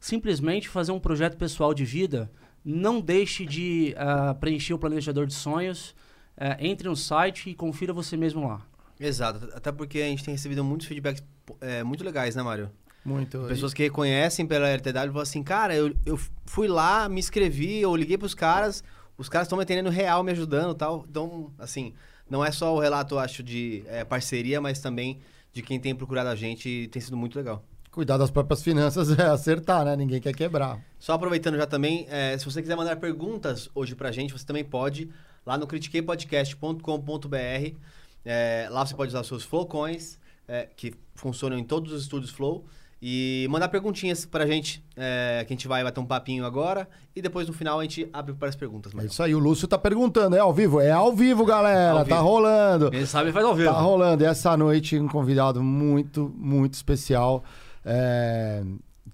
[0.00, 2.30] simplesmente fazer um projeto pessoal de vida,
[2.64, 5.94] não deixe de ah, preencher o planejador de sonhos.
[6.40, 8.64] Eh, entre no site e confira você mesmo lá.
[9.00, 11.22] Exato, até porque a gente tem recebido muitos feedbacks
[11.60, 12.70] é, muito legais, né, Mário?
[13.08, 13.38] Muito.
[13.48, 17.80] Pessoas que reconhecem pela LTW e falam assim, cara, eu, eu fui lá, me inscrevi,
[17.80, 18.84] eu liguei pros caras,
[19.16, 21.04] os caras estão me atendendo real, me ajudando e tal.
[21.08, 21.94] Então, assim,
[22.28, 25.18] não é só o relato, eu acho, de é, parceria, mas também
[25.52, 27.64] de quem tem procurado a gente e tem sido muito legal.
[27.90, 29.96] Cuidar das próprias finanças é acertar, né?
[29.96, 30.78] Ninguém quer quebrar.
[30.98, 34.64] Só aproveitando já também, é, se você quiser mandar perguntas hoje pra gente, você também
[34.64, 35.10] pode
[35.44, 37.76] lá no critiqueipodcast.com.br.
[38.24, 42.30] É, lá você pode usar os seus Flowcoins, é, que funcionam em todos os estúdios
[42.30, 42.66] Flow.
[43.00, 46.88] E mandar perguntinhas pra gente, é, que a gente vai bater um papinho agora.
[47.14, 48.92] E depois no final a gente abre para as perguntas.
[48.98, 50.80] É isso aí, o Lúcio tá perguntando, é ao vivo?
[50.80, 52.28] É ao vivo, galera, Ao tá vivo.
[52.28, 52.90] rolando.
[52.90, 53.70] Quem sabe faz ao vivo.
[53.70, 54.24] Tá rolando.
[54.24, 57.44] E essa noite, um convidado muito, muito especial
[57.84, 58.64] é,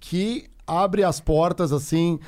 [0.00, 2.18] que abre as portas, assim,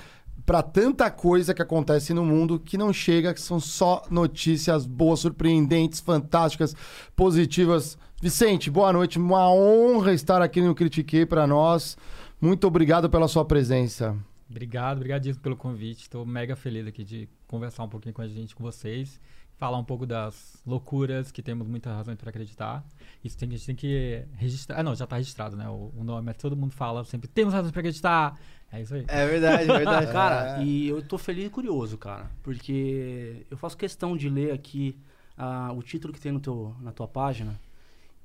[0.45, 5.21] para tanta coisa que acontece no mundo que não chega, que são só notícias boas,
[5.21, 6.77] surpreendentes, fantásticas,
[7.17, 7.99] positivas.
[8.21, 9.19] Vicente, boa noite.
[9.19, 11.99] Uma honra estar aqui no Critiquei para nós.
[12.41, 14.17] Muito obrigado pela sua presença.
[14.49, 16.03] Obrigado, obrigadíssimo pelo convite.
[16.03, 19.21] Estou mega feliz aqui de conversar um pouquinho com a gente, com vocês.
[19.59, 22.83] Falar um pouco das loucuras que temos muitas razões para acreditar.
[23.23, 24.81] Isso tem, a gente tem que registrar.
[24.81, 25.69] Ah, não, já está registrado, né?
[25.69, 28.39] O, o nome, mas todo mundo fala sempre: temos razões para acreditar.
[28.73, 29.05] É isso aí.
[29.09, 30.11] É verdade, é verdade.
[30.11, 32.31] Cara, e eu tô feliz e curioso, cara.
[32.43, 34.99] Porque eu faço questão de ler aqui
[35.37, 37.59] ah, o título que tem no teu, na tua página.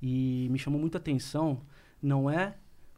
[0.02, 1.62] E me chamou muita atenção.
[2.02, 2.56] Não é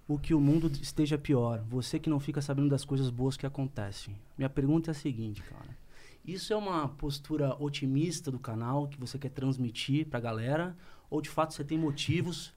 [0.07, 1.61] o que o mundo esteja pior.
[1.69, 4.15] Você que não fica sabendo das coisas boas que acontecem.
[4.37, 5.77] Minha pergunta é a seguinte, cara.
[6.25, 10.75] Isso é uma postura otimista do canal que você quer transmitir pra galera?
[11.09, 12.53] Ou de fato você tem motivos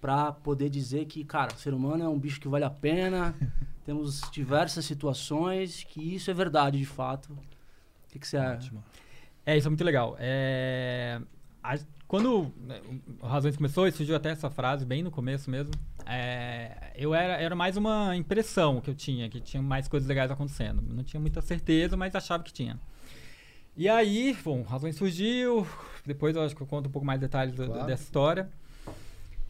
[0.00, 3.34] pra poder dizer que, cara, o ser humano é um bicho que vale a pena,
[3.86, 7.32] temos diversas situações que isso é verdade de fato.
[7.32, 8.72] O que, que você acha?
[9.46, 10.16] É, isso é muito legal.
[10.18, 11.20] É,
[11.62, 12.80] a- quando né,
[13.20, 15.72] o Razões começou, e surgiu até essa frase bem no começo mesmo.
[16.06, 20.30] é, eu era, era mais uma impressão que eu tinha, que tinha mais coisas legais
[20.30, 20.82] acontecendo.
[20.82, 22.78] Não tinha muita certeza, mas achava que tinha.
[23.76, 25.66] E aí, bom, Razões surgiu.
[26.06, 27.86] Depois eu acho que eu conto um pouco mais detalhes Claro.
[27.86, 28.48] dessa história.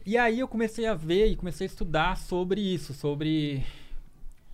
[0.05, 3.63] E aí eu comecei a ver e comecei a estudar sobre isso, sobre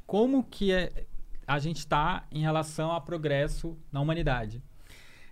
[0.05, 1.05] como que é,
[1.47, 4.61] a gente está em relação a progresso na humanidade.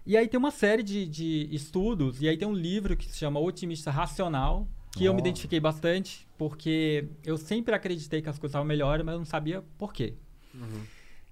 [0.06, 3.18] E aí tem uma série de, de estudos, e aí tem um livro que se
[3.18, 5.22] chama Otimista Racional, que eu me Oh.
[5.22, 9.64] identifiquei bastante, porque eu sempre acreditei que as coisas estavam melhores, mas eu não sabia
[9.78, 10.16] por quê.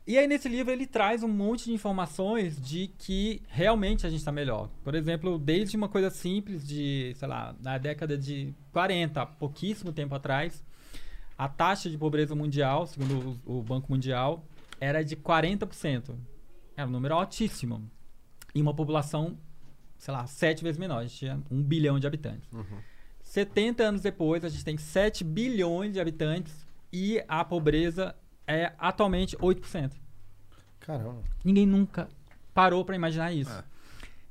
[0.05, 4.19] E aí nesse livro ele traz um monte de informações de que realmente a gente
[4.19, 4.69] está melhor.
[4.83, 9.91] Por exemplo, desde uma coisa simples de, sei lá, na década de 40, há pouquíssimo
[9.91, 10.63] tempo atrás,
[11.37, 14.45] a taxa de pobreza mundial, segundo o, o Banco Mundial,
[14.79, 16.15] era de 40%.
[16.77, 17.81] Era um número altíssimo.
[18.57, 19.37] Em uma população,
[19.97, 20.99] sei lá, sete vezes menor.
[20.99, 22.49] A gente tinha um bilhão de habitantes.
[23.21, 28.15] 70 anos depois, a gente tem 7 bilhões de habitantes e a pobreza
[28.47, 29.91] é atualmente 8%.
[30.79, 31.21] Caramba.
[31.43, 32.07] Ninguém nunca
[32.53, 33.51] parou para imaginar isso.
[33.51, 33.63] É.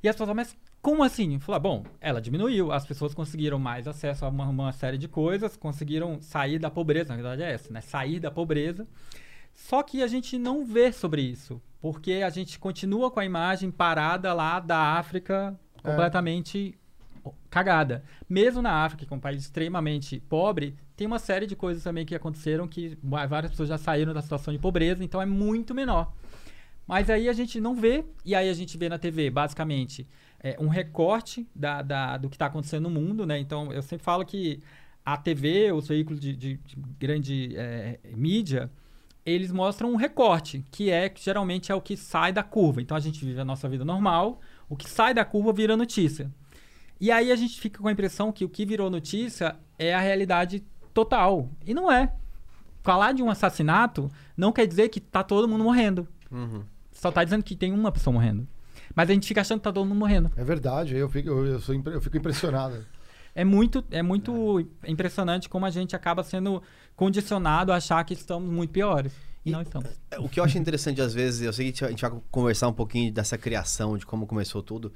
[0.03, 1.37] E as pessoas mas como assim?
[1.39, 5.57] Falar, bom, ela diminuiu, as pessoas conseguiram mais acesso a uma, uma série de coisas,
[5.57, 7.81] conseguiram sair da pobreza, na verdade é essa, né?
[7.81, 8.87] Sair da pobreza.
[9.59, 13.71] Só que a gente não vê sobre isso, porque a gente continua com a imagem
[13.71, 15.89] parada lá da África É.
[15.89, 16.77] completamente
[17.49, 18.03] cagada.
[18.29, 22.05] Mesmo na África, que é um país extremamente pobre, tem uma série de coisas também
[22.05, 26.13] que aconteceram que várias pessoas já saíram da situação de pobreza, então é muito menor.
[26.87, 30.07] Mas aí a gente não vê, e aí a gente vê na TV, basicamente,
[30.39, 33.37] é, um recorte da, da- do que está acontecendo no mundo, né?
[33.39, 34.61] Então, eu sempre falo que
[35.03, 38.69] a TV, os veículos de, de- de grande é, mídia,
[39.29, 42.81] eles mostram um recorte, que é que geralmente é o que sai da curva.
[42.81, 44.39] Então, a gente vive a nossa vida normal,
[44.69, 46.31] o que sai da curva vira notícia.
[46.99, 49.99] E aí a gente fica com a impressão que o que virou notícia é a
[49.99, 50.63] realidade
[50.93, 51.49] total.
[51.65, 52.13] E não é.
[52.81, 56.07] Falar de um assassinato não quer dizer que tá todo mundo morrendo.
[56.31, 56.63] Uhum.
[56.91, 58.47] só tá dizendo que tem uma pessoa morrendo.
[58.95, 60.31] Mas a gente fica achando que tá todo mundo morrendo.
[60.35, 62.85] É verdade, eu fico, eu, eu sou, eu fico impressionado.
[63.35, 66.63] É muito, é muito impressionante como a gente acaba sendo
[66.97, 69.13] condicionado a achar que estamos muito piores.
[69.45, 69.87] E, não estamos.
[70.11, 72.67] É, O que eu acho interessante às vezes, eu sei que a gente vai- conversar
[72.67, 74.91] um pouquinho dessa criação, de como começou tudo,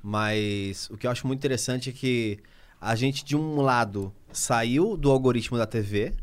[0.00, 2.38] mas o que eu acho muito interessante é que
[2.80, 6.14] a gente, de um lado, saiu do algoritmo da TV,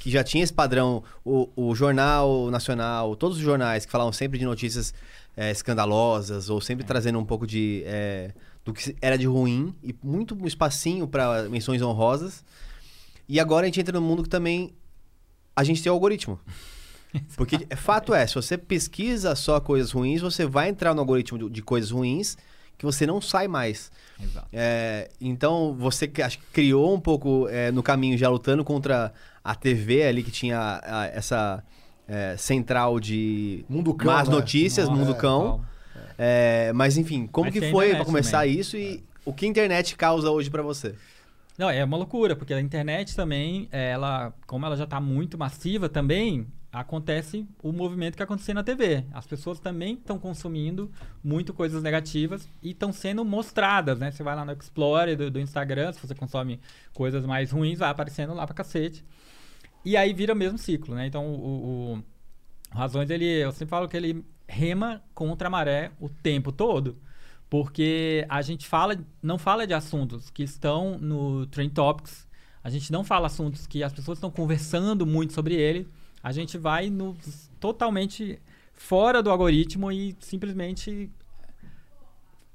[0.00, 4.38] que já tinha esse padrão, o, o Jornal Nacional, todos os jornais que falavam sempre
[4.38, 4.92] de notícias
[5.36, 7.82] é, escandalosas, ou sempre trazendo um pouco de.
[7.86, 8.32] é,
[8.64, 12.44] do que era de ruim, e muito espacinho para menções honrosas.
[13.32, 14.74] E agora a gente entra num mundo que também
[15.56, 16.38] a gente tem o algoritmo.
[17.34, 21.38] Porque é, fato é, se você pesquisa só coisas ruins, você vai entrar no algoritmo
[21.38, 22.36] de, de coisas ruins
[22.76, 23.90] que você não sai mais.
[24.22, 24.48] Exato.
[24.52, 29.12] É, então, você que- acho que criou um pouco é, no caminho, já lutando contra
[29.42, 31.64] a TV ali, que tinha a- essa
[32.08, 34.34] é, central de Mundo cão, más né?
[34.34, 35.40] notícias, Nossa, Mundo Cão.
[35.42, 35.64] total.
[36.18, 38.58] É, mas enfim, como Mas que a foi pra começar também.
[38.58, 40.94] isso e o que a internet causa hoje pra você?
[41.58, 45.88] Não, é uma loucura, porque a internet também, ela, como ela já está muito massiva
[45.88, 49.04] também, acontece o movimento que acontecia na TV.
[49.12, 50.90] As pessoas também estão consumindo
[51.22, 54.10] muito coisas negativas e estão sendo mostradas, né?
[54.10, 56.58] Você vai lá no Explorer do, do Instagram, se você consome
[56.94, 59.04] coisas mais ruins, vai aparecendo lá pra cacete.
[59.84, 61.06] E aí vira o mesmo ciclo, né?
[61.06, 62.02] Então, o- o
[62.70, 66.98] Razões, ele, eu sempre falo que ele rema contra a maré o tempo todo.
[67.52, 72.26] Porque a gente fala, não fala de assuntos que estão no Trend Topics,
[72.64, 75.86] a gente não fala assuntos que as pessoas estão conversando muito sobre ele,
[76.22, 77.14] a gente vai no,
[77.60, 78.40] totalmente
[78.72, 81.10] fora do algoritmo e simplesmente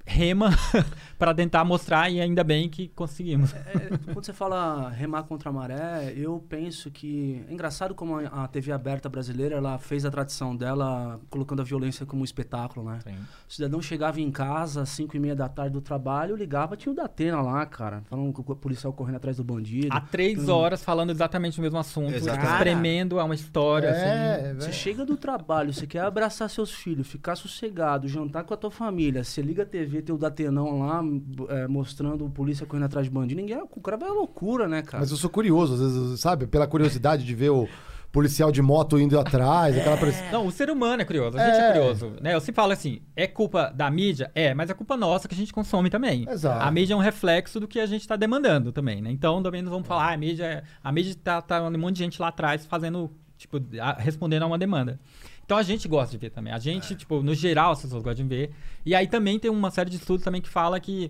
[0.07, 0.50] rema
[1.19, 3.54] para tentar mostrar e ainda bem que conseguimos.
[3.54, 8.44] É, quando você fala remar contra a maré, eu penso que é engraçado como a,
[8.44, 12.89] a TV aberta brasileira ela fez a tradição dela colocando a violência como um espetáculo,
[12.89, 13.00] né?
[13.48, 16.92] O cidadão chegava em casa às 5 e meia da tarde do trabalho, ligava, tinha
[16.92, 19.89] o Datena lá, cara, falando com o policial correndo atrás do bandido.
[19.92, 24.01] Há três horas falando exatamente o mesmo assunto, espremendo uma história, assim.
[24.01, 28.57] É, Você chega do trabalho, você quer abraçar seus filhos, ficar sossegado, jantar com a
[28.57, 31.01] tua família, você liga a TV, tem o Datenão lá
[31.49, 34.81] é, mostrando o polícia correndo atrás de bandido, ninguém, o cara vai à loucura, né,
[34.81, 34.99] cara?
[34.99, 36.47] Mas eu sou curioso, às vezes, sabe?
[36.47, 37.67] Pela curiosidade de ver o
[38.11, 40.31] policial de moto indo atrás, aquela pressão.
[40.31, 41.73] Não, o ser humano é curioso, a gente é, É.
[41.73, 42.13] curioso.
[42.21, 42.33] Né?
[42.33, 44.31] Eu sempre falo assim, é culpa da mídia?
[44.33, 46.25] É, mas é culpa nossa que a gente consome também.
[46.27, 46.65] Exato.
[46.65, 49.11] A mídia é um reflexo do que a gente está demandando também, né?
[49.11, 51.97] Então também não vamos falar, ah, a mídia, é- a mídia tá, tá um monte
[51.97, 54.99] de gente lá atrás fazendo, tipo, a- respondendo a uma demanda.
[55.47, 56.51] Então a gente gosta de ver também.
[56.51, 58.51] A gente, tipo, no geral, as pessoas gostam de ver.
[58.85, 61.09] E aí também tem uma série de estudos também que fala que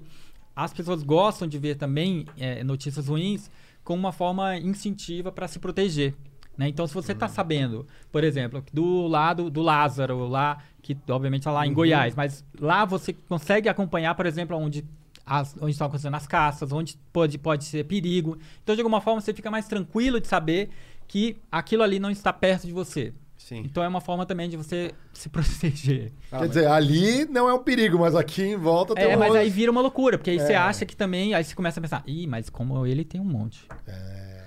[0.55, 3.49] as pessoas gostam de ver também é, notícias ruins
[3.83, 6.13] como uma forma instintiva para se proteger.
[6.55, 6.67] Né?
[6.67, 11.51] Então, se você está sabendo, por exemplo, do lado do Lázaro, lá, que obviamente está
[11.51, 14.85] lá em Goiás, mas lá você consegue acompanhar, por exemplo, onde,
[15.25, 18.37] as, onde estão acontecendo as caças, onde pode, pode ser perigo.
[18.61, 20.69] Então, de alguma forma, você fica mais tranquilo de saber
[21.07, 23.13] que aquilo ali não está perto de você.
[23.47, 23.61] Sim.
[23.65, 26.11] Então, é uma forma também de você se proteger.
[26.29, 29.29] Quer dizer, ali não é um perigo, mas aqui em volta tem É, um mas
[29.29, 29.37] monte.
[29.39, 30.57] aí vira uma loucura, porque aí você É.
[30.57, 31.33] acha que também.
[31.33, 33.65] Aí você começa a pensar, ih, mas como ele tem um monte.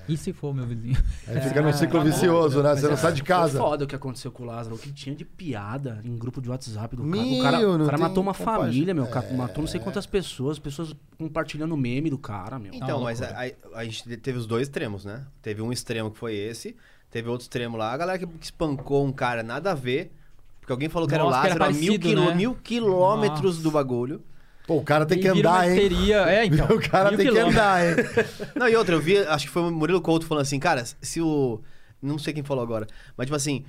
[0.09, 0.97] E se for meu vizinho?
[1.29, 2.75] Aí fica num ciclo vicioso, né?
[2.75, 3.59] Você não sai de Foi casa.
[3.61, 6.51] foda o que aconteceu com o Lázaro, o que tinha de piada em grupo de
[6.51, 7.11] WhatsApp do cara.
[7.17, 9.07] Meu, O cara, o cara tem matou uma família, meu.
[9.07, 9.33] cara É.
[9.33, 12.75] Matou não sei quantas pessoas, pessoas compartilhando meme do cara, meu.
[12.75, 15.25] Então, uma mas a, a- a gente teve os dois extremos, né?
[15.41, 16.75] Teve um extremo que foi esse,
[17.11, 20.13] teve outro extremo lá, a galera que, espancou um cara nada a ver,
[20.61, 22.35] porque alguém falou que era o Nossa, Lázaro era a mil, parecido, quilô- né?
[22.35, 23.63] mil quilômetros Nossa.
[23.63, 24.23] do bagulho.
[24.67, 25.75] Pô, o cara tem E que andar, hein?
[25.75, 26.17] histeria.
[26.31, 26.67] É, então.
[26.69, 27.97] O cara mil tem que andar, hein?
[28.55, 31.21] Não, e outra, eu vi, acho que foi o Murilo Couto falando assim, cara, se
[31.21, 31.61] o.
[32.01, 32.87] Não sei quem falou agora,
[33.17, 33.65] mas tipo assim,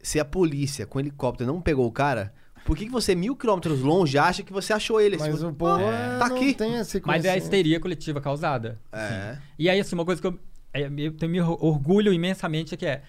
[0.00, 2.32] se a polícia com helicóptero não pegou o cara,
[2.64, 5.16] por que, que você, mil quilômetros longe, acha que você achou ele?
[5.16, 5.84] Mas Se- o povo É.
[6.14, 6.54] é, Tá não aqui.
[6.54, 8.78] tem esse Mas é a histeria coletiva causada.
[8.92, 9.36] É.
[9.58, 10.38] E aí, assim, uma coisa que eu,
[10.74, 13.02] eu tenho me orgulho imensamente é que é.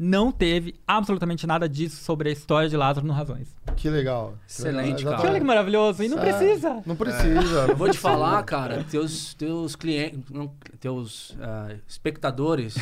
[0.00, 3.52] Não teve absolutamente nada disso sobre a história de Lázaro no Razões.
[3.76, 4.34] Que legal.
[4.48, 5.16] Excelente, cara.
[5.16, 6.04] Que olha que maravilhoso.
[6.04, 6.82] E não É, precisa.
[6.86, 7.66] Não precisa.
[7.68, 10.20] Eu vou te falar, cara, teus, teus clientes,
[10.78, 12.76] teus ah, espectadores,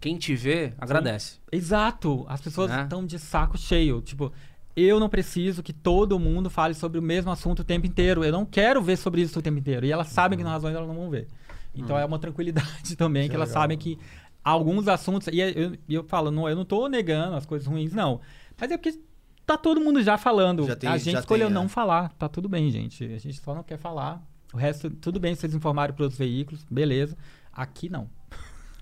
[0.00, 1.36] quem te vê, agradece.
[1.52, 2.24] Exato.
[2.28, 2.82] As pessoas Né?
[2.82, 4.00] estão de saco cheio.
[4.00, 4.32] Tipo,
[4.74, 8.24] eu não preciso que todo mundo fale sobre o mesmo assunto o tempo inteiro.
[8.24, 9.86] Eu não quero ver sobre isso o tempo inteiro.
[9.86, 11.28] E elas sabem que nas razões elas não vão ver.
[11.74, 13.62] Então é uma tranquilidade também, que, Que elas legal.
[13.62, 13.98] sabem que
[14.44, 15.28] alguns assuntos.
[15.28, 18.20] E eu, e eu falo, não, eu não tô negando as coisas ruins, não.
[18.60, 18.98] Mas é porque
[19.46, 20.64] tá todo mundo já falando.
[20.66, 21.58] Já tem- a gente já escolheu tem, é.
[21.60, 22.10] não falar.
[22.18, 23.04] Tá tudo bem, gente.
[23.04, 24.22] A gente só não quer falar.
[24.52, 27.16] O resto, tudo bem, vocês informaram para outros veículos, beleza.
[27.52, 28.08] Aqui não.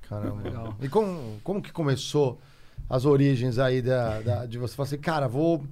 [0.08, 0.42] Caramba.
[0.42, 0.76] Legal.
[0.80, 2.40] E como, como que começou
[2.88, 5.64] as origens aí da, da- de você falar assim, cara, vou,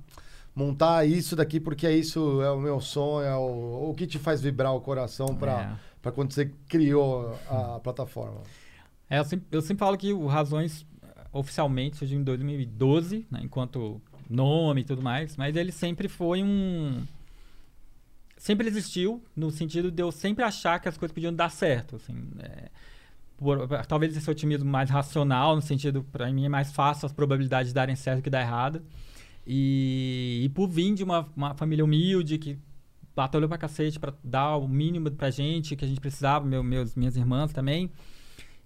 [0.54, 4.18] montar isso daqui porque é isso, é o meu sonho, é o, o que te
[4.18, 5.88] faz vibrar o coração para É.
[6.02, 8.42] quando você criou a plataforma.
[9.10, 13.40] É, eu, sempre, eu sempre falo que o Razões eh, oficialmente surgiu em 2012, né,
[13.42, 17.04] enquanto nome e tudo mais, mas ele sempre foi um.
[18.36, 21.96] Sempre existiu, no sentido de eu sempre achar que as coisas podiam dar certo.
[21.96, 22.68] Assim, é,
[23.36, 27.70] por- talvez esse otimismo mais racional, no sentido, para mim é mais fácil as probabilidades
[27.70, 28.82] de darem certo que dar errado.
[29.46, 32.58] E, e por vir de uma, uma família humilde que
[33.18, 36.94] batalhou pra cacete pra dar o mínimo pra gente que a gente precisava, meu, meus,
[36.94, 37.90] minhas irmãs também.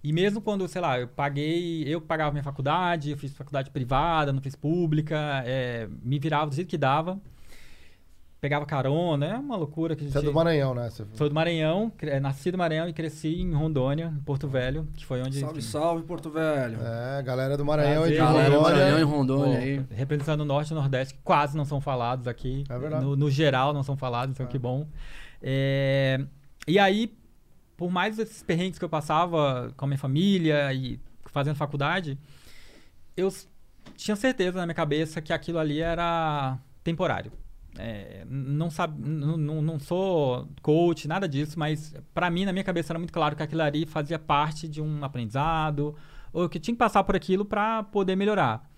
[0.03, 4.31] E mesmo quando, sei lá, eu paguei, eu pagava minha faculdade, eu fiz faculdade privada,
[4.31, 7.19] não fiz pública, é, me virava do jeito que dava.
[8.43, 10.11] Pegava carona, é uma loucura que a gente...
[10.11, 10.89] Você é do Maranhão, né?
[10.89, 11.05] Você...
[11.13, 14.85] Sou do Maranhão, cre- é, nasci do Maranhão e cresci em Rondônia, em Porto Velho,
[14.97, 15.39] que foi onde...
[15.39, 16.77] Salve, salve, Porto Velho.
[16.83, 18.77] É, galera do Maranhão e de Prazer, Galera do Rondônia.
[18.79, 19.85] Maranhão e Pô, Rondônia aí.
[19.91, 22.65] representando o Norte e o Nordeste, que quase não são falados aqui.
[22.67, 23.05] É verdade.
[23.05, 24.49] No, no geral não são falados, então É.
[24.49, 24.85] que bom.
[25.41, 26.19] É,
[26.67, 27.15] e aí,
[27.77, 32.17] por mais esses perrengues que eu passava com a minha família e fazendo faculdade,
[33.15, 33.29] eu
[33.95, 37.31] tinha certeza na minha cabeça que aquilo ali era temporário.
[37.77, 42.99] É, não, sabe, não, sou coach, nada disso, mas pra mim, na minha cabeça, era
[42.99, 45.95] muito claro que aquilo ali fazia parte de um aprendizado,
[46.31, 48.69] ou que tinha que passar por aquilo pra poder melhorar.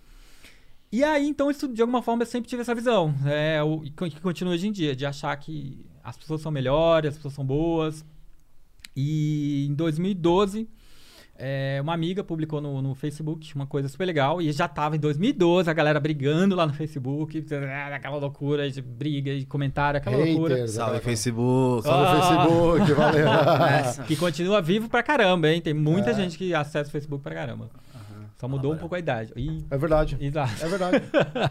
[0.91, 4.21] E aí, então, isso de alguma forma eu sempre tive essa visão, é, o, que
[4.21, 8.05] continua hoje em dia, de achar que as pessoas são melhores, as pessoas são boas.
[8.95, 10.69] E em 2012,
[11.37, 14.99] é, uma amiga publicou no, no Facebook uma coisa super legal, e já tava em
[14.99, 17.45] 2012 a galera brigando lá no Facebook,
[17.93, 20.55] aquela loucura de briga e comentário, aquela loucura.
[20.55, 21.83] Haters, Salve, aquela- Facebook.
[21.83, 22.21] Salve Ah.
[22.21, 23.27] Facebook, valeu.
[23.67, 24.03] Essa.
[24.07, 25.59] Que continua vivo pra caramba, hein?
[25.61, 26.13] Tem muita É.
[26.13, 27.69] gente que acessa o Facebook pra caramba.
[28.37, 29.31] Só mudou um pouco a idade.
[29.35, 30.17] E, É verdade.
[30.19, 30.51] exato.
[30.61, 31.01] É verdade.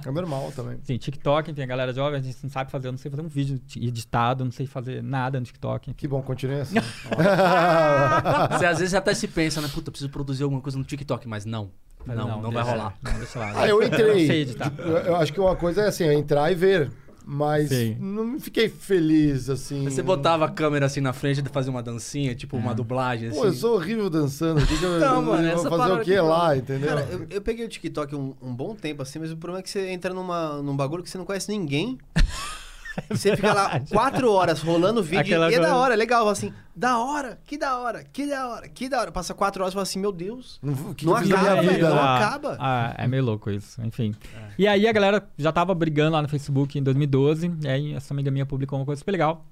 [0.06, 0.78] É normal também.
[0.82, 3.22] Sim, TikTok, enfim, a galera jovem, a gente não sabe fazer, eu não sei fazer
[3.22, 5.94] um vídeo editado, não sei fazer nada no TikTok.
[5.94, 6.76] Que bom, continue assim.
[8.50, 9.68] Você às vezes até se pensa, né?
[9.72, 11.70] Puta, preciso produzir alguma coisa no TikTok, mas não.
[12.06, 12.94] Mas não, não, vai rolar.
[13.02, 13.52] Não, deixa lá.
[13.56, 14.26] Ah, eu Não entrei.
[14.26, 14.70] sei editar.
[14.76, 16.90] Eu, eu acho que uma coisa é assim, é entrar e ver.
[17.26, 17.96] Mas Sim.
[17.98, 19.84] não fiquei feliz, assim.
[19.84, 23.38] Você botava a câmera assim na frente e fazia uma dancinha, tipo uma dublagem assim.
[23.38, 24.64] Pô, eu sou horrível dançando.
[24.66, 26.88] Que que eu, Não, eu mano, vou essa fazer o que lá, entendeu?
[26.88, 29.62] Cara, eu, eu peguei o TikTok um, um bom tempo assim, mas o problema é
[29.62, 31.98] que você entra numa, num bagulho que você não conhece ninguém.
[33.10, 35.96] Você fica lá quatro horas rolando o vídeo Aquela e é da coisa- hora, é
[35.96, 36.28] legal.
[36.28, 39.12] Assim, da hora, que da hora, que da hora, que da hora.
[39.12, 40.58] Passa quatro horas e fala assim, meu Deus.
[40.62, 42.02] Não, que Não que acaba, vida, não né?
[42.02, 42.56] acaba.
[42.60, 44.14] Ah, é meio louco isso, enfim.
[44.58, 48.14] E aí a galera já tava brigando lá no Facebook em 2012, e aí essa
[48.14, 49.44] amiga minha publicou uma coisa super legal.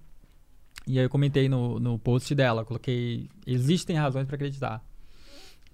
[0.87, 4.83] E aí eu comentei no, no post dela, coloquei, existem razões pra acreditar.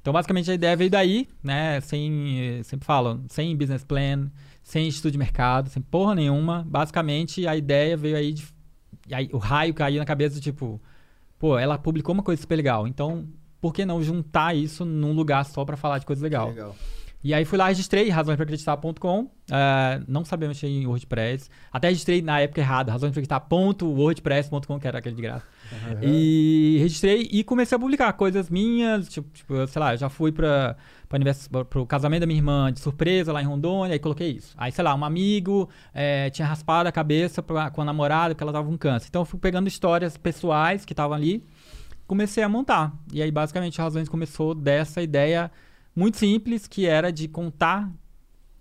[0.01, 4.31] Então basicamente a ideia veio daí, né, sem, sempre falo, sem business plan,
[4.69, 6.63] sem estudo de mercado, sem porra nenhuma.
[6.69, 8.47] Basicamente a ideia veio aí de,
[9.11, 10.79] aí o raio caiu na cabeça do tipo,
[11.39, 13.27] pô, ela publicou uma coisa super legal, então
[13.63, 16.51] por que não juntar isso num lugar só pra falar de coisa legal?
[16.51, 16.77] Legal.
[17.25, 22.39] E aí fui lá, registrei razõespracreditar.com, é, não sabia mexer em WordPress, até registrei na
[22.39, 25.47] época errada, razõespracreditar.wordpress.com, que era aquele de graça.
[26.03, 30.31] E registrei e comecei a publicar coisas minhas, tipo, tipo, sei lá, eu já fui
[30.31, 30.77] pra,
[31.71, 34.55] pro casamento da minha irmã de surpresa lá em Rondônia, aí coloquei isso.
[34.59, 38.45] Aí, sei lá, um amigo é, tinha raspado a cabeça pra- com a namorada porque
[38.45, 39.07] ela tava com câncer.
[39.09, 41.43] Então eu fui pegando histórias pessoais que estavam ali,
[42.07, 42.93] comecei a montar.
[43.13, 45.51] E aí, basicamente, a Razões começou dessa ideia
[45.97, 47.91] muito simples, que era de contar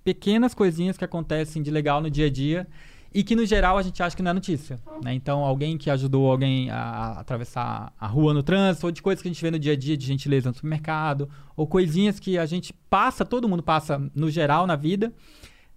[0.03, 2.67] pequenas coisinhas que acontecem de legal no dia a dia
[3.13, 4.79] e que, no geral, a gente acha que não é notícia.
[5.03, 5.13] né?
[5.13, 9.21] Então, alguém que ajudou alguém a, a atravessar a rua no trânsito, ou de coisas
[9.21, 12.37] que a gente vê no dia a dia de gentileza no supermercado, ou coisinhas que
[12.37, 15.13] a gente passa, todo mundo passa no geral na vida,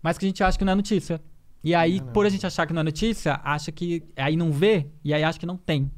[0.03, 1.21] mas que a gente acha que não é notícia.
[1.63, 4.87] E aí, por a gente achar que não é notícia, acha que aí não vê,
[5.05, 5.91] e aí acha que não tem.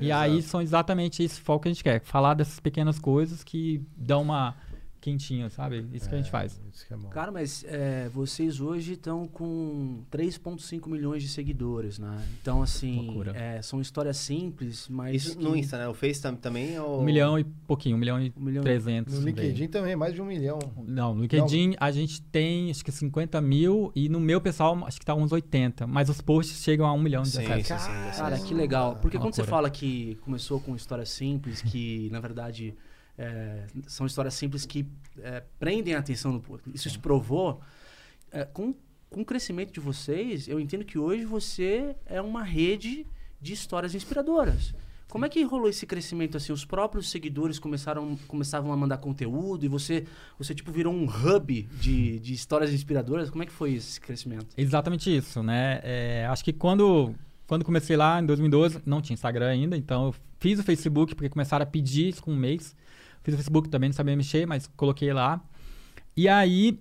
[0.00, 2.00] e aí são exatamente esse foco que a gente quer.
[2.02, 4.54] Falar dessas pequenas coisas que dão uma
[5.00, 5.86] quentinha, sabe?
[5.92, 6.60] Isso que a gente faz.
[6.72, 7.08] Isso que é bom.
[7.08, 12.16] Cara, mas é, vocês hoje estão com 3,5 milhões de seguidores, né?
[12.40, 13.32] Então, assim, Loucura.
[13.36, 15.14] é, são histórias simples, mas.
[15.14, 15.88] Isso que- no Insta, né?
[15.88, 16.98] O Face tam- também é o...
[16.98, 19.14] Um milhão e pouquinho, um milhão e Um milhão e- trezentos.
[19.14, 19.46] No por aí.
[19.48, 20.58] LinkedIn também, mais de um milhão.
[20.86, 24.98] Não, no LinkedIn a gente tem acho que 50 mil e no meu pessoal acho
[24.98, 25.86] que tá uns 80.
[25.86, 27.82] Mas os posts chegam a um milhão de Sim, acessos.
[27.84, 28.22] sei.
[28.22, 28.96] Cara, que legal.
[28.96, 32.74] Porque quando você fala que começou com histórias simples, que na verdade
[33.18, 34.86] é, são histórias simples que
[35.18, 37.60] é, prendem a atenção do público, isso te provou.
[38.30, 38.74] é, com,
[39.10, 43.06] com o crescimento de vocês, eu entendo que hoje você é uma rede
[43.40, 44.74] de histórias inspiradoras.
[45.08, 46.52] Como é que rolou esse crescimento assim?
[46.52, 50.04] Os próprios seguidores começaram começavam a mandar conteúdo e você
[50.38, 53.30] você tipo virou um hub de, de histórias inspiradoras.
[53.30, 54.46] Como é que foi esse crescimento?
[54.56, 55.80] Exatamente isso, né?
[55.82, 57.14] É, acho que quando
[57.46, 61.30] quando comecei lá em 2012 não tinha Instagram ainda, então eu fiz o Facebook porque
[61.30, 62.76] começaram a pedir isso com um mês.
[63.22, 65.40] Fiz o Facebook também, não sabia mexer, mas coloquei lá.
[66.16, 66.80] E aí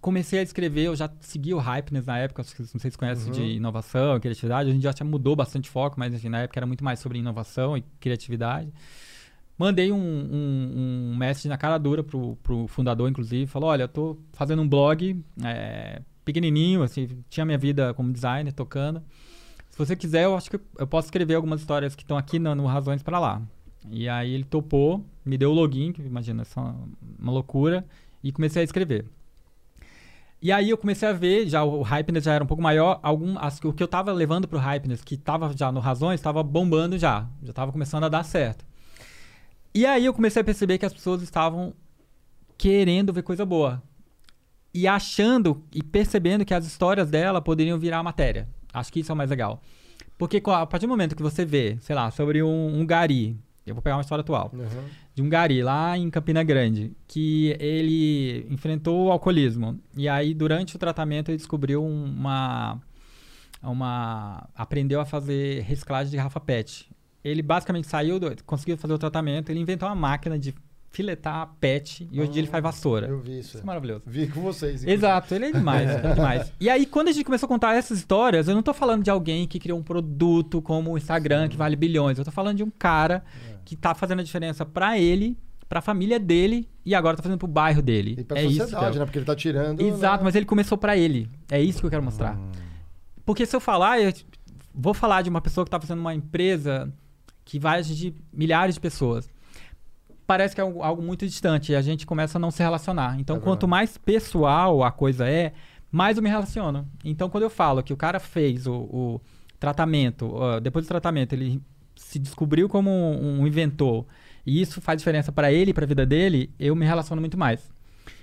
[0.00, 3.26] comecei a escrever, eu já segui o Hypeness na época, não sei se vocês conhecem,
[3.26, 3.32] Uhum.
[3.32, 4.70] de inovação, criatividade.
[4.70, 7.76] A gente já mudou bastante foco, mas assim, na época era muito mais sobre inovação
[7.76, 8.72] e criatividade.
[9.58, 13.46] Mandei um, um, um message na cara dura pro, pro fundador, inclusive.
[13.46, 18.52] Falou, olha, eu tô fazendo um blog é, pequenininho, assim, tinha minha vida como designer,
[18.52, 19.02] tocando.
[19.70, 22.54] Se você quiser, eu acho que eu posso escrever algumas histórias que estão aqui no,
[22.54, 23.42] no Razões para lá.
[23.90, 26.60] E aí ele topou, me deu o login, que imagina, é
[27.18, 27.84] uma loucura,
[28.22, 29.06] e comecei a escrever.
[30.40, 33.38] E aí eu comecei a ver, já o Hypeness já era um pouco maior, algum,
[33.38, 36.98] as, o que eu tava levando pro Hypeness, que tava já no Razões, tava bombando
[36.98, 38.64] já, já tava começando a dar certo.
[39.74, 41.74] E aí eu comecei a perceber que as pessoas estavam
[42.56, 43.82] querendo ver coisa boa.
[44.72, 48.48] E achando e percebendo que as histórias dela poderiam virar matéria.
[48.72, 49.62] Acho que isso é o mais legal.
[50.18, 53.36] Porque a partir do momento que você vê, sei lá, sobre um, um gari,
[53.70, 54.84] eu vou pegar uma história atual, Uhum.
[55.14, 59.78] de um gari lá em Campina Grande, que ele enfrentou o alcoolismo.
[59.96, 62.80] E aí, durante o tratamento, ele descobriu uma.
[63.62, 66.88] uma aprendeu a fazer reciclagem de garrafa PET.
[67.24, 70.54] Ele basicamente saiu, do, conseguiu fazer o tratamento, ele inventou uma máquina de
[70.92, 73.06] filetar PET e hoje em dia ele faz vassoura.
[73.08, 73.56] Eu vi isso.
[73.56, 74.04] Isso é maravilhoso.
[74.06, 74.82] Vi com vocês.
[74.82, 74.92] inclusive.
[74.92, 76.52] Exato, ele é demais, é demais.
[76.58, 79.10] E aí, quando a gente começou a contar essas histórias, eu não tô falando de
[79.10, 82.18] alguém que criou um produto como o Instagram, que vale bilhões.
[82.18, 83.55] Eu tô falando de um cara É.
[83.66, 85.36] que tá fazendo a diferença pra ele,
[85.68, 88.14] pra família dele e agora tá fazendo pro bairro dele.
[88.18, 88.58] E pra é isso.
[88.60, 89.04] sociedade, eu- né?
[89.04, 89.80] Porque ele tá tirando.
[89.82, 90.24] Exato, né?
[90.24, 91.28] mas ele começou pra ele.
[91.50, 92.36] É isso que eu quero mostrar.
[92.36, 92.50] Hum.
[93.24, 94.12] Porque se eu falar, eu
[94.72, 96.90] vou falar de uma pessoa que tá fazendo uma empresa
[97.44, 99.28] que vai atingir milhares de pessoas.
[100.26, 103.18] Parece que é algo, muito distante e a gente começa a não se relacionar.
[103.20, 105.52] Então, É quanto mais pessoal a coisa é,
[105.90, 106.86] mais eu me relaciono.
[107.04, 109.20] Então, quando eu falo que o cara fez o, o
[109.58, 111.60] tratamento, depois do tratamento, ele
[111.96, 114.04] se descobriu como um, um inventor
[114.46, 117.68] e isso faz diferença pra ele e pra vida dele, eu me relaciono muito mais.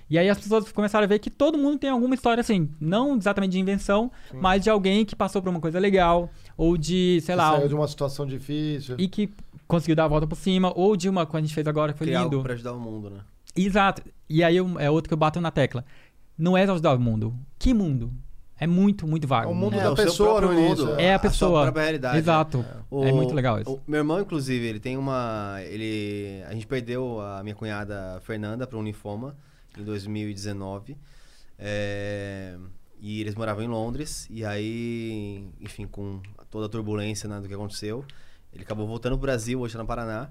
[0.08, 3.16] E aí as pessoas começaram a ver que todo mundo tem alguma história assim, não
[3.16, 4.38] exatamente de invenção, Sim.
[4.40, 7.68] mas de alguém que passou por uma coisa legal, ou de, sei Você lá, Saiu
[7.68, 8.96] de uma situação difícil.
[8.98, 9.30] e que
[9.66, 11.98] conseguiu dar a volta por cima, ou de uma que a gente fez agora que
[11.98, 12.42] foi Criar algo lindo.
[12.44, 13.20] pra ajudar o mundo, né?
[13.56, 14.02] Exato.
[14.28, 15.84] E aí eu- é outro que eu bato na tecla.
[16.36, 17.34] Não é ajudar o mundo.
[17.58, 18.12] Que mundo?
[18.58, 19.48] É muito, muito vago.
[19.50, 21.62] É o mundo É, da o pessoa início, mundo, É a pessoa.
[21.64, 22.18] própria realidade.
[22.18, 22.64] Exato.
[22.90, 23.74] O- É muito legal isso.
[23.74, 25.56] o meu irmão, inclusive, ele tem uma.
[25.62, 29.36] Ele, a gente perdeu a minha cunhada Fernanda para um linfoma
[29.76, 30.96] em 2019.
[31.58, 32.56] É,
[33.00, 34.26] e eles moravam em Londres.
[34.30, 38.04] E aí, enfim, com toda a turbulência né, do que aconteceu,
[38.52, 40.28] ele acabou voltando pro Brasil, hoje no Paraná.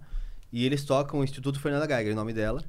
[0.52, 2.64] E eles tocam o Instituto Fernanda Geiger, o nome dela.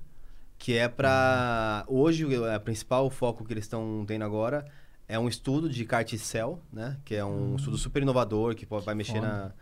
[0.59, 1.85] Que é pra.
[1.87, 4.65] Hoje, o o principal foco que eles estão tendo agora
[5.09, 6.97] é um estudo de carticel, né?
[7.05, 9.27] Que é um estudo super inovador, que pode, vai mexer foda.
[9.27, 9.53] na.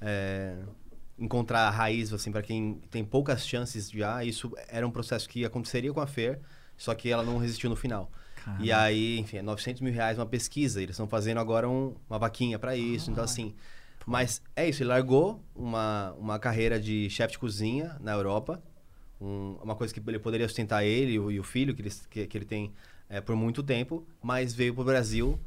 [0.00, 0.56] é,
[1.18, 4.24] encontrar a raiz, assim, para quem tem poucas chances já.
[4.24, 6.40] Isso era um processo que aconteceria com a Fer,
[6.76, 8.10] só que ela não resistiu no final.
[8.58, 10.82] E aí, enfim, é 900 mil reais uma pesquisa.
[10.82, 13.10] Eles estão fazendo agora um- uma vaquinha para isso.
[13.10, 13.54] Então, assim.
[14.04, 18.60] Mas é isso, ele largou uma, uma carreira de chefe de cozinha na Europa.
[19.20, 21.92] um- uma coisa que ele poderia sustentar ele e o, e o filho que ele,
[22.10, 22.72] que, que ele tem
[23.12, 24.04] é, por muito tempo.
[24.22, 25.38] Mas veio pro Brasil,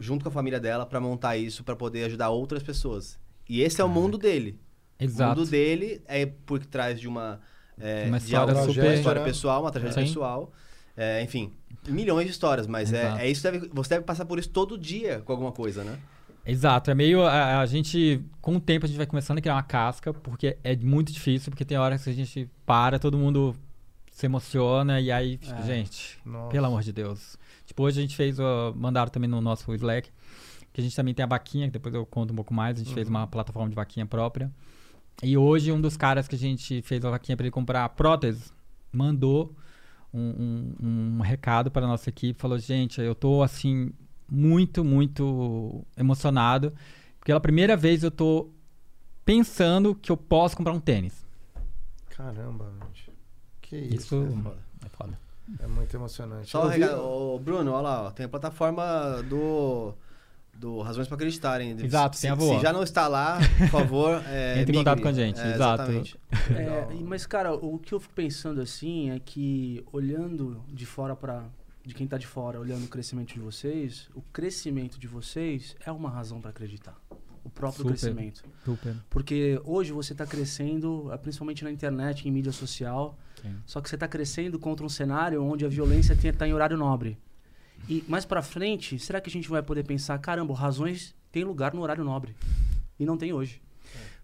[0.00, 3.18] junto com a família dela, para montar isso, para poder ajudar outras pessoas.
[3.48, 4.58] E esse é o mundo dele.
[5.00, 5.38] O Exato.
[5.40, 7.40] mundo dele é por trás de uma.
[7.78, 10.06] É, Uma de história algo- super- uma história pessoal, uma tragédia Sim.
[10.06, 10.52] pessoal.
[10.96, 11.52] É, enfim,
[11.88, 13.42] milhões de histórias, mas é, é isso.
[13.42, 15.98] Deve, você deve passar por isso todo dia com alguma coisa, né?
[16.46, 17.22] Exato, é meio.
[17.22, 20.56] A, a gente, com o tempo, a gente vai começando a criar uma casca, porque
[20.62, 23.56] é muito difícil, porque tem horas que a gente para, todo mundo
[24.14, 25.62] se emociona, e aí, É.
[25.62, 26.48] gente, Nossa.
[26.50, 27.36] pelo amor de Deus.
[27.66, 30.08] Tipo, hoje a gente fez, ó, mandaram também no nosso Slack,
[30.72, 32.84] que a gente também tem a vaquinha, que depois eu conto um pouco mais, a
[32.84, 34.52] gente fez uma plataforma de vaquinha própria.
[35.20, 38.52] E hoje um dos caras que a gente fez a vaquinha para ele comprar prótese,
[38.92, 39.52] mandou
[40.12, 43.92] um, um- um recado para nossa equipe, falou, gente, eu tô assim
[44.30, 46.70] muito, muito emocionado,
[47.18, 48.48] porque pela primeira vez eu tô
[49.24, 51.24] pensando que eu posso comprar um tênis.
[52.10, 53.03] Caramba, gente.
[53.68, 53.96] Que isso.
[53.96, 54.56] Isso É, foda.
[54.84, 55.18] é foda.
[55.60, 56.50] É muito emocionante.
[56.50, 57.00] Só o recado.
[57.02, 59.92] Ô, Bruno, olha lá, ó, tem a plataforma do.
[60.56, 61.72] Do Razões para Acreditarem.
[61.82, 62.60] Exato, se, tem a se voa.
[62.60, 65.82] já não está lá, por favor, é, Entre em contato com a gente, É, exato.
[65.82, 66.16] Exatamente.
[66.56, 71.42] É, mas, cara, o que eu fico pensando assim é que, olhando de fora para
[71.84, 75.90] de quem tá de fora, olhando o crescimento de vocês, o crescimento de vocês é
[75.90, 76.96] uma razão para acreditar.
[77.42, 77.90] o próprio Super.
[77.98, 78.42] crescimento.
[78.64, 78.94] Super.
[79.10, 83.56] Porque hoje você está crescendo, eh, principalmente na internet, em mídia social, Sim.
[83.66, 87.18] só que você está crescendo contra um cenário onde a violência está em horário nobre.
[87.88, 91.74] E mais para frente, será que a gente vai poder pensar, caramba, razões tem lugar
[91.74, 92.34] no horário nobre?
[92.98, 93.60] E não tem hoje.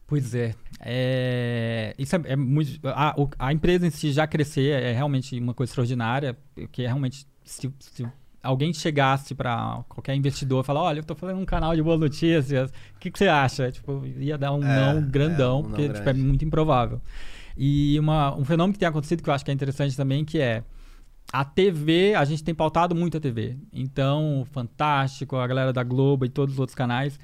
[0.06, 0.54] Pois é.
[0.80, 2.80] É, isso é, é muito.
[2.88, 6.36] A, o- a empresa em si já crescer é realmente uma coisa extraordinária,
[6.72, 7.26] que é realmente.
[7.44, 8.06] Se, se
[8.42, 12.00] alguém chegasse para qualquer investidor e falar: Olha, eu tô fazendo um canal de boas
[12.00, 13.70] notícias, o que, que você acha?
[13.70, 17.00] Tipo, ia dar um É, não grandão, é, um não porque tipo, é muito improvável.
[17.62, 20.40] E uma, um fenômeno que tem acontecido que eu acho que é interessante também, que
[20.40, 20.64] é.
[21.30, 23.58] A TV, a gente tem pautado muito a TV.
[23.70, 27.20] Então, Fantástico, a galera da Globo e todos os outros canais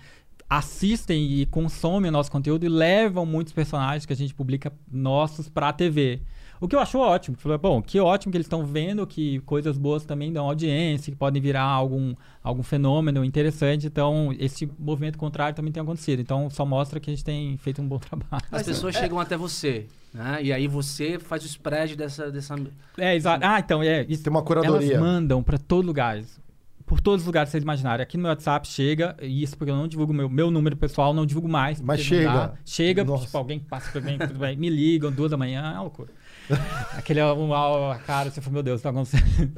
[0.48, 5.48] assistem e consomem o nosso conteúdo e levam muitos personagens que a gente publica nossos
[5.48, 6.20] pra TV.
[6.60, 7.36] O que eu acho ótimo.
[7.36, 11.16] Falei, Bom, que ótimo que eles estão vendo que coisas boas também dão audiência, que
[11.18, 13.86] podem virar algum, algum fenômeno interessante.
[13.86, 16.20] Então, esse movimento contrário também tem acontecido.
[16.20, 18.44] Então, só mostra que a gente tem feito um bom trabalho.
[18.50, 20.38] As pessoas é- chegam até você, né?
[20.42, 22.30] E aí você faz o spread dessa...
[22.30, 22.54] dessa...
[22.96, 23.44] É, exato.
[23.44, 24.04] Ah, então, é.
[24.08, 24.94] Isso, Tem uma curadoria.
[24.94, 26.40] Elas mandam pra todos os lugares.
[26.86, 28.00] Por todos os lugares que vocês imaginarem.
[28.02, 31.12] Aqui no meu WhatsApp chega, e isso porque eu não divulgo meu, meu número pessoal,
[31.12, 31.80] não divulgo mais.
[31.80, 32.54] Mas chega.
[32.64, 33.24] Chega, Nossa.
[33.26, 36.10] tipo, alguém passa por mim, tudo bem, me ligam, duas da manhã, é uma loucura.
[36.96, 39.52] Aquele uma, a cara, você fala, meu Deus, tá acontecendo.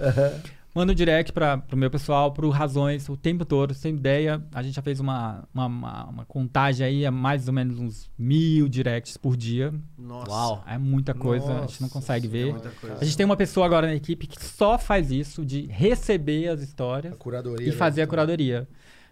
[0.74, 4.40] Manda um direct para pro meu pessoal, pro Razões, o tempo todo, sem ideia.
[4.52, 8.10] A gente já fez uma, uma, uma, uma contagem aí, é mais ou menos uns
[8.18, 9.74] mil directs por dia.
[9.98, 10.30] Nossa.
[10.30, 10.64] Uau.
[10.66, 12.48] É muita coisa, a gente não Nossa consegue ver.
[12.48, 12.98] É muita coisa.
[13.00, 16.60] A gente tem uma pessoa agora na equipe que só faz isso, de receber as
[16.60, 17.68] histórias A curadoria.
[17.68, 18.10] e fazer a né?
[18.10, 18.68] curadoria.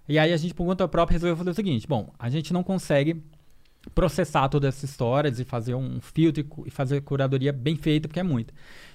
[0.08, 2.62] E aí a gente, por conta própria, resolveu fazer o seguinte: bom, a gente não
[2.62, 3.24] consegue
[3.94, 8.22] processar todas essas histórias e fazer um filtro e fazer curadoria bem feita, porque é
[8.22, 8.52] muito.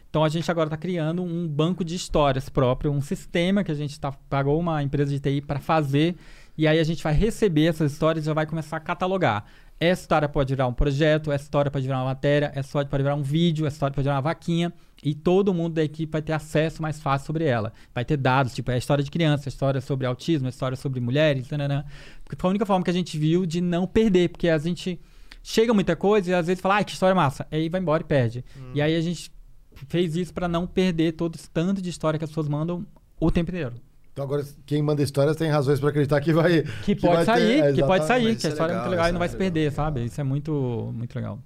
[0.10, 3.75] Então a gente agora está criando um banco de histórias próprio, um sistema que a
[3.75, 6.17] gente tá, pagou uma empresa de TI para fazer,
[6.58, 9.45] e aí a gente vai receber essas histórias e já vai começar a catalogar.
[9.83, 13.01] Essa história pode virar um projeto, essa história pode virar uma matéria, essa história pode
[13.01, 14.71] virar um vídeo, essa história pode virar uma vaquinha,
[15.03, 17.73] e todo mundo da equipe vai ter acesso mais fácil sobre ela.
[17.91, 20.77] Vai ter dados, tipo, é a história de criança, a história sobre autismo, a história
[20.77, 21.83] sobre mulheres, tananã.
[22.23, 25.01] porque foi a única forma que a gente viu de não perder, porque a gente
[25.41, 28.05] chega muita coisa e às vezes fala, ai, que história massa, aí vai embora e
[28.05, 28.45] perde.
[28.75, 29.31] E aí a gente
[29.87, 32.85] fez isso para não perder todo esse tanto de história que as pessoas mandam
[33.19, 33.73] o tempo inteiro.
[34.13, 36.63] Então agora quem manda histórias tem razões pra acreditar que vai.
[36.84, 38.80] Que, vai pode ter- sair, é, que pode sair, que a é história é legal,
[38.82, 39.52] muito legal e não é vai se legal.
[39.54, 40.04] perder, sabe?
[40.06, 41.39] Isso é muito, muito legal.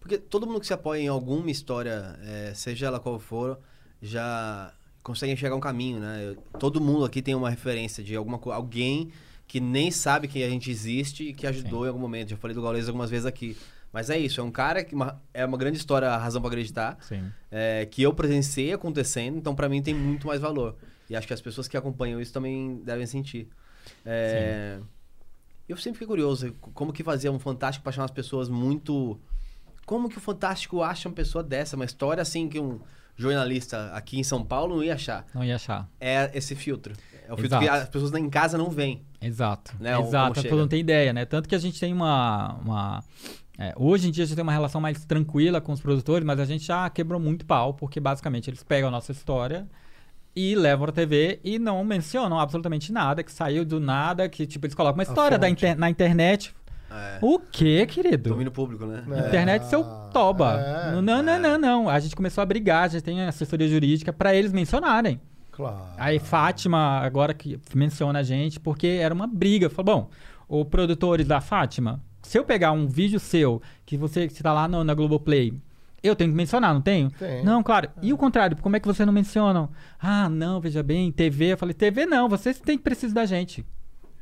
[0.00, 3.58] Porque todo mundo que se apoia em alguma história, é, seja ela qual for,
[4.00, 6.28] já consegue enxergar um caminho, né?
[6.28, 9.10] Eu- todo mundo aqui tem uma referência de alguma alguém
[9.46, 12.30] que nem sabe que a gente existe e que ajudou em algum momento.
[12.30, 13.56] Já falei do Gaules algumas vezes aqui.
[13.92, 16.48] Mas é isso, é um cara que uma- é uma grande história, a razão pra
[16.48, 17.24] acreditar, Sim.
[17.50, 20.76] é, que eu presenciei acontecendo, então pra mim tem muito mais valor.
[21.08, 23.48] E acho que as pessoas que acompanham isso também devem sentir.
[24.04, 24.78] É,
[25.68, 29.20] eu sempre fiquei curioso, como que fazia um Fantástico pra chamar as pessoas muito...
[29.84, 31.74] Como que o Fantástico acha uma pessoa dessa?
[31.74, 32.80] Uma história assim que um
[33.16, 35.26] jornalista aqui em São Paulo não ia achar.
[35.34, 35.88] Não ia achar.
[36.00, 36.94] É esse filtro.
[37.26, 37.82] É o filtro que Exato.
[37.82, 39.02] as pessoas em casa não veem.
[39.20, 39.74] Exato.
[39.78, 40.34] Né, Exato.
[40.34, 40.56] pessoas chega.
[40.56, 41.24] não têm ideia, né?
[41.24, 42.54] Tanto que a gente tem uma.
[42.64, 43.04] uma
[43.58, 46.40] é, hoje em dia a gente tem uma relação mais tranquila com os produtores, mas
[46.40, 49.68] a gente já quebrou muito pau, porque basicamente eles pegam a nossa história
[50.34, 54.64] e levam pra TV e não mencionam absolutamente nada, que saiu do nada, que tipo,
[54.66, 56.54] eles colocam uma história da inter- na internet.
[56.90, 58.30] É, O quê, querido?
[58.30, 59.02] domínio público, né?
[59.10, 59.28] É.
[59.28, 60.60] Internet seu toba.
[60.60, 61.88] É, não, não, não, não, não.
[61.88, 65.18] A gente começou a brigar, a gente tem assessoria jurídica pra eles mencionarem.
[65.50, 65.84] Claro.
[65.98, 69.68] Aí Fátima, agora que menciona a gente, porque era uma briga.
[69.70, 70.10] Falou, bom,
[70.48, 74.68] o produtores da Fátima, se eu pegar um vídeo seu, que você que tá lá
[74.68, 75.52] no, na Globoplay,
[76.02, 77.10] eu tenho que mencionar, não tenho?
[77.12, 77.44] Tem.
[77.44, 77.88] Não, claro.
[78.02, 79.68] E o contrário, como é que você não mencionam?
[80.00, 81.52] Ah, não, veja bem, TV.
[81.52, 83.64] Eu falei, TV não, vocês têm que precisar da gente.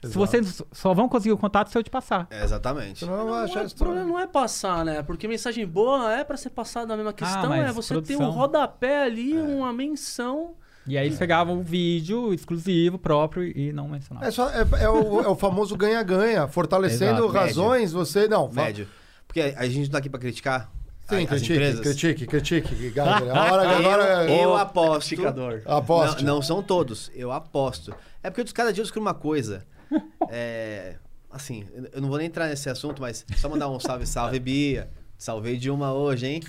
[0.02, 0.18] Se Exato.
[0.18, 2.26] vocês só vão conseguir o contato se eu te passar.
[2.30, 3.04] É, exatamente.
[3.04, 5.02] Não, achar é- o problema não é passar, né?
[5.02, 8.28] Porque mensagem boa é pra ser passada a mesma questão, mas é você ter produção-
[8.30, 10.54] um rodapé ali, uma menção.
[10.86, 14.26] E aí eles pegavam um vídeo exclusivo próprio e não mencionavam.
[14.26, 16.48] É, só, é, é o, é o famoso ganha-ganha.
[16.48, 17.28] Fortalecendo Exato.
[17.32, 18.26] razões, você.
[18.26, 18.88] Não, fa- Médio.
[19.26, 20.70] Porque a a gente não tá aqui pra criticar
[21.10, 21.80] Sim, a- critique, empresas.
[21.80, 23.36] critique, critique, Gagner.
[23.36, 24.30] A hora que agora.
[24.30, 25.02] eu Ô, aposto.
[25.12, 25.62] Esticador.
[25.66, 26.24] Aposte.
[26.24, 27.94] Não, não são todos, eu aposto.
[28.22, 29.64] É porque cada dia eu descubro uma coisa.
[30.30, 30.94] É,
[31.30, 34.88] assim, eu não vou nem entrar nesse assunto, mas só mandar um salve, salve, Bia.
[35.18, 36.40] Salvei de uma hoje, hein?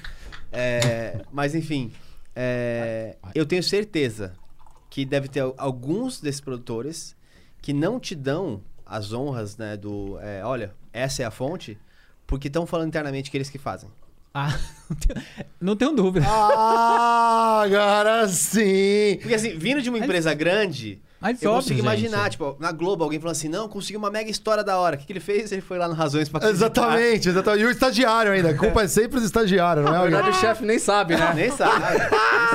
[0.52, 1.92] É, mas enfim,
[2.36, 4.34] é, eu tenho certeza
[4.90, 7.16] que deve ter al- alguns desses produtores
[7.62, 9.76] que não te dão as honras, né?
[9.76, 11.78] Do, é, olha, essa é a fonte,
[12.28, 13.90] porque estão falando internamente que eles que fazem.
[14.34, 14.58] Ah,
[14.90, 15.26] não tenho-
[15.60, 16.26] não tenho dúvida.
[16.28, 19.18] Ah, agora sim.
[19.20, 21.86] Porque assim, vindo de uma empresa grande, Mas Eu óbvio, consigo gente.
[21.86, 24.96] imaginar, tipo, na Globo, alguém falando assim, não, consegui uma mega história da hora.
[24.96, 25.52] O que, que ele fez?
[25.52, 26.66] Ele foi lá no Razões pra Acreditar.
[26.66, 27.62] Exatamente, exatamente.
[27.62, 28.50] E o estagiário ainda.
[28.50, 29.98] A culpa é sempre do estagiário, não é?
[29.98, 31.32] Na verdade, o chefe nem sabe, né?
[31.36, 31.80] Nem sabe.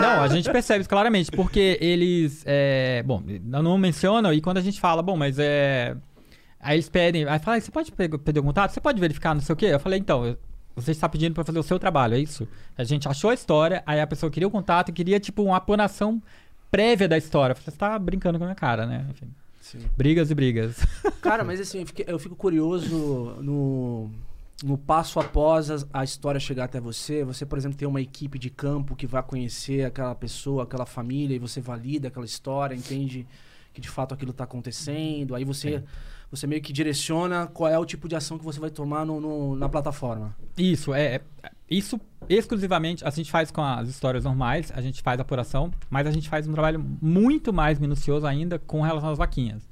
[0.01, 2.43] Não, a gente percebe isso claramente, porque eles.
[2.45, 5.95] é, bom, não mencionam, e quando a gente fala, bom, mas é.
[6.59, 8.73] Aí eles pedem, aí fala, você pode pedir algum contato?
[8.73, 9.67] Você pode verificar, não sei o quê?
[9.67, 10.37] Eu falei, então, eu-
[10.77, 12.47] você está pedindo para fazer o seu trabalho, é isso?
[12.77, 15.57] A gente achou a história, aí a pessoa queria o contato e queria, tipo, uma
[15.57, 16.23] apuração
[16.71, 17.55] prévia da história.
[17.55, 19.07] Você tá brincando com a minha cara, né?
[19.11, 19.79] Enfim, Sim.
[19.97, 20.77] brigas e brigas.
[21.23, 24.11] Cara, mas assim, eu fico, eu fico curioso no,
[24.63, 27.25] no passo após a, a história chegar até você.
[27.25, 31.35] Você, por exemplo, tem uma equipe de campo que vai conhecer aquela pessoa, aquela família,
[31.35, 33.27] e você valida aquela história, entende
[33.73, 35.35] que de fato aquilo está acontecendo.
[35.35, 35.83] Aí você,
[36.31, 39.21] você meio que direciona qual é o tipo de ação que você vai tomar no,
[39.21, 40.35] no- na plataforma.
[40.59, 41.17] Isso, é.
[41.17, 41.21] é-
[41.71, 46.11] Isso exclusivamente a gente faz com as histórias normais, a gente faz apuração, mas a
[46.11, 49.69] gente faz um trabalho muito mais minucioso ainda com relação às vaquinhas.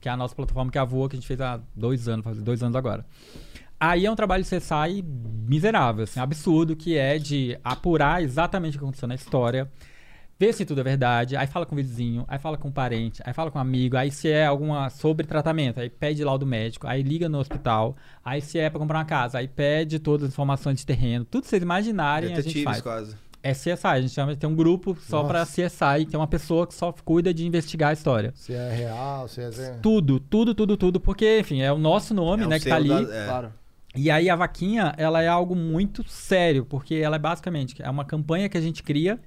[0.00, 2.08] Que é a nossa plataforma que é a Voa, que a gente fez há dois
[2.08, 3.04] anos, faz dois anos agora.
[3.80, 5.04] Aí é um trabalho de CSI
[5.46, 9.70] miserável, assim, absurdo, que é de apurar exatamente o que aconteceu na história,
[10.38, 13.20] ver se tudo é verdade, aí fala com o vizinho, aí fala com o parente,
[13.24, 16.86] aí fala com o amigo, aí se é alguma sobre tratamento, aí pede laudo médico,
[16.86, 20.32] aí liga no hospital, aí se é pra comprar uma casa, aí pede todas as
[20.32, 22.80] informações de terreno, tudo que vocês imaginarem a gente Detetives faz.
[22.82, 23.16] quase.
[23.40, 26.74] É CSI, a gente chama, tem um grupo só pra CSI, tem uma pessoa que
[26.74, 28.32] só cuida de investigar a história.
[28.34, 29.50] Se é real, se é...
[29.80, 32.88] Tudo, tudo, tudo, tudo, porque, enfim, é o nosso nome, É né, que tá ali.
[32.88, 33.26] da- é.
[33.26, 33.52] Claro.
[33.94, 38.04] E aí a vaquinha, ela é algo muito sério, porque ela é basicamente é uma
[38.04, 39.18] campanha que a gente cria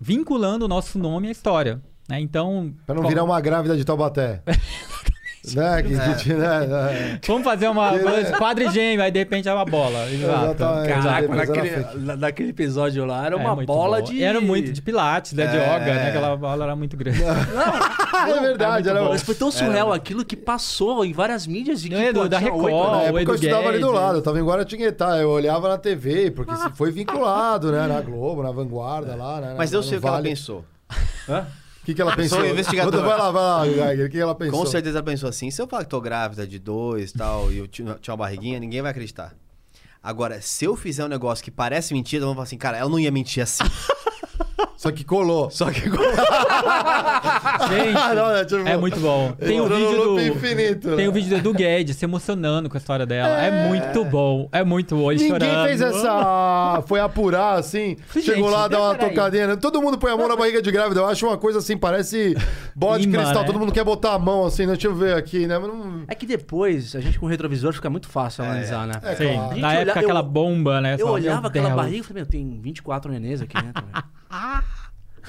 [0.00, 1.80] vinculando o nosso nome à história.
[2.08, 2.20] Né?
[2.20, 2.74] Então.
[2.86, 4.42] Pra não bom, virar uma grávida de Taubaté.
[5.54, 6.14] Que, É.
[6.14, 7.18] que- né?
[7.26, 8.30] Vamos fazer uma É.
[8.32, 10.06] quadrigêmeo, aí de repente é uma bola.
[10.10, 10.56] Exato.
[10.58, 14.02] Caraca, naquele, naquele episódio lá era É uma bola boa.
[14.02, 14.22] de.
[14.22, 15.46] Era muito de pilates, né?
[15.46, 15.60] De É.
[15.76, 16.08] yoga, né?
[16.08, 17.22] Aquela bola era muito grande.
[17.22, 19.08] é verdade, é muito era.
[19.10, 22.28] Mas foi tão surreal aquilo que passou em várias mídias de que Não é pô,
[22.28, 22.90] da Record, né?
[22.90, 25.78] Na época Edu eu estudava ali do lado, eu tava em Guaratinguetá, eu olhava na
[25.78, 27.86] TV, porque foi vinculado, né?
[27.86, 29.54] Na Globo, na Vanguarda lá, né?
[29.56, 30.64] Mas eu sei o que ela pensou.
[31.28, 31.32] O
[31.88, 32.40] que, que ela pensou?
[32.40, 33.02] Sou investigador.
[33.02, 34.58] Vai lá, vai lá, Geiger, o que ela pensou?
[34.58, 37.50] Com certeza ela pensou assim: se eu falar que tô grávida de dois e tal,
[37.50, 39.34] e eu tinha tinha uma barriguinha, ninguém vai acreditar.
[40.02, 43.00] Agora, se eu fizer um negócio que parece mentira, vão falar assim, cara, ela não
[43.00, 43.64] ia mentir assim.
[44.78, 45.50] Só que colou.
[45.50, 45.94] Só que Gente,
[48.14, 49.32] Não, é, tipo, é muito bom.
[49.32, 50.20] Tem o no vídeo do.
[50.20, 50.88] infinito.
[50.94, 51.08] Tem né?
[51.08, 53.42] o vídeo do Edu Guedes se emocionando com a história dela.
[53.42, 54.48] É, muito bom.
[54.52, 55.10] É muito bom.
[55.10, 55.66] Ele Ninguém chorando.
[55.66, 56.80] fez essa.
[56.86, 57.96] Foi apurar, assim.
[58.06, 59.48] Falei, chegou gente, lá, dá uma tocadinha.
[59.48, 59.56] né?
[59.56, 61.00] Todo mundo põe a mão na barriga de grávida.
[61.00, 62.36] Eu acho uma coisa assim, parece
[62.72, 63.40] bola de cristal.
[63.40, 63.46] né?
[63.46, 64.74] Todo mundo quer botar a mão assim, né?
[64.74, 65.58] deixa eu ver aqui, né?
[65.58, 66.02] Mas não...
[66.06, 68.94] É que depois, a gente com o retrovisor fica muito fácil analisar, né?
[69.02, 69.48] É, Sim, claro.
[69.50, 70.94] Gente, na olha- época eu- aquela bomba, né?
[70.96, 73.82] Eu olhava aquela barriga e falei, meu, tem 24 nenês aqui dentro.
[73.84, 74.04] velho.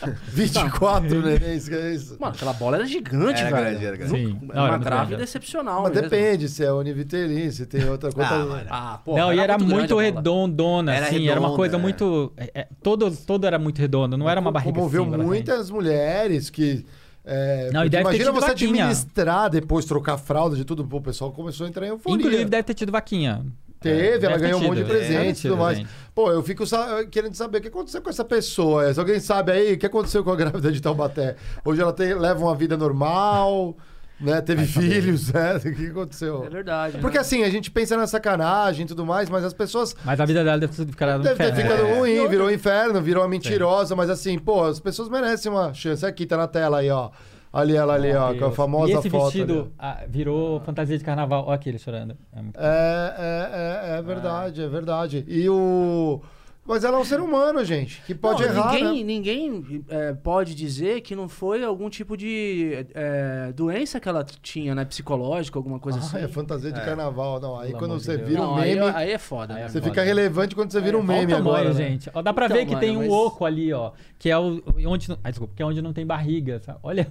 [0.29, 2.17] 24, neném, isso que é isso.
[2.19, 3.65] Mano, aquela bola era gigante, Era velho.
[3.69, 4.11] grande, era grande.
[4.15, 4.39] Sim.
[4.41, 5.23] Não, uma era muito grávida grande.
[5.23, 6.09] excepcional Mas mesmo.
[6.09, 8.29] depende se é univitelin, se tem outra coisa.
[8.69, 9.15] Ah, Ah, pô.
[9.17, 10.03] não, e era muito, bola.
[10.03, 11.79] redondona, Era assim, era uma redonda, coisa é.
[11.79, 12.33] muito.
[12.37, 16.49] É, é, todo, todo era muito redondo, não era uma barriga Comoveu assim, muitas mulheres
[16.49, 16.85] que.
[17.25, 18.69] É, Não, e imagina você vaquinha.
[18.85, 20.83] administrar depois, trocar fralda de tudo.
[20.85, 22.17] Pô, o pessoal começou a entrar em euforia.
[22.17, 23.45] Inclusive, deve ter tido vaquinha.
[23.79, 25.77] Teve, É, ela ganhou um monte de presentes e tudo mais.
[25.77, 25.89] gente.
[26.13, 28.93] Pô, eu fico sa- querendo saber o que aconteceu com essa pessoa.
[28.93, 31.35] Se alguém sabe aí, o que aconteceu com a grávida de Taubaté?
[31.63, 33.77] Hoje ela tem, leva uma vida normal,
[34.19, 34.41] né?
[34.41, 35.55] Teve filhos, né?
[35.63, 36.43] O que aconteceu?
[36.43, 36.97] É verdade.
[36.97, 37.21] Porque né?
[37.21, 40.43] assim, a gente pensa na sacanagem e tudo mais, mas as pessoas Mas a vida
[40.43, 41.97] dela deve ter ficado no Deve ter ficado É.
[41.97, 46.05] ruim, virou um inferno, virou uma mentirosa, mas assim, pô, as pessoas merecem uma chance.
[46.05, 47.11] Aqui, tá na tela aí, ó.
[47.51, 49.23] Ali, ela ali, ó, com a famosa E esse foto.
[49.25, 51.45] vestido ali, ah, virou fantasia de carnaval.
[51.47, 52.15] Olha aqui ele chorando.
[52.31, 52.39] É.
[52.57, 55.25] É, é, é, é verdade, é verdade.
[55.27, 56.21] E o.
[56.67, 59.03] Mas ela é um ser humano, gente, que pode Não, errar, ninguém, né?
[59.03, 64.75] ninguém é, pode dizer que não foi algum tipo de é, doença que ela tinha,
[64.75, 64.85] né?
[64.85, 66.17] Psicológica, alguma coisa Ah, assim.
[66.19, 66.85] é fantasia de É.
[66.85, 67.39] carnaval.
[67.39, 68.29] Não, aí Pelo quando você Deus.
[68.29, 69.55] vira não, um aí, meme, aí é foda.
[69.55, 69.89] Aí é você foda.
[69.89, 71.69] fica relevante quando você vira um meme o tamanho, agora.
[71.69, 71.73] né?
[71.73, 72.11] gente.
[72.13, 73.91] Ó, dá pra Então, ver que mano, tem um mas- oco ali, ó.
[74.19, 74.61] Que é o.
[74.85, 76.59] Onde, ah, desculpa, que é onde não tem barriga.
[76.63, 76.77] sabe?
[76.83, 77.07] Olha.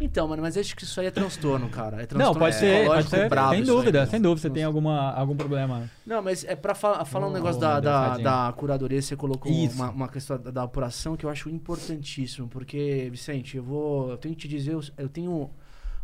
[0.00, 2.02] Então, mano, mas acho que isso aí é transtorno, cara.
[2.02, 3.28] É transtorno Não, pode ser, pode ser.
[3.28, 4.10] brabo sem aí, dúvida, cara.
[4.10, 4.40] sem dúvida.
[4.40, 5.90] Você tem alguma, algum problema.
[6.06, 9.90] Não, mas é pra fa- falar um negócio da, da, da curadoria, você colocou uma,
[9.90, 14.10] uma questão da, da apuração que eu acho importantíssimo, porque, Vicente, eu vou.
[14.10, 15.50] Eu tenho que te dizer, eu, eu tenho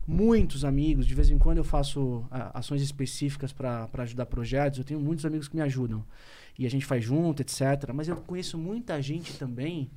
[0.07, 4.85] muitos amigos, de vez em quando eu faço ah, ações específicas pra ajudar projetos, eu
[4.85, 6.05] tenho muitos amigos que me ajudam.
[6.59, 7.91] E a gente faz junto, etc.
[7.93, 9.91] Mas eu conheço muita gente também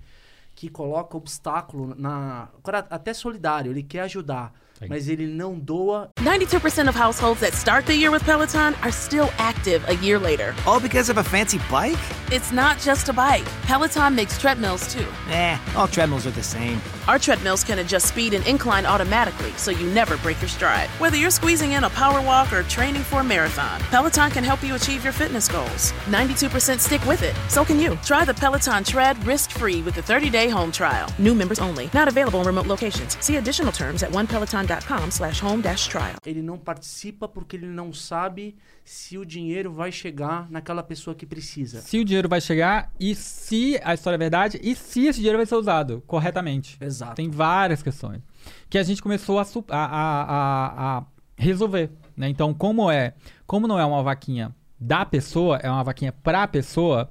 [0.59, 2.49] que coloca obstáculo na.
[2.89, 4.51] Até solidário, ele quer ajudar.
[4.87, 9.29] Mas ele não doa 92% of households that start the year with Peloton are still
[9.37, 10.55] active a year later.
[10.65, 11.99] All because of a fancy bike?
[12.31, 13.45] It's not just a bike.
[13.63, 15.05] Peloton makes treadmills too.
[15.31, 16.79] Eh, all treadmills are the same.
[17.07, 20.89] Our treadmills can adjust speed and incline automatically so you never break your stride.
[20.99, 24.63] Whether you're squeezing in a power walk or training for a marathon, Peloton can help
[24.63, 25.91] you achieve your fitness goals.
[26.05, 27.35] 92% stick with it.
[27.47, 27.95] So can you.
[28.05, 31.09] Try the Peloton Tread risk-free with a 30-day home trial.
[31.17, 31.89] New members only.
[31.93, 33.17] Not available in remote locations.
[33.25, 34.68] See additional terms at onepeloton.com
[35.09, 36.15] slash home dash trial.
[36.25, 38.55] ele não participa porque ele não sabe
[38.85, 41.81] se o dinheiro vai chegar naquela pessoa que precisa.
[41.81, 45.37] Se o dinheiro vai chegar e se a história é verdade e se esse dinheiro
[45.37, 46.77] vai ser usado corretamente.
[46.79, 47.15] Exato.
[47.15, 48.21] Tem várias questões
[48.69, 49.85] que a gente começou a- a-
[50.23, 51.03] a- a
[51.37, 51.89] resolver.
[52.15, 52.29] Né?
[52.29, 53.13] Então, como é,
[53.47, 57.09] como não é uma vaquinha da pessoa, é uma vaquinha para a pessoa,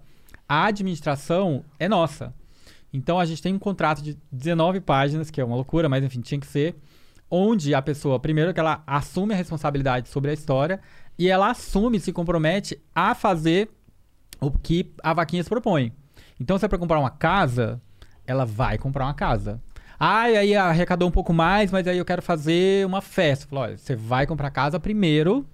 [0.49, 2.33] a administração é nossa.
[2.93, 6.21] Então, a gente tem um contrato de 19 páginas, que é uma loucura, mas enfim,
[6.23, 6.75] tinha que ser,
[7.31, 10.81] onde a pessoa, primeiro, que ela assume a responsabilidade sobre a história
[11.19, 13.71] e ela assume, se compromete a fazer
[14.41, 15.93] o que a vaquinha se propõe.
[16.41, 17.81] Então, se é para comprar uma casa,
[18.27, 19.61] ela vai comprar uma casa.
[19.99, 23.49] Ah, e aí arrecadou um pouco mais, mas aí eu quero fazer uma festa.
[23.49, 25.45] Falou, olha, você vai comprar casa primeiro,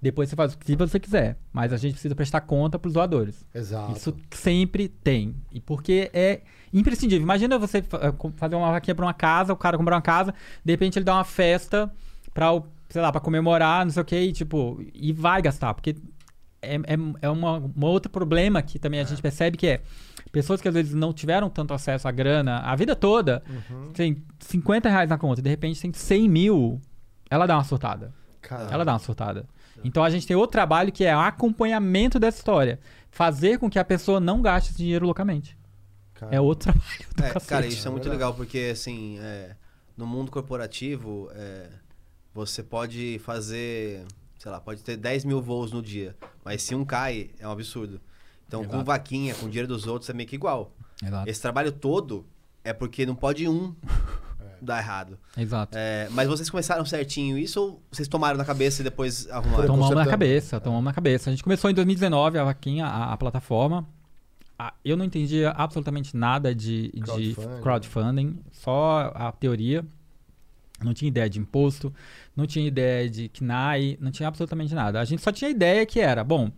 [0.00, 1.36] depois você faz o que você quiser.
[1.52, 3.44] Mas a gente precisa prestar conta para os doadores.
[3.54, 3.92] Exato.
[3.92, 5.34] Isso sempre tem.
[5.52, 6.40] E porque é
[6.72, 7.22] imprescindível.
[7.22, 10.34] Imagina você eh, fazer uma vaquinha para uma casa, o cara comprar uma casa,
[10.64, 11.90] de repente ele dá uma festa
[12.32, 15.74] para o, sei lá, para comemorar, não sei o quê, e tipo, e vai gastar,
[15.74, 15.96] porque
[16.62, 19.80] é, é, é uma, um outro problema que também a gente percebe que é
[20.30, 23.42] pessoas que às vezes não tiveram tanto acesso à grana a vida toda,
[23.94, 26.80] tem 50 reais na conta, de repente tem 100 mil,
[27.28, 28.12] ela dá uma surtada.
[28.40, 28.72] Caramba.
[28.72, 29.46] Ela dá uma surtada.
[29.84, 32.78] Então a gente tem outro trabalho que é o acompanhamento dessa história.
[33.10, 35.56] Fazer com que a pessoa não gaste esse dinheiro loucamente.
[36.14, 36.34] Cara.
[36.34, 37.48] É outro trabalho do É, cacete.
[37.48, 38.18] cara, isso é é muito verdade.
[38.18, 39.56] legal, porque assim, é,
[39.96, 41.68] no mundo corporativo, é,
[42.34, 44.04] você pode fazer,
[44.38, 46.14] sei lá, pode ter 10 mil voos no dia,
[46.44, 48.00] mas se um cai, é um absurdo.
[48.46, 48.84] Então, com Exato.
[48.84, 50.72] vaquinha, com dinheiro dos outros, é meio que igual.
[51.02, 51.28] Exato.
[51.30, 52.26] Esse trabalho todo
[52.62, 53.74] é porque não pode um
[54.62, 55.18] dar errado.
[55.36, 55.76] Exato.
[55.76, 59.66] É, mas vocês começaram certinho isso ou vocês tomaram na cabeça e depois arrumaram?
[59.66, 60.10] tomamos na consertando.
[60.10, 61.30] cabeça, tomamos na cabeça.
[61.30, 63.86] A gente começou em 2019 a vaquinha, a, a plataforma.
[64.58, 67.60] Ah, eu não entendia absolutamente nada de, de Crowdfunding.
[67.62, 69.84] crowdfunding, só a teoria.
[70.82, 71.92] Não tinha ideia de imposto,
[72.34, 74.98] não tinha ideia de KNAI, não tinha absolutamente nada.
[75.00, 76.50] A gente só tinha ideia que era, bom,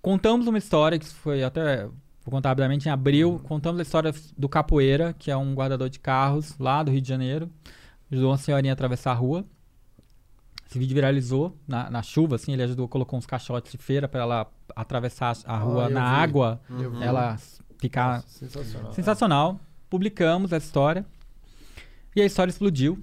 [0.00, 1.86] contamos uma história que foi até,
[2.24, 5.98] vou contar rapidamente, em abril, contamos a história do Capoeira, que é um guardador de
[6.00, 7.50] carros lá do Rio de Janeiro,
[8.10, 9.44] ajudou uma senhorinha a atravessar a rua.
[10.68, 14.22] Esse vídeo viralizou na, na chuva, assim, ele ajudou, colocou uns caixotes de feira para
[14.22, 16.22] ela atravessar a rua Ah, na vi.
[16.22, 17.02] água, vi.
[17.04, 17.36] ela
[17.78, 18.92] ficar Nossa, sensacional.
[18.92, 19.60] Sensacional.
[19.90, 21.04] Publicamos essa história.
[22.16, 22.98] E a história explodiu.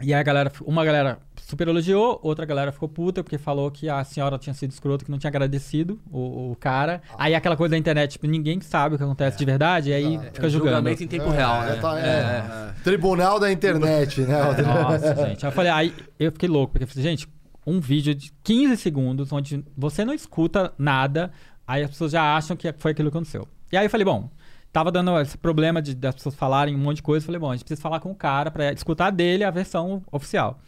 [0.00, 3.88] E aí a galera, uma galera super elogiou, outra galera ficou puta porque falou que
[3.88, 7.02] a senhora tinha sido escroto, que não tinha agradecido o, o cara.
[7.18, 10.14] Aí aquela coisa da internet, tipo, ninguém sabe o que acontece de verdade, e aí
[10.14, 10.26] Exato.
[10.34, 10.76] fica É, julgando.
[10.76, 11.80] julgamento em tempo real, já né?
[11.80, 12.82] tá- É, é.
[12.84, 14.38] Tribunal da internet, né?
[14.62, 15.44] Nossa, gente.
[15.44, 17.28] Aí eu falei, aí eu fiquei louco, porque eu falei, gente,
[17.66, 21.30] um vídeo de 15 segundos onde você não escuta nada,
[21.66, 23.46] aí as pessoas já acham que foi aquilo que aconteceu.
[23.72, 24.30] E aí eu falei, bom,
[24.72, 27.54] tava dando esse problema de das pessoas falarem um monte de coisa, falei, bom, a
[27.54, 30.60] gente precisa falar com o cara pra escutar dele a versão oficial.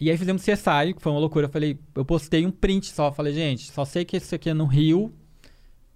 [0.00, 1.46] E aí fizemos CSI, que foi uma loucura.
[1.46, 4.54] Eu falei, eu postei um print só, falei, gente, só sei que isso aqui é
[4.54, 5.14] no Rio.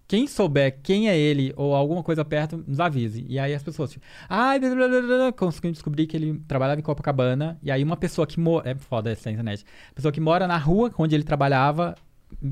[0.06, 3.24] Quem souber quem é ele ou alguma coisa perto, nos avise.
[3.26, 6.84] E aí as pessoas, tipo, ai, blá, blá, blá, conseguiram descobrir que ele trabalhava em
[6.84, 7.58] Copacabana.
[7.62, 8.68] E aí uma pessoa que mora.
[8.68, 9.64] É foda essa internet.
[9.94, 11.94] Pessoa que mora na rua onde ele trabalhava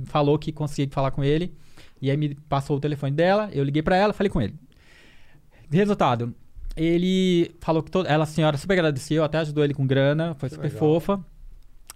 [0.06, 1.54] falou que conseguia falar com ele.
[2.00, 4.54] E aí me passou o telefone dela, eu liguei pra ela, falei com ele.
[5.76, 6.34] Resultado,
[6.76, 10.48] ele falou que toda, ela, a senhora, super agradeceu, até ajudou ele com grana, foi
[10.48, 10.78] Que super legal.
[10.78, 11.24] fofa.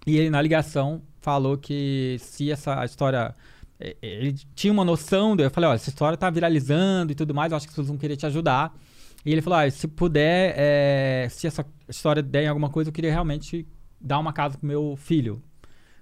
[0.05, 3.33] E ele, na ligação, falou que se essa história.
[4.01, 7.57] Ele tinha uma noção, eu falei: olha, essa história tá viralizando e tudo mais, eu
[7.57, 8.73] acho que pessoas vão querer te ajudar.
[9.25, 12.93] E ele falou: ah, se puder, eh, se essa história der em alguma coisa, eu
[12.93, 13.67] queria realmente
[13.99, 15.41] dar uma casa pro meu filho.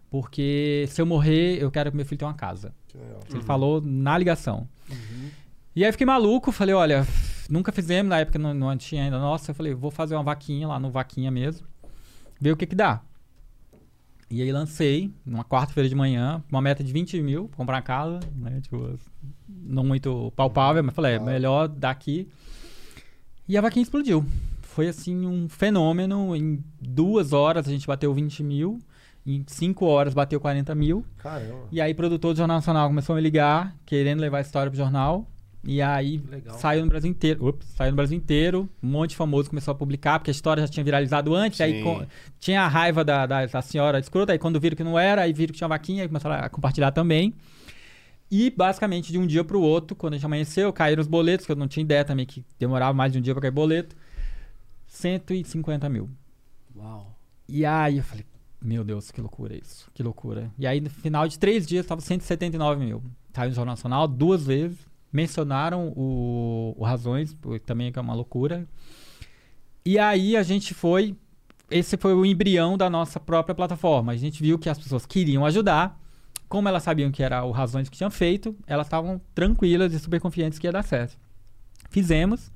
[0.10, 2.74] Porque se eu morrer, eu quero que meu filho tenha uma casa.
[2.88, 3.20] Que legal.
[3.30, 4.68] Ele falou na ligação.
[5.76, 7.06] E aí eu fiquei maluco, falei, olha,
[7.50, 9.52] nunca fizemos, na época não, não tinha ainda nossa.
[9.52, 11.68] Eu falei, vou fazer uma vaquinha lá no Vaquinha mesmo,
[12.40, 13.02] ver o que que dá.
[14.30, 17.82] E aí lancei, numa quarta-feira de manhã, uma meta de 20 mil, pra comprar uma
[17.82, 18.98] casa, né, tipo,
[19.48, 22.28] não muito palpável, mas falei, é melhor daqui.
[23.48, 24.26] E a vaquinha explodiu.
[24.62, 28.80] Foi assim um fenômeno, em duas horas a gente bateu 20 mil,
[29.26, 31.06] em cinco horas bateu 40 mil.
[31.18, 31.68] Caramba.
[31.72, 34.78] E aí, produtor do Jornal Nacional começou a me ligar, querendo levar a história pro
[34.78, 35.28] jornal.
[35.68, 36.58] E aí Legal.
[36.60, 37.48] saiu no Brasil inteiro.
[37.48, 38.70] Ups, saiu no Brasil inteiro.
[38.84, 41.60] Um monte de famoso começou a publicar, porque a história já tinha viralizado antes.
[41.60, 41.84] Aí Sim.
[41.84, 42.06] co-
[42.40, 44.32] tinha a raiva da, da, da senhora escrota.
[44.32, 46.92] Aí quando viram que não era, aí viram que tinha vaquinha, aí começaram a compartilhar
[46.92, 47.34] também.
[48.30, 51.52] E basicamente de um dia pro outro, quando a gente amanheceu, caíram os boletos, que
[51.52, 53.96] eu não tinha ideia também que demorava mais de um dia pra cair boleto.
[54.88, 56.10] 150 mil.
[56.76, 57.16] Uau.
[57.48, 58.26] E aí eu falei,
[58.62, 60.52] meu Deus, que loucura isso, que loucura.
[60.58, 63.04] E aí no final de três dias tava 179 mil.
[63.34, 64.78] Saiu no Jornal Nacional duas vezes,
[65.16, 67.36] mencionaram o, o Razões,
[67.66, 68.68] também é uma loucura.
[69.86, 71.16] E aí a gente foi,
[71.72, 74.12] esse foi o embrião da nossa própria plataforma.
[74.12, 75.98] A gente viu que as pessoas queriam ajudar,
[76.50, 80.20] como elas sabiam que era o Razões que tinham feito, elas estavam tranquilas e super
[80.20, 81.18] confiantes que ia dar certo.
[81.90, 82.52] Fizemos.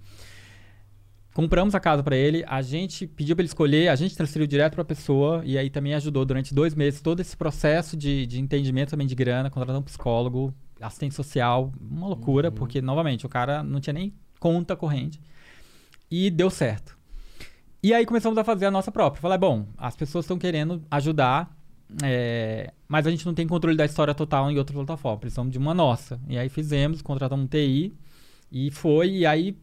[1.33, 4.73] Compramos a casa pra ele, a gente pediu pra ele escolher, a gente transferiu direto
[4.73, 8.89] pra pessoa e aí também ajudou durante dois meses todo esse processo de, de entendimento
[8.89, 13.79] também de grana, contratar um psicólogo, assistente social, uma loucura, porque novamente o cara não
[13.79, 15.19] tinha nem conta corrente
[16.09, 16.97] e deu certo.
[17.81, 19.21] E aí começamos a fazer a nossa própria.
[19.21, 21.55] Falei, bom, as pessoas estão querendo ajudar,
[22.03, 25.57] é, mas a gente não tem controle da história total em outra plataforma, precisamos de
[25.57, 26.19] uma nossa.
[26.27, 27.93] E aí fizemos, contratamos um TI
[28.51, 29.57] e foi, e aí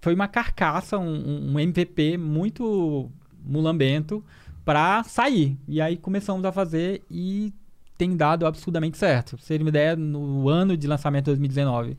[0.00, 3.10] foi uma carcaça, um, um- um MVP muito
[3.44, 4.24] mulambento
[4.64, 5.56] pra sair.
[5.68, 7.52] E aí começamos a fazer e
[8.02, 9.36] tem dado absurdamente certo.
[9.36, 11.96] Pra você ter uma ideia, no ano de lançamento de 2019,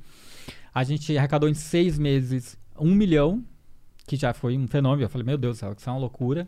[0.73, 3.41] a gente arrecadou em seis meses um milhão,
[4.05, 5.03] que já foi um fenômeno.
[5.03, 6.45] Eu falei, meu Deus do céu, isso é uma loucura.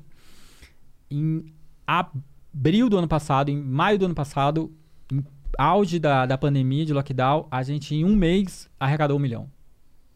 [1.10, 1.46] Em
[1.88, 4.74] abril do ano passado, em maio do ano passado,
[5.10, 5.24] em
[5.58, 9.50] auge da, da pandemia, de lockdown, a gente em um mês arrecadou um milhão.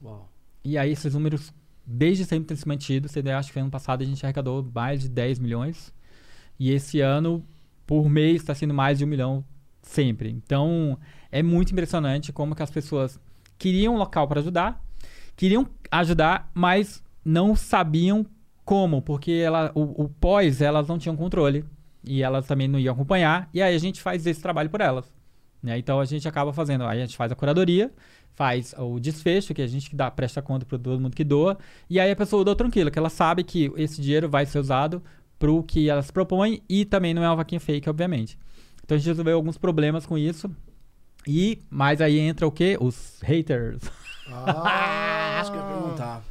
[0.04, 0.30] Uau.
[0.66, 1.54] E aí esses números
[1.86, 3.08] desde sempre têm se mantido.
[3.08, 5.94] Você vê, acho que ano passado a gente arrecadou mais de 10 milhões.
[6.60, 7.42] E esse ano,
[7.90, 9.44] por mês, está sendo mais de um milhão
[9.82, 10.30] sempre.
[10.30, 10.96] Então,
[11.32, 13.20] é muito impressionante como que as pessoas
[13.58, 14.80] queriam um local para ajudar,
[15.36, 18.28] queriam ajudar, mas não sabiam
[18.64, 21.66] como, porque ela, o, o pós elas não tinham controle
[22.04, 23.50] e elas também não iam acompanhar.
[23.52, 25.12] E aí a gente faz esse trabalho por elas.
[25.64, 25.76] né?
[25.80, 27.92] Então a gente acaba fazendo, a gente faz a curadoria,
[28.36, 31.58] faz o desfecho, que a gente dá, presta conta para todo mundo que doa,
[31.90, 35.02] e aí a pessoa doa tranquila, que ela sabe que esse dinheiro vai ser usado
[35.40, 38.38] para o que elas propõem e também não é uma vaquinha fake, obviamente.
[38.84, 40.50] Então a gente resolveu alguns problemas com isso.
[41.28, 42.78] E, mas aí entra o quê?
[42.80, 43.82] Os haters.
[44.32, 46.24] Ah, Acho que eu ia perguntar.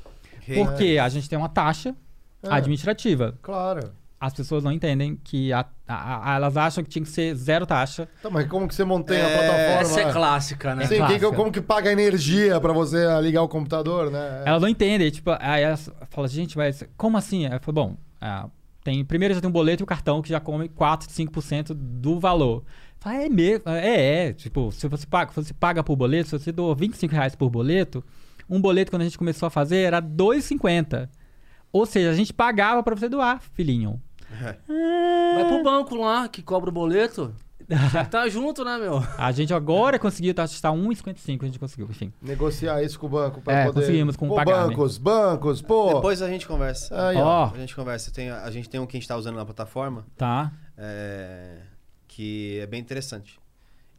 [0.46, 1.94] Porque a gente tem uma taxa
[2.42, 2.48] É.
[2.50, 3.36] administrativa.
[3.42, 3.92] Claro.
[4.20, 7.64] As pessoas não entendem que a- a- a- elas acham que tinha que ser zero
[7.64, 8.08] taxa.
[8.20, 9.80] Tá, mas como que você mantém a É, plataforma?
[9.80, 10.82] Essa é clássica, né?
[10.86, 11.32] Sim, quem que- clássica.
[11.36, 14.42] como que paga a energia pra você ligar o computador, né?
[14.44, 17.46] Elas não entendem, tipo, aí elas falam, gente, mas como assim?
[17.46, 18.48] Aí eu falo, bom, ah,
[18.88, 22.18] tem, primeiro já tem um boleto e o cartão que já come 4, 5% do
[22.18, 22.64] valor.
[22.98, 23.68] Fala, é mesmo?
[23.68, 24.32] É, é.
[24.32, 27.50] Tipo, se você paga, se você paga por boleto, se você doa 25 reais por
[27.50, 28.02] boleto,
[28.48, 31.08] um boleto quando a gente começou a fazer era 2,50.
[31.70, 34.00] Ou seja, a gente pagava pra você doar, filhinho.
[34.30, 37.34] Vai pro banco lá, que cobra o boleto.
[37.92, 39.02] Já tá junto, né, meu?
[39.18, 42.12] A gente agora conseguiu taxar 1,55, a gente conseguiu, enfim.
[42.22, 43.80] Negociar isso com o banco pra É, poder...
[43.80, 44.68] conseguimos com o Pagar.me.
[44.74, 45.94] bancos, bancos, pô.
[45.94, 47.08] Depois a gente conversa.
[47.08, 47.48] Aí, ó.
[47.50, 48.10] Ó, A gente conversa.
[48.10, 50.50] Tem, a gente tem um que a gente tá usando na plataforma, tá.
[50.76, 51.58] é,
[52.06, 53.38] que é bem interessante.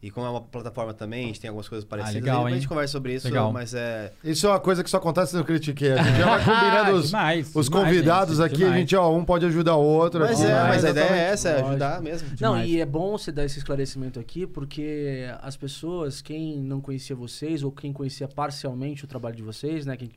[0.02, 2.14] E como é uma plataforma também, a gente tem algumas coisas parecidas.
[2.14, 3.52] legal, depois a gente conversa sobre isso, Legal.
[3.52, 4.10] mas é.
[4.24, 5.88] Isso é uma coisa que só acontece no Critique.
[5.88, 8.54] A gente já vai combinando os, Demais, os demais, convidados gente, aqui.
[8.56, 8.80] A demais.
[8.80, 10.20] gente, ó, um pode ajudar o outro.
[10.20, 10.68] Mas aqui, é, né?
[10.68, 11.68] mas a ideia é essa, é Lógico.
[11.68, 12.28] ajudar mesmo.
[12.40, 17.14] Não, e é bom você dar esse esclarecimento aqui, porque as pessoas, quem não conhecia
[17.14, 19.98] vocês, ou quem conhecia parcialmente o trabalho de vocês, né?
[19.98, 20.10] Quem,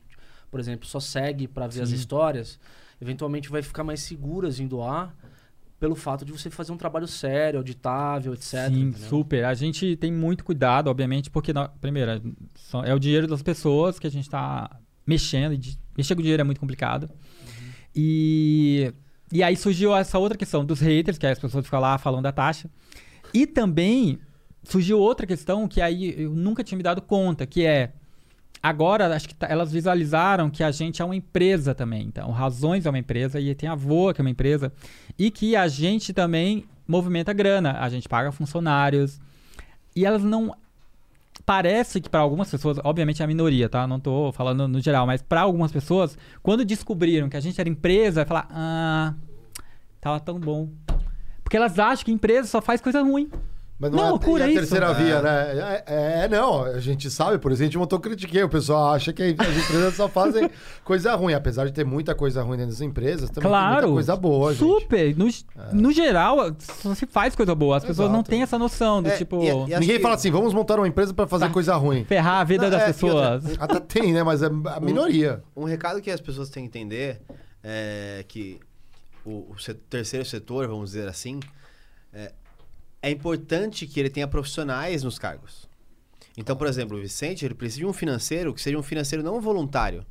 [0.50, 1.96] por exemplo, só segue pra ver as Sim.
[1.96, 2.58] histórias,
[3.02, 5.14] eventualmente vai ficar mais seguras em doar
[5.80, 8.68] pelo fato de você fazer um trabalho sério, auditável, etc.
[8.68, 9.08] Sim, entendeu?
[9.08, 9.44] super.
[9.44, 12.20] A gente tem muito cuidado, obviamente, porque, nó- primeiro, é-
[12.90, 15.52] é o dinheiro das pessoas que a gente está mexendo.
[15.52, 17.10] E de- mexer com dinheiro é muito complicado.
[17.94, 18.92] E,
[19.32, 22.22] e aí surgiu essa outra questão dos haters, que aí as pessoas ficam lá falando
[22.24, 22.68] da taxa.
[23.32, 24.18] E também
[24.62, 27.92] surgiu outra questão que aí eu nunca tinha me dado conta, que é
[28.64, 32.02] agora acho que tá- elas visualizaram que a gente é uma empresa também.
[32.06, 34.72] Então, Razões é uma empresa e tem a Voa, que é uma empresa,
[35.18, 37.76] e que a gente também movimenta grana.
[37.78, 39.20] A gente paga funcionários.
[39.94, 40.56] E elas não.
[41.44, 43.86] Parece que para algumas pessoas, obviamente é a minoria, tá?
[43.86, 47.68] Não tô falando no geral, mas para algumas pessoas, quando descobriram que a gente era
[47.68, 49.14] empresa, falar: "Ah,
[50.00, 50.70] tava tão bom".
[51.42, 53.30] Porque elas acham que empresa só faz coisa ruim.
[53.76, 54.58] Mas não, Não, é, loucura e a isso.
[54.60, 55.82] terceira via, né?
[55.84, 59.12] É, é, não, a gente sabe, por exemplo, a gente montou critiquei, o pessoal acha
[59.12, 60.48] que as empresas só fazem
[60.84, 63.72] coisa ruim, apesar de ter muita coisa ruim dentro das empresas, também tem Claro.
[63.74, 64.60] muita coisa boa, gente.
[64.60, 65.16] Super.
[65.16, 65.26] No,
[65.72, 67.76] no geral, só se faz coisa boa.
[67.76, 68.30] As pessoas não Exato.
[68.30, 69.42] têm essa noção do É, tipo.
[69.42, 72.04] e- e Ninguém que- fala assim, vamos montar uma empresa pra fazer coisa ruim.
[72.04, 73.56] Ferrar a vida Não, das é, outra- pessoas.
[73.60, 74.22] Até tem, né?
[74.22, 75.42] Mas é a minoria.
[75.56, 77.20] Um recado que as pessoas têm que entender
[77.62, 78.60] é que
[79.26, 79.56] o, o
[79.90, 81.40] terceiro setor, vamos dizer assim,
[82.12, 82.30] é,
[83.06, 85.68] é importante que ele tenha profissionais nos cargos.
[86.36, 89.40] Então, por exemplo, o Vicente, ele precisa de um financeiro que seja um financeiro não
[89.40, 90.04] voluntário.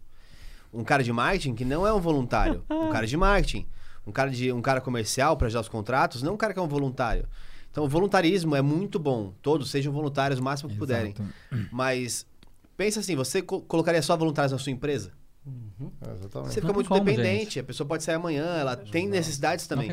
[0.71, 2.63] Um cara de marketing que não é um voluntário.
[2.69, 3.65] um cara de marketing.
[4.05, 6.61] Um cara, de, um cara comercial para ajudar os contratos, não um cara que é
[6.61, 7.27] um voluntário.
[7.71, 9.33] Então, o voluntarismo é muito bom.
[9.41, 11.15] Todos sejam voluntários o máximo que puderem.
[11.71, 12.25] Mas,
[12.77, 15.11] pensa assim, você co- colocaria só voluntários na sua empresa?
[16.01, 16.49] É, exatamente.
[16.53, 19.87] Você fica Não muito como, dependente, a pessoa pode sair amanhã, ela tem necessidades também.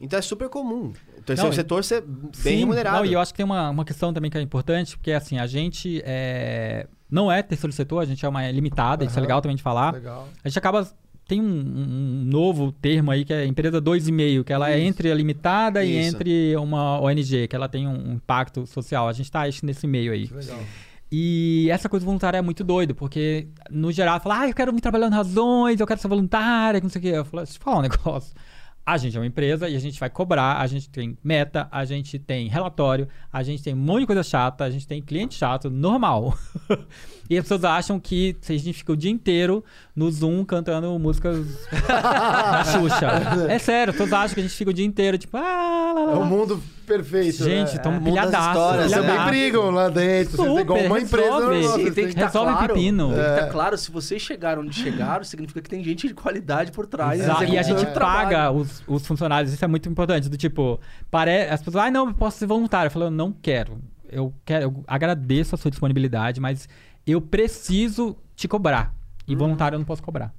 [0.00, 0.92] Então é super comum.
[1.26, 2.98] Terceiro Não, e- setor ser bem Sim, remunerado.
[2.98, 5.38] Não, e eu acho que tem uma, uma questão também que é importante, porque assim,
[5.38, 9.42] a gente é, não é terceiro setor, a gente é uma limitada, isso é legal
[9.42, 9.92] também de falar.
[9.92, 10.28] Legal.
[10.42, 10.88] A gente acaba.
[11.26, 14.86] Tem um, um novo termo aí que é empresa 2,5, que ela é Isso.
[14.86, 16.14] entre a limitada e Isso.
[16.14, 19.08] entre uma ONG, que ela tem um, impacto social.
[19.08, 20.28] A gente tá acho, nesse meio aí.
[20.28, 20.60] Que legal.
[21.10, 24.80] E essa coisa voluntária é muito doido, porque no geral fala, ah, eu quero me
[24.80, 27.08] trabalhando razões, eu quero ser voluntária, que não sei o quê.
[27.08, 28.32] Eu falo, deixa eu falar um negócio.
[28.86, 31.84] A gente é uma empresa e a gente vai cobrar, a gente tem meta, a
[31.84, 35.34] gente tem relatório, a gente tem um monte de coisa chata, a gente tem cliente
[35.34, 36.38] chato, normal.
[37.28, 39.64] e as pessoas acham que a gente fica o dia inteiro
[39.94, 41.44] no Zoom cantando músicas
[41.86, 43.08] da Xuxa.
[43.48, 46.04] É sério, as pessoas acham que a gente fica o dia inteiro, tipo, ah, lá,
[46.04, 47.42] lá, É o mundo perfeito.
[47.44, 47.74] Gente, né?
[47.74, 48.48] estão mundo das pilhadaços.
[48.48, 49.30] histórias, Vocês também pilhadaços.
[49.40, 50.36] brigam lá dentro.
[50.36, 51.24] Vocês Super, igual uma empresa.
[51.32, 51.60] resolve.
[51.60, 52.74] normal, Sim, tem que tá Resolve claro.
[52.74, 53.06] pepino.
[53.08, 53.36] Tem que É.
[53.36, 57.20] tá claro, se vocês chegaram onde chegaram, significa que tem gente de qualidade por trás.
[57.20, 58.28] Exato, E a gente trabalho.
[58.28, 60.28] paga os, os funcionários, isso é muito importante.
[60.28, 60.78] Do tipo,
[61.10, 61.48] pare...
[61.48, 62.86] as pessoas, ah, não, eu posso ser voluntário.
[62.86, 63.78] Eu falo, eu não quero.
[64.08, 66.68] Eu quero, eu agradeço a sua disponibilidade, mas
[67.06, 68.94] eu preciso te cobrar.
[69.26, 69.38] E Uhum.
[69.38, 70.34] voluntário eu não posso cobrar.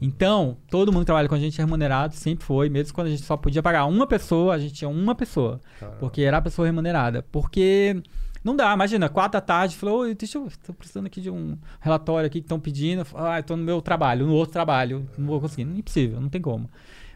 [0.00, 2.68] Então, todo mundo que trabalha com a gente é remunerado, sempre foi.
[2.68, 5.60] Mesmo quando a gente só podia pagar uma pessoa, a gente tinha uma pessoa.
[6.00, 7.22] Porque era a pessoa remunerada.
[7.30, 8.02] Porque
[8.42, 12.26] não dá, imagina, quatro da tarde, falou, deixa eu, tô precisando aqui de um relatório
[12.26, 13.06] aqui que estão pedindo.
[13.14, 15.64] Ah, eu tô no meu trabalho, no outro trabalho, não vou conseguir.
[15.64, 16.68] Não é impossível, não tem como.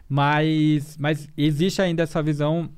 [0.07, 2.69] Mas, mas existe ainda essa visão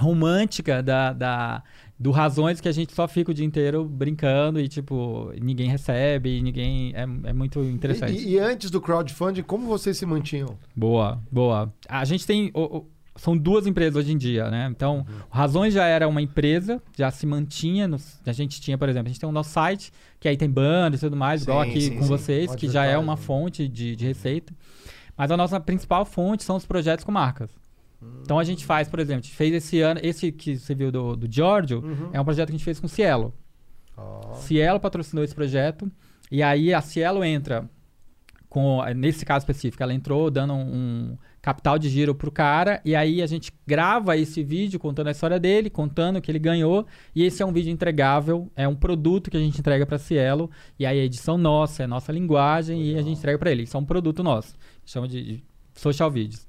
[0.00, 1.62] romântica da, da,
[1.98, 6.40] do razões que a gente só fica o dia inteiro brincando e, tipo, ninguém recebe,
[6.40, 6.92] ninguém...
[6.94, 8.12] É, é muito interessante.
[8.12, 10.56] E, e antes do crowdfunding, como vocês se mantinham?
[10.76, 11.72] Boa, boa.
[11.88, 12.50] A gente tem.
[12.54, 12.86] o- o-
[13.16, 14.68] são duas empresas hoje em dia, né?
[14.70, 17.88] Então, Razões já era uma empresa, já se mantinha.
[17.88, 19.90] nos- a gente tinha, por exemplo, a gente tem o nosso site,
[20.20, 22.08] que aí tem banda e tudo mais, igual Sim, aqui sim, com sim.
[22.08, 24.54] vocês, que já é uma fonte de, de receita.
[25.16, 27.50] Mas a nossa principal fonte são os projetos com marcas.
[28.22, 30.92] Então a gente faz, por exemplo, a gente fez esse ano, esse que você viu
[30.92, 31.82] do, do Giorgio,
[32.12, 33.34] é um projeto que a gente fez com o Cielo.
[33.96, 35.90] Ó, Cielo patrocinou esse projeto.
[36.30, 37.68] E aí a Cielo entra
[38.48, 40.74] com, nesse caso específico, ela entrou dando um,
[41.12, 45.10] um capital de giro pro cara, e aí a gente grava esse vídeo contando a
[45.10, 48.74] história dele, contando o que ele ganhou, e esse é um vídeo entregável, é um
[48.74, 52.82] produto que a gente entrega pra Cielo, e aí a edição nossa, é nossa linguagem,
[52.82, 53.64] e a gente entrega pra ele.
[53.64, 55.44] Isso é um produto nosso, chama de, de
[55.74, 56.47] social videos.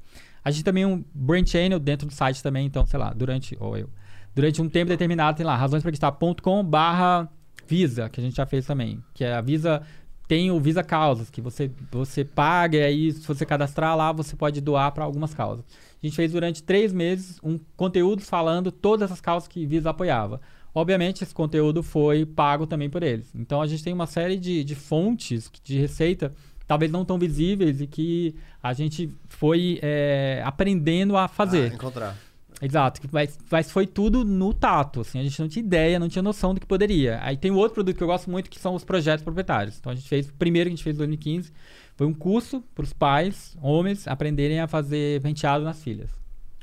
[0.50, 3.56] A gente também tem um brand channel dentro do site também, então, sei lá, durante,
[3.60, 3.90] ou eu,
[4.34, 7.30] durante um tempo determinado, tem lá, razõespraquistar.com barra
[7.68, 9.84] Visa, que a gente já fez também, que é a Visa
[10.28, 14.36] tem o Visa Causas, que você, você paga e aí se você cadastrar lá, você
[14.36, 15.66] pode doar para algumas causas.
[16.02, 20.40] A gente fez durante três meses um conteúdo falando todas as causas que Visa apoiava.
[20.74, 23.34] Obviamente, esse conteúdo foi pago também por eles.
[23.34, 26.32] Então, a gente tem uma série de, de fontes de receita,
[26.68, 31.72] talvez não tão visíveis, e que a gente foi é, aprendendo a fazer.
[31.72, 32.18] Ah, encontrar.
[32.62, 36.22] Exato, mas, mas foi tudo no tato, assim, a gente não tinha ideia, não tinha
[36.22, 37.18] noção do que poderia.
[37.22, 39.78] Aí tem um outro produto que eu gosto muito que são os projetos proprietários.
[39.80, 41.54] Então a gente fez, o primeiro que a gente fez em 2015
[41.96, 46.10] foi um curso para os pais, homens, aprenderem a fazer penteado nas filhas.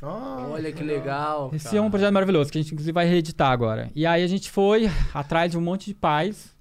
[0.02, 1.50] Ah, Olha que legal.
[1.54, 1.78] Esse cara.
[1.78, 3.90] é um projeto maravilhoso que a gente inclusive vai reeditar agora.
[3.94, 6.54] E aí a gente foi atrás de um monte de pais.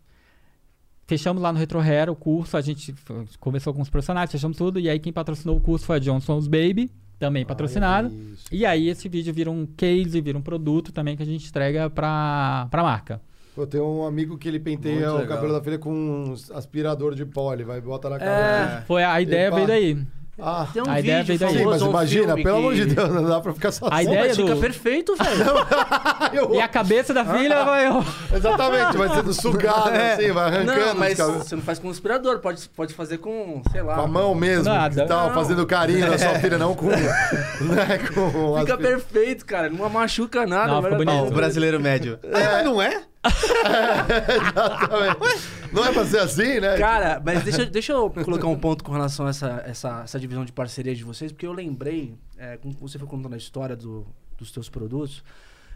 [1.08, 2.94] Fechamos lá no RetroHero o curso, a gente
[3.40, 6.48] começou com os profissionais, fechamos tudo, e aí quem patrocinou o curso foi a Johnson's
[6.48, 6.90] Baby,
[7.20, 8.08] também patrocinado.
[8.08, 8.46] isso.
[8.52, 11.90] E aí esse vídeo vira um case, vira um produto também que a gente entrega
[11.90, 13.22] pra, pra marca.
[13.58, 17.26] Eu tenho um amigo que ele penteia o cabelo da filha com um aspirador de
[17.26, 17.54] pó.
[17.54, 18.80] Ele vai botar na cara.
[18.80, 19.56] É, foi a ideia Epa.
[19.56, 20.06] veio daí.
[20.38, 21.58] Ah, Tem um A ideia vídeo daí.
[21.58, 24.04] sim, mas um imagina, pelo que- amor de Deus, não dá pra ficar só A
[24.04, 25.46] ideia Mas fica do- perfeito, velho.
[26.34, 27.86] Eu- E a cabeça da filha vai.
[28.34, 32.40] Exatamente, vai sendo sugado assim, vai arrancando Não, mas você não faz com o aspirador,
[32.40, 33.96] pode, pode fazer com, sei lá.
[33.96, 35.06] Com a mão mesmo, Nada.
[35.06, 35.34] tal, Não.
[35.36, 36.88] fazendo carinho na sua filha, não com.
[36.90, 39.70] né, com Fica perfeito, cara.
[39.70, 40.82] Não machuca nada.
[41.06, 41.28] Não.
[41.28, 42.20] O brasileiro médio.
[42.24, 43.04] É, não é?
[44.36, 45.48] Exatamente.
[45.72, 46.78] Não é pra ser assim, né?
[46.78, 50.46] Cara, mas deixa, deixa eu colocar um ponto com relação a essa, essa, essa divisão
[50.46, 54.06] de parceria de vocês, porque eu lembrei, é, como você foi contando a história do-
[54.38, 55.24] dos teus produtos,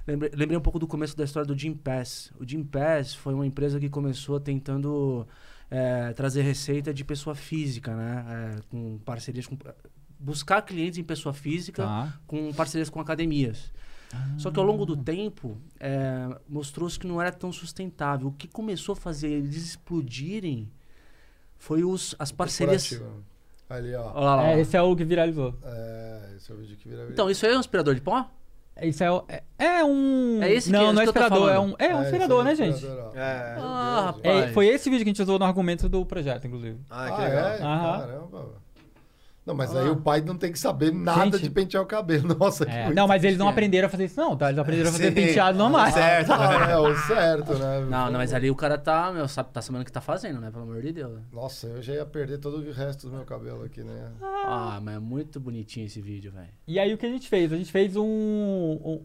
[0.08, 2.32] lembrei, lembrei um pouco do começo da história do Jim Pass.
[2.40, 5.28] O Jim Pass foi uma empresa que começou tentando
[5.72, 8.26] é, trazer receita de pessoa física, né?
[8.58, 9.58] É, com parcerias com.
[10.22, 12.14] Buscar clientes em pessoa física Tá.
[12.28, 13.72] com parcerias com academias.
[14.38, 18.28] Só que ao longo do tempo, é, mostrou-se que não era tão sustentável.
[18.30, 20.70] O que começou a fazer eles explodirem
[21.58, 23.00] foi os, as parcerias.
[23.70, 24.02] Ali, ó.
[24.02, 24.48] Olha lá, lá, lá.
[24.50, 25.54] É, esse é o que viralizou.
[25.64, 27.08] É, esse é o vídeo que vira.
[27.12, 28.26] Então, isso aí é um aspirador de pó?
[28.82, 30.42] Isso é, o- é, é um.
[30.42, 32.44] É esse que- não, esse não é que tô aspirador, é um, é um aspirador,
[32.46, 32.86] né, gente?
[33.14, 33.56] É.
[33.60, 34.26] Ah, rapaz.
[34.50, 36.80] É, foi esse vídeo que a gente usou no argumento do projeto, inclusive.
[36.90, 37.48] Ah, Ah, que legal.
[37.48, 37.62] é?
[37.62, 38.00] Aham.
[38.00, 38.46] Caramba.
[39.50, 41.42] Não, mas aí o pai não tem que saber nada Gente.
[41.42, 42.36] de pentear o cabelo.
[42.38, 44.50] Nossa, que É, não, mas eles não aprenderam a fazer isso, não, tá?
[44.50, 45.14] Eles aprenderam a fazer Sim.
[45.16, 45.94] penteado normais.
[45.96, 46.32] Certo.
[46.32, 47.80] Ah, é, o certo, né?
[47.90, 50.40] Não, não, mas ali o cara tá, meu, sabe, tá sabendo o que tá fazendo,
[50.40, 50.52] né?
[50.52, 51.20] Pelo amor de Deus.
[51.34, 54.12] Nossa, eu já ia perder todo o resto do meu cabelo aqui, né?
[54.22, 56.50] Ah, mas é muito bonitinho esse vídeo, velho.
[56.68, 57.52] E aí o que a gente fez?
[57.52, 58.04] A gente fez um.
[58.06, 59.02] um-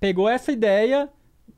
[0.00, 1.08] pegou essa ideia,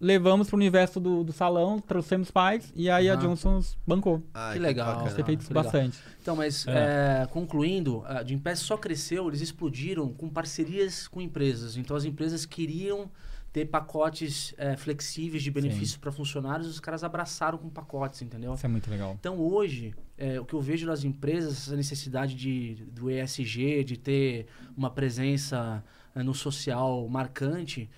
[0.01, 3.21] levamos pro universo do, do salão, trouxemos pais, e aí a Aham.
[3.29, 4.23] Johnson's bancou.
[4.33, 5.05] Ah, Que legal.
[5.05, 5.65] Você fez isso legal.
[5.65, 5.99] bastante.
[6.23, 7.23] Então, mas É.
[7.23, 11.77] é, concluindo, a Gimpass só cresceu, eles explodiram com parcerias com empresas.
[11.77, 13.11] Então as empresas queriam
[13.53, 18.55] ter pacotes é, flexíveis de benefícios para funcionários, os caras abraçaram com pacotes, entendeu?
[18.55, 19.17] Isso é muito legal.
[19.19, 23.97] Então hoje, é, o que eu vejo das empresas, essa necessidade de, do ESG, de
[23.97, 24.47] ter
[24.77, 25.83] uma presença
[26.15, 27.91] é, no social marcante,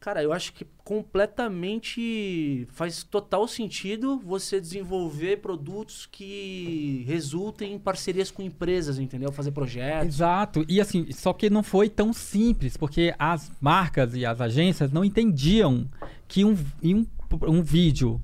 [0.00, 8.30] cara, eu acho que completamente faz total sentido você desenvolver produtos que resultem em parcerias
[8.30, 9.30] com empresas, entendeu?
[9.32, 10.14] Fazer projetos.
[10.14, 10.64] Exato.
[10.68, 15.04] E assim, só que não foi tão simples, porque as marcas e as agências não
[15.04, 15.86] entendiam
[16.26, 17.06] que um, um,
[17.42, 18.20] um vídeo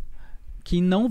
[0.63, 1.11] que não.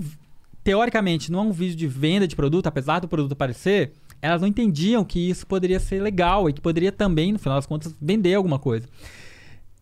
[0.62, 3.92] Teoricamente, não é um vídeo de venda de produto, apesar do produto aparecer,
[4.22, 7.66] elas não entendiam que isso poderia ser legal e que poderia também, no final das
[7.66, 8.88] contas, vender alguma coisa.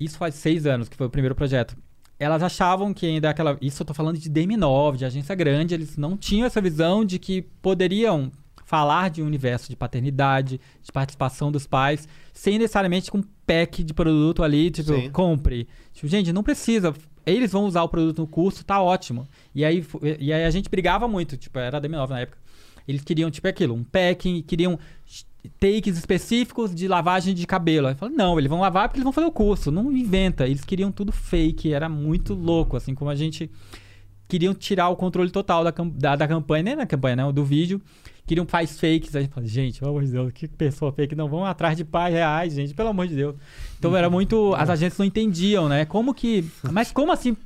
[0.04, 1.76] Isso faz seis anos que foi o primeiro projeto.
[2.18, 3.58] Elas achavam que ainda aquela.
[3.60, 7.18] Isso eu tô falando de DM9, de agência grande, eles não tinham essa visão de
[7.18, 8.30] que poderiam
[8.64, 13.82] falar de um universo de paternidade, de participação dos pais, sem necessariamente com um pack
[13.82, 15.10] de produto ali, tipo, Sim.
[15.10, 15.68] compre.
[15.92, 16.94] Tipo, gente, não precisa.
[17.26, 19.28] Eles vão usar o produto no curso, tá ótimo.
[19.54, 19.84] E aí,
[20.18, 22.38] e aí a gente brigava muito, tipo, era DM9 na época.
[22.86, 24.78] Eles queriam, tipo, aquilo, um packing, queriam
[25.58, 27.88] takes específicos de lavagem de cabelo.
[27.88, 29.70] Aí falei, não, eles vão lavar porque eles vão fazer o curso.
[29.70, 30.46] Não inventa.
[30.46, 33.50] Eles queriam tudo fake, era muito louco, assim como a gente
[34.28, 37.32] queriam tirar o controle total da, da, da campanha, nem da campanha, né?
[37.32, 37.82] Do vídeo.
[38.26, 39.14] Queriam pais fakes.
[39.14, 41.14] Aí a gente pelo amor de Deus, que pessoa fake.
[41.14, 43.36] Não, vamos atrás de pais reais, gente, pelo amor de Deus.
[43.78, 44.54] Então era muito.
[44.54, 45.84] As agências não entendiam, né?
[45.84, 46.44] Como que.
[46.70, 47.36] Mas como assim?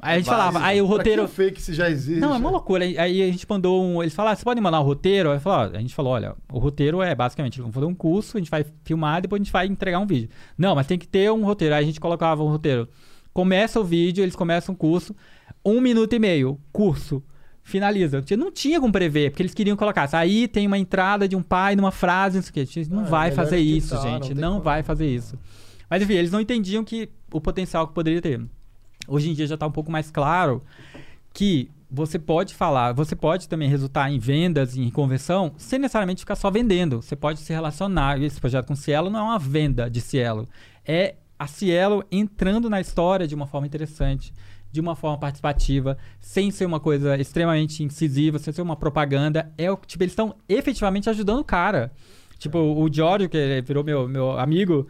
[0.00, 1.26] Aí a gente falava, aí o roteiro.
[1.26, 2.20] Que fake se já existe?
[2.20, 2.84] Não, é uma loucura.
[2.84, 4.02] Aí- a gente mandou um.
[4.02, 5.30] Eles falaram, ah, você pode mandar o roteiro?
[5.30, 8.40] Aí ó, a gente falou, olha, o roteiro é basicamente, vamos fazer um curso, a
[8.40, 10.28] gente vai filmar, depois a gente vai entregar um vídeo.
[10.56, 11.74] Não, mas tem que ter um roteiro.
[11.74, 12.88] Aí a gente colocava um roteiro.
[13.32, 15.14] Começa o vídeo, eles começam o curso,
[15.64, 17.22] um minuto e meio, curso.
[17.62, 18.24] Finaliza.
[18.36, 20.08] Não tinha como prever, porque eles queriam colocar.
[20.12, 23.06] Aí tem uma entrada de um pai numa frase, não sei o gente não Ah,
[23.06, 24.34] é vai melhor fazer isso, não gente.
[24.34, 24.62] Não, como.
[24.64, 25.38] vai fazer isso.
[25.88, 28.40] Mas enfim, eles não entendiam que o potencial que poderia ter.
[29.10, 30.62] Hoje em dia já está um pouco mais claro
[31.34, 36.36] que você pode falar, você pode também resultar em vendas, em conversão, sem necessariamente ficar
[36.36, 37.02] só vendendo.
[37.02, 38.22] Você pode se relacionar.
[38.22, 40.48] Esse projeto com Cielo não é uma venda de Cielo.
[40.86, 44.32] É a Cielo entrando na história de uma forma interessante,
[44.70, 49.52] de uma forma participativa, sem ser uma coisa extremamente incisiva, sem ser uma propaganda.
[49.58, 51.90] É o tipo, eles estão efetivamente ajudando o cara.
[52.38, 54.86] Tipo, o Giorgio, que virou meu, meu amigo,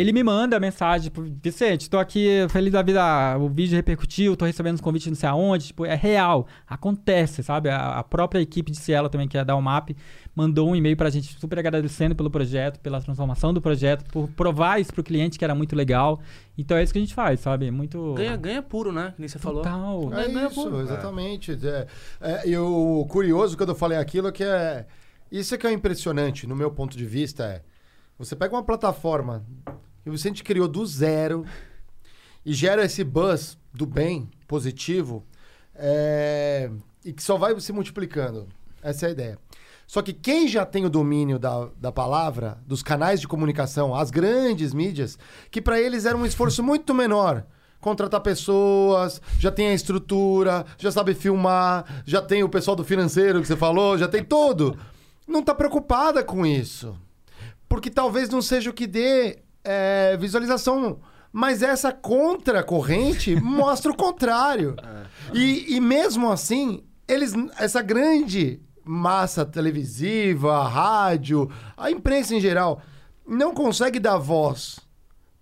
[0.00, 4.44] ele me manda mensagem, tipo, Vicente, tô aqui feliz da vida, o vídeo repercutiu, tô
[4.44, 7.68] recebendo uns convites não sei aonde, tipo, é real, acontece, sabe?
[7.68, 9.90] A, a própria equipe de Cielo também, que é da UMAP,
[10.34, 14.80] mandou um e-mail pra gente super agradecendo pelo projeto, pela transformação do projeto, por provar
[14.80, 16.20] isso pro cliente que era muito legal.
[16.58, 17.70] Então é isso que a gente faz, sabe?
[17.70, 18.14] Muito...
[18.14, 19.12] Ganha, ganha puro, né?
[19.14, 19.62] Que nem você falou.
[19.62, 20.12] Total.
[20.12, 20.80] É Ganha isso, puro.
[20.80, 21.52] exatamente.
[21.62, 21.86] É,
[22.20, 24.86] é, e o curioso quando eu falei aquilo é que é.
[25.30, 27.73] Isso é que é impressionante, no meu ponto de vista, é.
[28.18, 29.44] Você pega uma plataforma
[30.04, 31.44] que você criou do zero
[32.46, 35.24] e gera esse buzz do bem, positivo,
[35.74, 36.70] é,
[37.04, 38.46] e que só vai se multiplicando.
[38.80, 39.38] Essa é a ideia.
[39.86, 44.10] Só que quem já tem o domínio da, da palavra, dos canais de comunicação, as
[44.10, 45.18] grandes mídias,
[45.50, 47.44] que para eles era um esforço muito menor.
[47.80, 53.42] Contratar pessoas, já tem a estrutura, já sabe filmar, já tem o pessoal do financeiro
[53.42, 54.78] que você falou, já tem tudo.
[55.26, 56.96] Não tá preocupada com isso.
[57.74, 61.00] Porque talvez não seja o que dê é, visualização.
[61.32, 64.76] Mas essa contracorrente mostra o contrário.
[65.32, 72.80] E, e mesmo assim, eles, essa grande massa televisiva, rádio, a imprensa em geral,
[73.26, 74.78] não consegue dar voz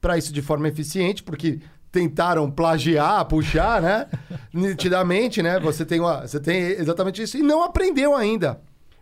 [0.00, 1.60] para isso de forma eficiente, porque
[1.90, 4.06] tentaram plagiar, puxar, né?
[4.54, 5.60] Nitidamente, né?
[5.60, 8.58] Você tem, uma, você tem exatamente isso e não aprendeu ainda.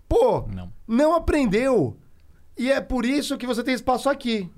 [0.08, 0.72] Pô, Não.
[0.88, 1.96] não aprendeu.
[2.61, 4.48] E é por isso que você tem espaço aqui.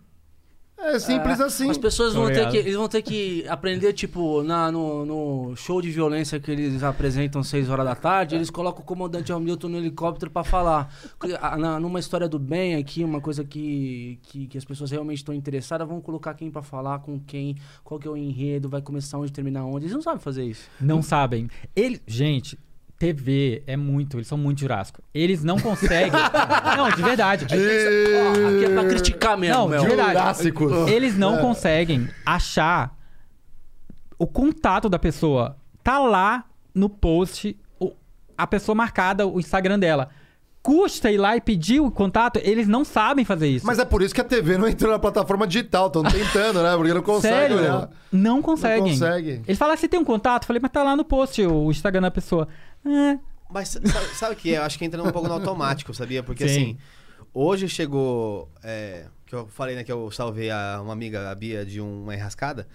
[0.76, 1.70] É simples assim.
[1.70, 5.80] As pessoas vão ter, que, eles vão ter que aprender, tipo, na, no, no show
[5.80, 9.76] de violência que eles apresentam 6 horas da tarde, eles colocam o comandante Hamilton no
[9.78, 10.92] helicóptero pra falar.
[11.56, 15.32] Na- numa história do bem aqui, uma coisa que, que, que as pessoas realmente estão
[15.32, 19.18] interessadas, vão colocar quem pra falar, com quem, qual que é o enredo, vai começar
[19.18, 19.84] onde, terminar onde.
[19.84, 20.68] Eles não sabem fazer isso.
[20.80, 21.48] Não sabem.
[21.76, 22.58] Ele, gente,
[23.02, 25.02] TV é muito, eles são muito jurássico.
[25.12, 26.12] Eles não conseguem.
[26.76, 27.46] não, de verdade.
[27.50, 29.80] Ó, aqui é pra criticar mesmo, Não, Mel.
[29.80, 30.12] de verdade.
[30.12, 30.88] Jurássicos.
[30.88, 31.40] Eles não É.
[31.40, 32.96] conseguem achar
[34.16, 35.56] o contato da pessoa.
[35.82, 37.92] Tá lá no post o-
[38.38, 40.08] a pessoa marcada, o Instagram dela.
[40.62, 43.66] Custa ir lá e pedir o contato, eles não sabem fazer isso.
[43.66, 45.88] Mas é por isso que a TV não entrou na plataforma digital.
[45.88, 46.76] Estão tentando, né?
[46.76, 47.56] Porque não consegue Sério?
[47.58, 47.90] olhar.
[48.12, 48.92] Não conseguem.
[48.92, 49.42] consegue.
[49.46, 50.44] Eles falam, "Ah, você tem um contato?
[50.44, 52.46] Eu falei, mas tá lá no post o Instagram da pessoa.
[52.86, 53.18] É,
[53.50, 54.58] Mas sabe, sabe o que é?
[54.58, 56.22] Eu acho que entra um pouco no automático, sabia?
[56.22, 56.54] Porque Sim.
[56.54, 56.78] assim,
[57.34, 58.48] hoje chegou.
[58.62, 62.14] é, que eu falei, né, que eu salvei a, uma amiga, a Bia, de uma
[62.14, 62.68] enrascada.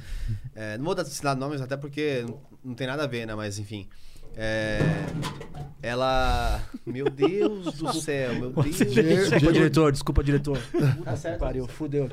[0.55, 3.33] É, não vou dar citar nomes, até porque não, não tem nada a ver, né?
[3.35, 3.87] Mas enfim.
[4.37, 4.79] É,
[5.81, 6.61] ela.
[6.85, 8.77] Meu Deus do céu, meu Deus.
[8.77, 10.59] Desculpa, diretor, desculpa, diretor.
[11.03, 11.39] Tá certo.
[11.39, 12.09] Pariu, fudeu.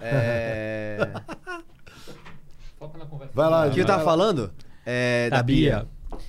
[0.00, 1.10] É,
[3.34, 4.52] Vai lá, o que eu tava falando?
[4.86, 5.86] É, da, da Bia.
[6.10, 6.20] Bia.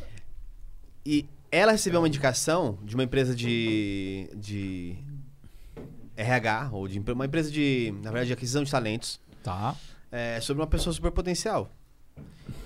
[1.06, 4.98] E ela recebeu uma indicação de uma empresa de, de
[6.18, 9.76] RH, ou de uma empresa de, na verdade, de aquisição de talentos, Tá.
[10.12, 11.72] é, sobre uma pessoa super potencial.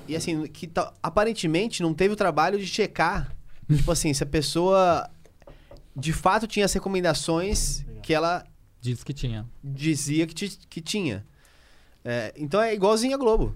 [0.08, 0.70] E assim, que
[1.02, 3.32] aparentemente não teve o trabalho de checar,
[3.74, 5.10] tipo assim, se a pessoa
[5.96, 8.44] de fato tinha as recomendações que ela
[8.82, 9.46] Disse que tinha.
[9.64, 11.26] dizia que, que tinha.
[12.04, 13.56] É, então é igualzinho a Globo.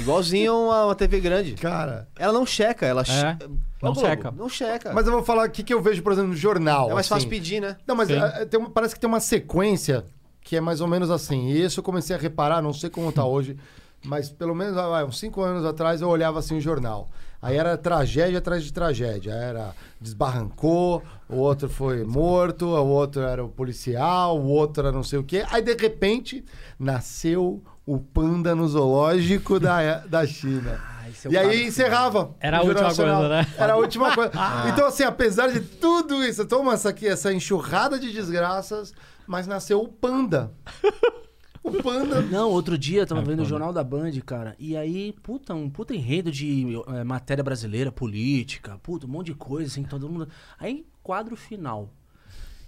[0.00, 1.54] Igualzinho a uma, uma TV grande.
[1.54, 3.36] Cara, Ela não checa, ela che- É,
[3.82, 4.30] não Ô, Globo, checa.
[4.30, 4.92] Não checa.
[4.92, 6.88] mas eu vou falar o que, que eu vejo, por exemplo, no jornal.
[6.90, 7.14] é mais assim.
[7.16, 7.76] fácil pedir, né?
[7.86, 8.16] Não, mas Sim.
[8.16, 10.04] ah, tem parece que tem uma sequência
[10.40, 11.48] que é mais ou menos assim.
[11.48, 13.56] E isso eu comecei a reparar, não sei como tá hoje,
[14.04, 17.08] mas pelo menos ah, vai, uns cinco anos atrás eu olhava assim o jornal.
[17.40, 19.32] Aí era tragédia atrás de tragédia.
[19.32, 25.02] Era desbarrancou, o outro foi morto, o outro era o policial, o outro era não
[25.04, 25.44] sei o quê.
[25.50, 26.44] Aí de repente
[26.78, 30.80] nasceu o panda no zoológico da, da China.
[31.08, 32.34] esse é o e aí encerrava.
[32.40, 33.20] Era a última Nacional.
[33.20, 33.46] coisa, né?
[33.56, 34.32] Era a última coisa.
[34.72, 38.92] Então, assim, apesar de tudo isso, toma essa aqui, essa enxurrada de desgraças,
[39.26, 40.50] mas nasceu o panda.
[41.62, 42.22] O panda.
[42.22, 43.44] Não, outro dia eu tava É, vendo o.
[43.44, 44.54] Jornal da Band, cara.
[44.58, 49.34] E aí, puta, um puta enredo de eh, matéria brasileira, política, puta, um monte de
[49.34, 50.28] coisa, assim, todo mundo.
[50.58, 51.90] Aí, quadro final.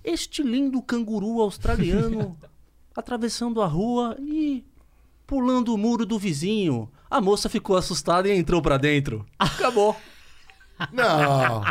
[0.03, 2.37] Este lindo canguru australiano
[2.97, 4.65] atravessando a rua e
[5.27, 6.91] pulando o muro do vizinho.
[7.11, 9.25] A moça ficou assustada e entrou pra dentro.
[9.39, 9.95] Acabou.
[10.93, 11.63] Não.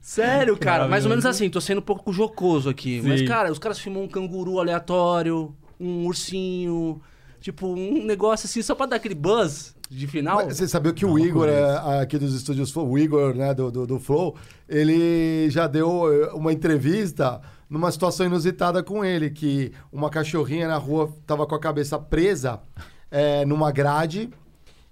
[0.00, 0.88] Sério, cara.
[0.88, 3.00] Mais ou menos assim, tô sendo um pouco jocoso aqui.
[3.02, 3.26] Mas, Sim.
[3.26, 5.54] cara, os caras filmam um canguru aleatório,
[5.84, 7.00] um ursinho.
[7.40, 10.36] Tipo, um negócio assim, só pra dar aquele buzz de final.
[10.36, 13.70] Mas Você sabia que o Igor, é, aqui dos estúdios Flow, o Igor, né, do,
[13.70, 14.34] do, do Flow,
[14.68, 20.76] ele já deu eh, uma entrevista numa situação inusitada com ele, que uma cachorrinha na
[20.76, 22.60] rua tava com a cabeça presa
[23.10, 24.30] eh, numa grade.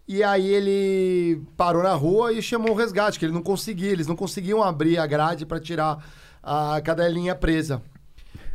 [0.06, 4.06] E aí ele parou na rua e chamou o resgate, que ele não conseguia, eles
[4.06, 6.04] não conseguiam abrir a grade para tirar
[6.42, 7.80] a cadelinha presa.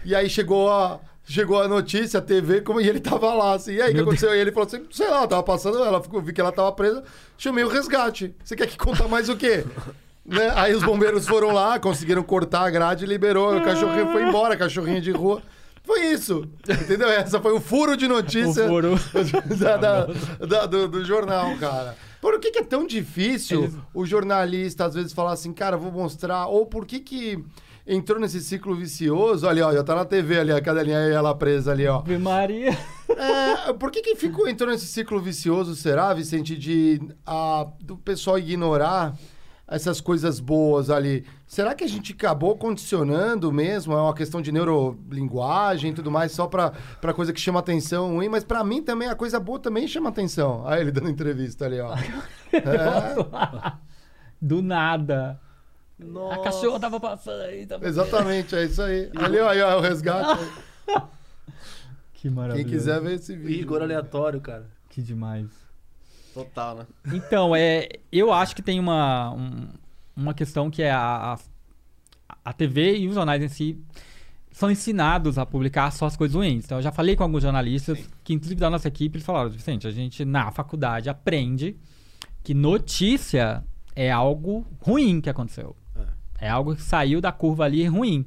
[0.05, 3.73] E aí chegou a, chegou a notícia, a TV, como, e ele tava lá, assim.
[3.73, 4.33] E aí, o que aconteceu?
[4.35, 7.03] E ele falou assim, sei lá, tava passando, ela ficou, vi que ela tava presa,
[7.37, 8.33] chamei o resgate.
[8.43, 9.65] Você quer que conta mais o quê?
[10.25, 10.51] né?
[10.55, 15.01] Aí os bombeiros foram lá, conseguiram cortar a grade, liberou, o cachorrinho foi embora, cachorrinho
[15.01, 15.41] de rua.
[15.83, 17.07] Foi isso, entendeu?
[17.07, 18.95] Essa foi o furo de notícia O furo.
[19.57, 20.05] da- da-
[20.45, 21.95] da- do, do jornal, cara.
[22.19, 25.89] Por que, que é tão difícil Eles- o jornalista às vezes falar assim, cara, vou
[25.89, 27.41] mostrar, ou por que que
[27.87, 31.33] entrou nesse ciclo vicioso, ali ó, já tá na TV ali, a cadelinha aí, ela
[31.33, 31.99] presa ali ó.
[31.99, 32.77] Ave Maria.
[33.09, 38.37] É, por que que ficou, entrou nesse ciclo vicioso, será, Vicente, de a, do pessoal
[38.37, 39.15] ignorar
[39.69, 43.93] essas coisas boas ali, será que a gente acabou condicionando mesmo?
[43.93, 46.71] É uma questão de neurolinguagem e tudo mais, só pra,
[47.01, 50.09] pra coisa que chama atenção ruim, mas pra mim também a coisa boa também chama
[50.09, 50.65] atenção.
[50.65, 51.93] Aí ele dando entrevista ali, ó.
[52.53, 53.73] É,
[54.41, 55.37] Do nada.
[55.99, 56.35] Nossa.
[56.35, 57.65] A cachorra tava passando aí.
[57.65, 57.87] Tava...
[57.87, 59.09] exatamente, é isso aí.
[59.15, 60.39] Ali, ó, aí, ó, o resgate.
[62.13, 62.65] Que Quem maravilha.
[62.67, 63.57] quiser ver esse vídeo.
[63.59, 64.65] Rigor aleatório, cara.
[64.89, 65.47] Que demais.
[66.33, 66.87] Total, né?
[67.13, 69.67] Então, é, eu acho que tem uma, um-
[70.15, 71.37] uma questão que é a,
[72.27, 73.79] a, a TV e os jornais em si
[74.51, 76.65] são ensinados a publicar só as coisas ruins.
[76.65, 79.85] Então, eu já falei com alguns jornalistas, que inclusive da nossa equipe, eles falaram, Vicente,
[79.87, 81.77] a gente na faculdade aprende
[82.43, 83.63] que notícia
[83.95, 85.75] é algo ruim que aconteceu.
[86.39, 88.25] É algo que saiu da curva ali ruim.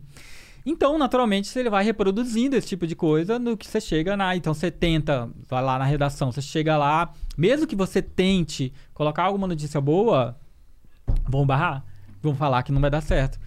[0.64, 4.36] Então, naturalmente, você vai reproduzindo esse tipo de coisa no que você chega na.
[4.36, 9.24] Então, você tenta, vai lá na redação, você chega lá, mesmo que você tente colocar
[9.24, 10.36] alguma notícia boa,
[11.26, 11.84] vão barrar,
[12.22, 13.38] vão falar que não vai dar certo.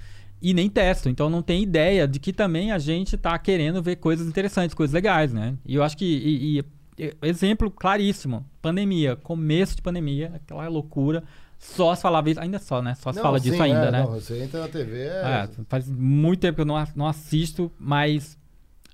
[0.42, 3.96] E nem testam, então não tem ideia de que também a gente tá querendo ver
[3.98, 5.56] coisas interessantes, coisas legais, né?
[5.66, 6.06] E eu acho que.
[6.06, 11.24] e- e- exemplo claríssimo: pandemia, começo de pandemia, aquela loucura.
[11.64, 12.94] Só se falava isso, ainda só, né?
[12.96, 14.04] Só se Não, fala disso sim, ainda, é, né?
[14.04, 15.08] Não, você entra na TV, é...
[15.08, 18.38] É, faz muito tempo que eu não, não assisto, mas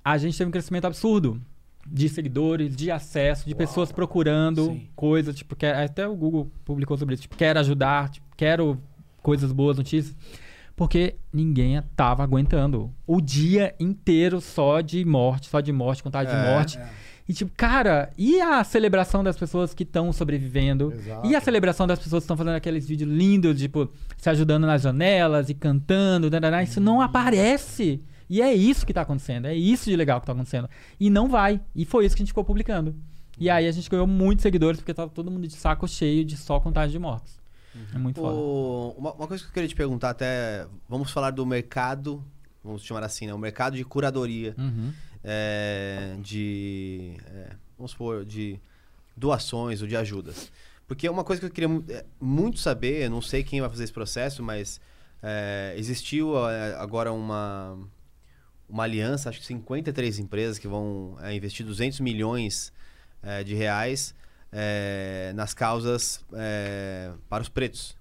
[0.04, 1.42] a gente teve um crescimento absurdo
[1.86, 7.14] de seguidores, de acesso, de pessoas procurando coisas, tipo, quer, até o Google publicou sobre
[7.14, 8.80] isso, tipo, quero ajudar, tipo, quero
[9.20, 10.16] coisas boas, notícias,
[10.76, 16.40] porque ninguém tava aguentando o dia inteiro só de morte, só de morte, contagem de
[16.40, 16.90] É.
[17.30, 20.92] E tipo, cara, e a celebração das pessoas que estão sobrevivendo?
[20.92, 21.26] Exato.
[21.28, 24.82] E a celebração das pessoas que estão fazendo aqueles vídeos lindos, tipo, se ajudando nas
[24.82, 28.02] janelas e cantando, dadadá, isso não aparece.
[28.28, 30.68] E é isso que tá acontecendo, é isso de legal que tá acontecendo.
[30.98, 31.60] E não vai.
[31.74, 32.96] E foi isso que a gente ficou publicando.
[33.38, 36.36] E aí a gente ganhou muitos seguidores, porque tava todo mundo de saco cheio de
[36.36, 37.38] só contagem de mortos.
[37.94, 38.34] É muito foda.
[38.34, 40.66] O- uma, uma coisa que eu queria te perguntar até.
[40.88, 42.22] Vamos falar do mercado.
[42.62, 43.32] Vamos chamar assim, né?
[43.32, 44.54] O mercado de curadoria.
[44.58, 44.92] Uhum.
[45.24, 47.14] É, de.
[47.26, 48.58] é, vamos supor, de
[49.16, 50.50] doações ou de ajudas.
[50.86, 53.92] Porque uma coisa que eu queria é, muito saber, não sei quem vai fazer esse
[53.92, 54.80] processo, mas
[55.22, 57.78] é, existiu é, agora uma,
[58.68, 62.72] uma aliança, acho que 53 empresas que vão é, investir 200 milhões
[63.22, 64.14] é, de reais
[64.50, 66.24] é, nas causas
[67.28, 67.96] para os pretos.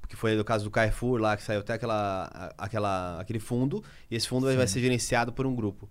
[0.00, 4.16] Porque foi o caso do Carrefour lá, que saiu até aquela, aquela, aquele fundo, e
[4.16, 5.88] esse fundo vai- vai ser gerenciado por um grupo.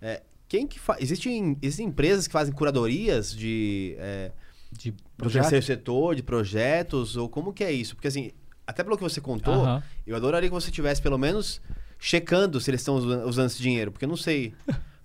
[0.00, 0.96] É, quem que fa...
[1.00, 4.30] existem, existem empresas que fazem curadorias de, é,
[4.72, 7.94] De do terceiro setor, de projetos, ou como que é isso?
[7.94, 8.30] Porque assim,
[8.66, 9.64] até pelo que você contou,
[10.06, 11.60] eu adoraria que você tivesse pelo menos
[11.98, 14.52] checando se eles estão usa- usando esse dinheiro, porque eu não sei.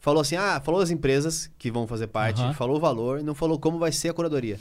[0.01, 3.59] Falou assim, ah, falou as empresas que vão fazer parte, falou o valor, não falou
[3.59, 4.57] como vai ser a curadoria.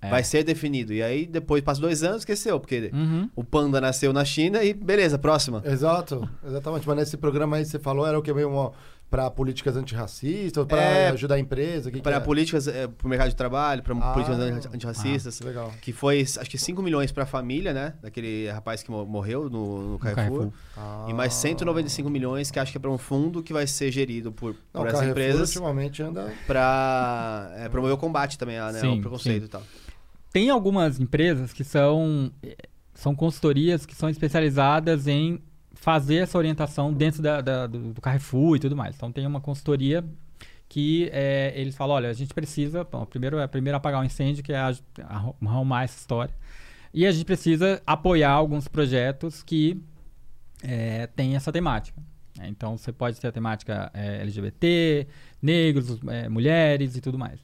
[0.00, 0.10] É.
[0.10, 0.92] Vai ser definido.
[0.92, 3.28] E aí, depois, passa dois anos, esqueceu, porque Uhum.
[3.34, 5.60] o panda nasceu na China e beleza, próxima.
[5.64, 6.86] Exato, exatamente.
[6.86, 8.72] Mas nesse programa aí que você falou, era o que meio uma,
[9.08, 11.90] pra políticas antirracistas, pra É, ajudar a empresa?
[11.90, 12.20] Que que Para é?
[12.20, 14.12] políticas, é, pro mercado de trabalho, para Ah.
[14.12, 15.40] políticas anti- antirracistas.
[15.40, 15.72] Legal.
[15.80, 17.94] Que foi, acho que 5 milhões pra família, né?
[18.02, 20.50] Daquele rapaz que mo- morreu no, no Carrefour.
[20.74, 21.08] Carrefour.
[21.10, 24.32] E mais 195 milhões que acho que é pra um fundo que vai ser gerido
[24.32, 26.32] por, Não, por o essas Carrefour empresas ultimamente anda...
[26.46, 29.46] pra é, promover o combate também a, né, Sim, ao preconceito sim.
[29.46, 29.62] e tal.
[30.32, 32.56] Tem algumas empresas que são, eh,
[32.92, 35.40] são consultorias que são especializadas em
[35.76, 38.96] fazer essa orientação dentro da- da- do, do Carrefour e tudo mais.
[38.96, 40.04] Então tem uma consultoria
[40.68, 44.42] que eh, eles falam, olha, a gente precisa, bom, primeiro é primeiro apagar o incêndio,
[44.42, 44.60] que é
[45.40, 46.34] arrumar essa história.
[46.92, 49.80] E a gente precisa apoiar alguns projetos que
[50.62, 52.00] eh, têm essa temática.
[52.36, 52.48] né?
[52.48, 55.06] Então você pode ter a temática eh, LGBT,
[55.40, 57.38] negros, eh, mulheres e tudo mais.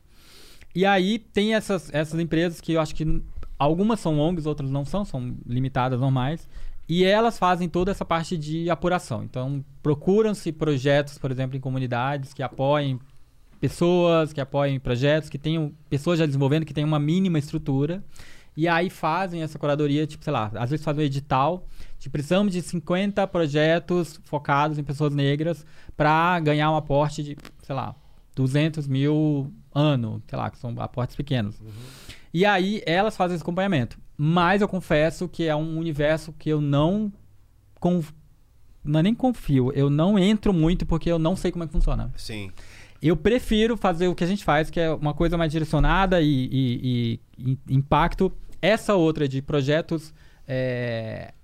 [0.74, 3.22] E aí tem essas, essas empresas que eu acho que
[3.58, 6.48] algumas são ONGs, outras não são, são limitadas normais.
[6.94, 9.24] E elas fazem toda essa parte de apuração.
[9.24, 13.00] Então, procuram-se projetos, por exemplo, em comunidades que apoiem
[13.58, 18.04] pessoas, que apoiem projetos, que tenham pessoas já desenvolvendo, que tenham uma mínima estrutura.
[18.54, 21.66] E aí fazem essa curadoria, tipo, sei lá, às vezes fazem um edital,
[21.98, 25.64] tipo, precisamos de 50 projetos focados em pessoas negras
[25.96, 27.96] para ganhar um aporte de, sei lá,
[28.36, 31.58] 200 mil ano, sei lá, que são aportes pequenos.
[32.34, 33.98] E aí elas fazem esse acompanhamento.
[34.24, 37.12] Mas eu confesso que é um universo que eu não.
[37.80, 38.12] Conf...
[38.84, 41.72] Não é nem confio, eu não entro muito porque eu não sei como é que
[41.72, 42.12] funciona.
[42.16, 42.52] Sim.
[43.02, 46.48] Eu prefiro fazer o que a gente faz, que é uma coisa mais direcionada e,
[46.52, 48.32] e- e- e impacto.
[48.60, 50.14] Essa outra de projetos,
[50.46, 51.34] é,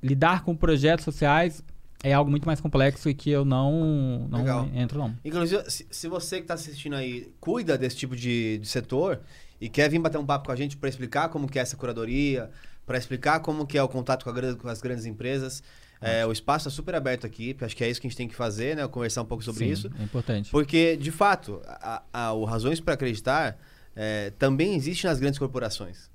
[0.00, 1.64] lidar com projetos sociais
[2.00, 4.68] é algo muito mais complexo e que eu não, não Legal.
[4.72, 5.16] entro, não.
[5.24, 9.18] Inclusive, se, se você que está assistindo aí cuida desse tipo de, de setor
[9.60, 11.76] e quer vir bater um papo com a gente para explicar como que é essa
[11.76, 12.50] curadoria,
[12.86, 15.62] para explicar como que é o contato com, a com as grandes empresas.
[16.02, 18.16] É, o espaço está super aberto aqui, porque acho que é isso que a gente
[18.16, 18.88] tem que fazer, né?
[18.88, 19.90] Conversar um pouco sobre Sim, isso.
[20.00, 20.50] É importante.
[20.50, 23.58] Porque, de fato, a, a- o Razões para Acreditar
[23.94, 26.08] é, também existe nas grandes corporações.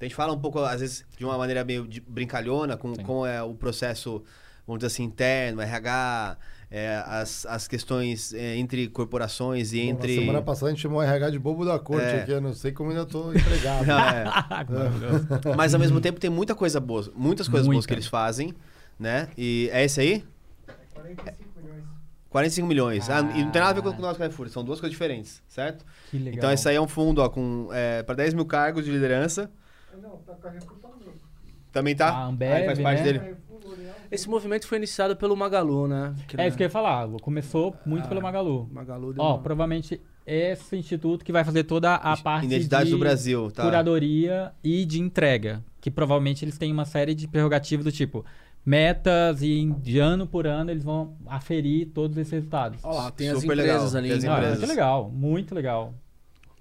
[0.00, 3.02] A gente fala um pouco, às vezes, de uma maneira meio de- brincalhona, com Sim.
[3.26, 4.22] é o processo,
[4.64, 6.36] vamos dizer assim, interno, RH,
[6.70, 10.14] é, as, as questões é, entre corporações e Bom, entre...
[10.16, 12.22] Na semana passada a gente chamou o RH de bobo da corte É.
[12.22, 13.86] aqui, eu não sei como ainda tô empregado.
[13.86, 15.54] Não, é.
[15.56, 17.88] Mas ao mesmo tempo tem muita coisa boa, muitas coisas boas Muita.
[17.88, 18.52] que eles fazem,
[18.98, 19.28] né?
[19.38, 20.24] E é esse aí?
[22.30, 23.08] 45 milhões.
[23.08, 25.42] Ah, e não tem nada a ver com o nosso Carrefour, são duas coisas diferentes,
[25.48, 25.84] certo?
[26.10, 26.34] Que legal.
[26.36, 29.50] Então esse aí é um fundo ó, com é, para 10 mil cargos de liderança.
[31.72, 32.08] Também tá?
[32.08, 33.04] A Ambev, Aí faz parte né?
[33.04, 33.36] dele.
[34.16, 36.14] Esse movimento foi iniciado pelo Magalu, né?
[36.38, 37.06] É isso que eu ia falar.
[37.20, 38.68] Começou muito pelo Magalu.
[38.72, 42.90] Magalu deu Ó, uma- provavelmente esse instituto que vai fazer toda a parte Identidade de
[42.92, 43.62] do Brasil, tá?
[43.62, 45.62] curadoria e de entrega.
[45.80, 48.24] Que provavelmente eles têm uma série de prerrogativas do tipo
[48.64, 52.80] metas e de ano por ano eles vão aferir todos esses resultados.
[52.82, 54.12] Ó lá, tem as Super empresas legal, ali.
[54.12, 54.28] as né?
[54.28, 54.58] É empresas.
[54.58, 55.94] muito legal, muito legal.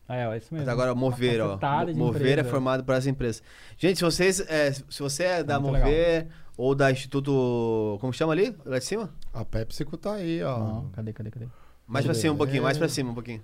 [0.08, 0.68] É, ó, é isso mesmo.
[0.68, 1.58] Mas agora Mover, ó.
[1.96, 2.50] Mover é empresa.
[2.50, 3.42] formado por essa empresa.
[3.76, 6.28] Gente, se vocês é, se você é da muito Mover
[6.58, 8.56] ou da Instituto, como chama ali?
[8.66, 9.10] Lá de cima?
[9.34, 10.58] A PepsiCo tá aí, ó.
[10.60, 11.48] Não, cadê, cadê, cadê?
[11.88, 12.22] Mais pra Cadê?
[12.22, 12.90] cima um pouquinho, mais pra É.
[12.90, 13.42] cima um pouquinho.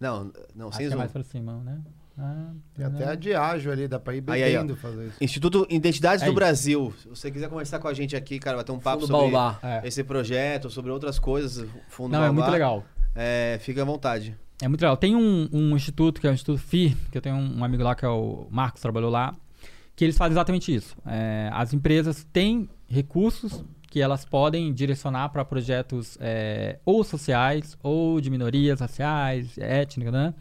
[0.00, 0.98] Não, não, Acho sem que é zoom.
[0.98, 1.78] mais pra cima, né?
[2.18, 5.16] Ah, Tem até a Diageo ali, dá pra ir Aí, aí, bebendo fazer isso.
[5.20, 6.34] Instituto Identidades É do isso.
[6.34, 6.94] Brasil.
[7.00, 9.30] Se você quiser conversar com a gente aqui, cara, vai ter um papo Fundo sobre
[9.32, 9.58] Baobá.
[9.62, 9.86] É.
[9.86, 12.52] esse projeto, sobre outras coisas, fundo Não, é muito Baobá.
[12.52, 12.84] legal.
[13.14, 14.36] É, fica à vontade.
[14.60, 14.96] É muito legal.
[14.96, 17.82] Tem um, um instituto, que é o Instituto FI, que eu tenho um, um amigo
[17.82, 19.34] lá que é o Marcos, trabalhou lá,
[20.00, 20.96] que eles fazem exatamente isso.
[21.04, 28.18] É, as empresas têm recursos que elas podem direcionar para projetos é, ou sociais, ou
[28.18, 30.32] de minorias raciais, étnicas, né?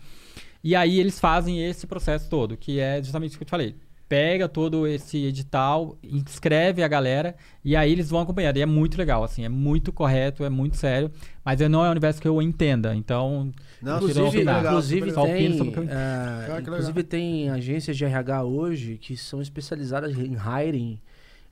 [0.64, 3.76] E aí eles fazem esse processo todo, que é justamente o que eu te falei.
[4.10, 8.57] Pega todo esse edital, inscreve a galera e aí eles vão acompanhando.
[8.57, 11.12] E é muito legal, assim, é muito correto, é muito sério,
[11.45, 12.95] mas não é um universo que eu entenda.
[12.95, 17.95] Então, Não, Inclusive, super legal, inclusive tem, sobre que é, Ah, que inclusive tem agências
[17.95, 20.99] de RH hoje que são especializadas em hiring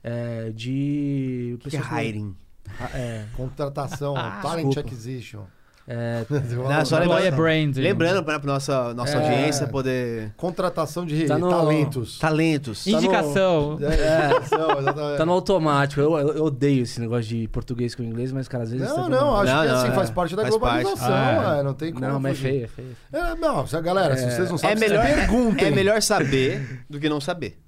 [0.02, 2.34] é, de O que é hiring?
[2.80, 4.80] Ah, é, Contratação, talent desculpa.
[4.80, 5.44] acquisition.
[5.88, 7.80] É, Não, só employer lembrando, branding.
[7.80, 9.22] lembrando para nossa, nossa É.
[9.22, 10.32] audiência poder...
[10.36, 12.18] Contratação de Tá no- talentos.
[12.18, 12.86] Talentos.
[12.86, 13.78] no- Indicação.
[13.80, 15.16] É, indicação, exatamente.
[15.18, 16.00] tá no automático.
[16.00, 18.86] Eu, eu- odeio esse negócio de português com inglês, mas, cara, às vezes.
[18.86, 19.92] Não, tá não, acho Não, que não, assim, é.
[19.92, 20.82] faz parte da Faz parte.
[20.84, 21.60] globalização, Ah, é.
[21.60, 22.06] é, não tem como.
[22.06, 22.96] Não, mas é feio, é feio.
[23.12, 25.66] É, não, galera, se vocês não É sabem, vocês melhor, perguntem.
[25.66, 27.58] é melhor saber do que não saber.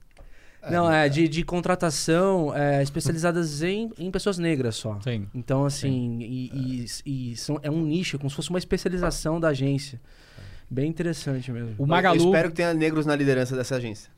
[0.68, 4.98] Não, é de, de contratação é, especializadas em, em pessoas negras só.
[5.02, 5.26] Sim.
[5.34, 9.48] Então, assim, e, e- e são, é um nicho, como se fosse uma especialização da
[9.48, 10.00] agência.
[10.68, 11.74] Bem interessante mesmo.
[11.78, 12.16] O Eu Magalu.
[12.24, 14.10] espero que tenha negros na liderança dessa agência.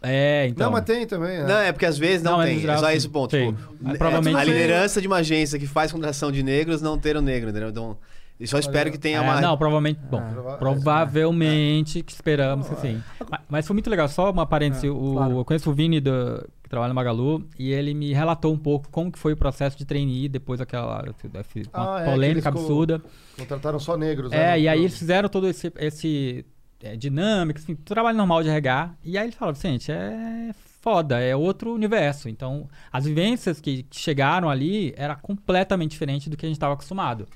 [0.00, 0.66] É, então.
[0.66, 1.44] Não, mas tem também, né?
[1.46, 2.58] Não, é porque às vezes não, Não, mas tem.
[2.58, 2.92] É geral, só sim.
[2.96, 3.30] esse o ponto.
[3.32, 3.52] Tem.
[3.52, 4.52] Tipo, é, provavelmente a tem.
[4.52, 7.70] liderança de uma agência que faz contratação de negros não ter um negro, entendeu?
[7.70, 7.98] Então,
[8.40, 9.40] eu só espero que tenha É, uma.
[9.40, 9.98] Não, provavelmente.
[10.10, 13.02] Bom, Ah, prova- provavelmente que esperamos que sim.
[13.30, 14.08] Mas, mas foi muito legal.
[14.08, 14.86] Só uma parêntese.
[14.86, 15.38] É, o, claro.
[15.38, 18.88] Eu conheço o Vini, do, que trabalha no Magalu, e ele me relatou um pouco
[18.90, 23.02] como que foi o processo de trainee depois daquela uma Ah, é, polêmica co- absurda.
[23.36, 24.32] Contrataram só negros.
[24.32, 24.60] É, né?
[24.60, 26.44] e aí eles fizeram todo esse, esse
[26.82, 28.94] é, dinâmica, assim, trabalho normal de RH.
[29.04, 32.28] E aí eles falaram, gente, é foda, é outro universo.
[32.28, 37.26] Então, as vivências que chegaram ali era completamente diferente do que a gente estava acostumado.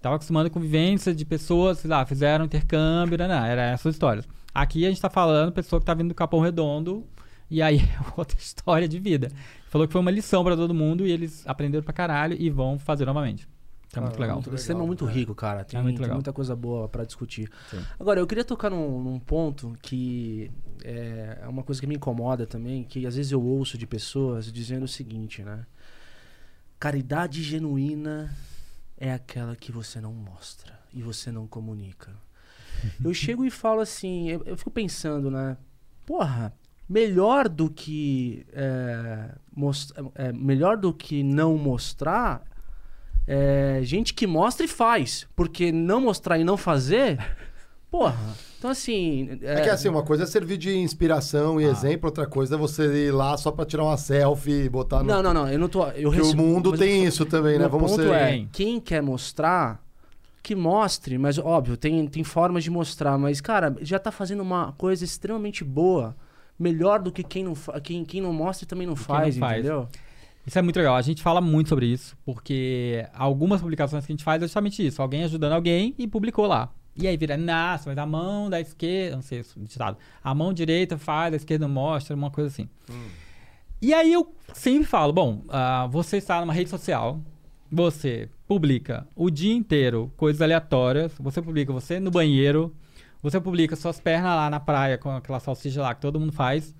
[0.00, 4.26] Estava acostumado com vivências de pessoas, sei lá, fizeram intercâmbio, né, né, era essas histórias.
[4.54, 7.04] Aqui a gente está falando pessoa que tá vindo do Capão Redondo,
[7.50, 9.30] e aí é outra história de vida.
[9.68, 12.78] Falou que foi uma lição para todo mundo e eles aprenderam pra caralho e vão
[12.78, 13.46] fazer novamente.
[13.88, 14.36] Então é muito Ah, legal.
[14.36, 15.64] muito Esse tema é muito rico, cara.
[15.64, 16.16] Tem, muito tem legal.
[16.16, 17.50] muita coisa boa pra discutir.
[17.70, 17.80] Sim.
[17.98, 20.50] Agora, eu queria tocar num, num ponto que
[20.82, 24.50] é, é uma coisa que me incomoda também, que às vezes eu ouço de pessoas
[24.50, 25.66] dizendo o seguinte, né?
[26.78, 28.34] Caridade genuína
[29.00, 32.14] é aquela que você não mostra e você não comunica.
[33.02, 35.56] eu chego e falo assim, eu, eu fico pensando, né?
[36.04, 36.54] Porra,
[36.88, 39.34] melhor do que é,
[40.16, 42.42] é, melhor do que não mostrar
[43.26, 45.26] é gente que mostra e faz.
[45.34, 47.18] Porque não mostrar e não fazer,
[47.90, 48.36] porra.
[48.60, 49.38] Então assim.
[49.40, 51.62] É que assim, uma coisa é servir de inspiração Ah.
[51.62, 54.98] e exemplo, outra coisa é você ir lá só pra tirar uma selfie e botar
[54.98, 55.04] no.
[55.06, 55.48] Não, não, não.
[55.48, 55.86] Eu não tô.
[55.88, 57.66] Eu o mundo mas tem eu- isso também, né?
[57.66, 58.12] Vamos ponto ser.
[58.12, 59.82] é, quem quer mostrar,
[60.42, 64.72] que mostre, mas óbvio, tem, tem formas de mostrar, mas, cara, já tá fazendo uma
[64.72, 66.14] coisa extremamente boa.
[66.58, 69.36] Melhor do que quem não, fa- quem, quem não mostra e também não quem faz,
[69.36, 69.58] não faz.
[69.60, 69.88] entendeu?
[70.46, 70.94] Isso é muito legal.
[70.96, 74.86] A gente fala muito sobre isso, porque algumas publicações que a gente faz é justamente
[74.86, 75.00] isso.
[75.00, 76.68] Alguém ajudando alguém e publicou lá.
[77.00, 80.98] E aí vira, nossa, mas a mão da esquerda, não sei ditado, a mão direita
[80.98, 82.68] faz, a esquerda mostra, uma coisa assim.
[83.80, 87.18] E aí eu sempre falo, bom, ah, você está numa rede social,
[87.72, 92.76] você publica o dia inteiro coisas aleatórias, você publica você no banheiro,
[93.22, 96.74] você publica suas pernas lá na praia com aquela salsicha lá que todo mundo faz.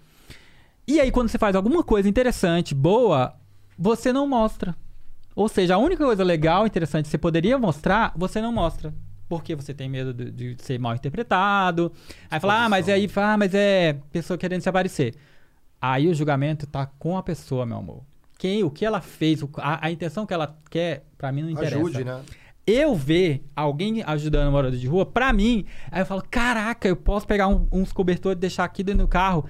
[0.86, 3.34] E aí quando você faz alguma coisa interessante, boa,
[3.78, 4.76] você não mostra.
[5.34, 8.92] Ou seja, a única coisa legal, interessante que você poderia mostrar, você não mostra.
[9.30, 11.92] Porque você tem medo de, de ser mal interpretado.
[12.28, 15.14] Aí fala, ah, mas aí, ah, mas é pessoa querendo se aparecer.
[15.80, 18.02] Aí o julgamento tá com a pessoa, meu amor.
[18.36, 21.76] Quem, o que ela fez, a, a intenção que ela quer, pra mim não interessa.
[21.76, 22.20] Ajude, né?
[22.66, 27.24] Eu ver alguém ajudando morador de rua, pra mim, aí eu falo, caraca, eu posso
[27.24, 29.44] pegar um- uns cobertores e deixar aqui dentro do carro.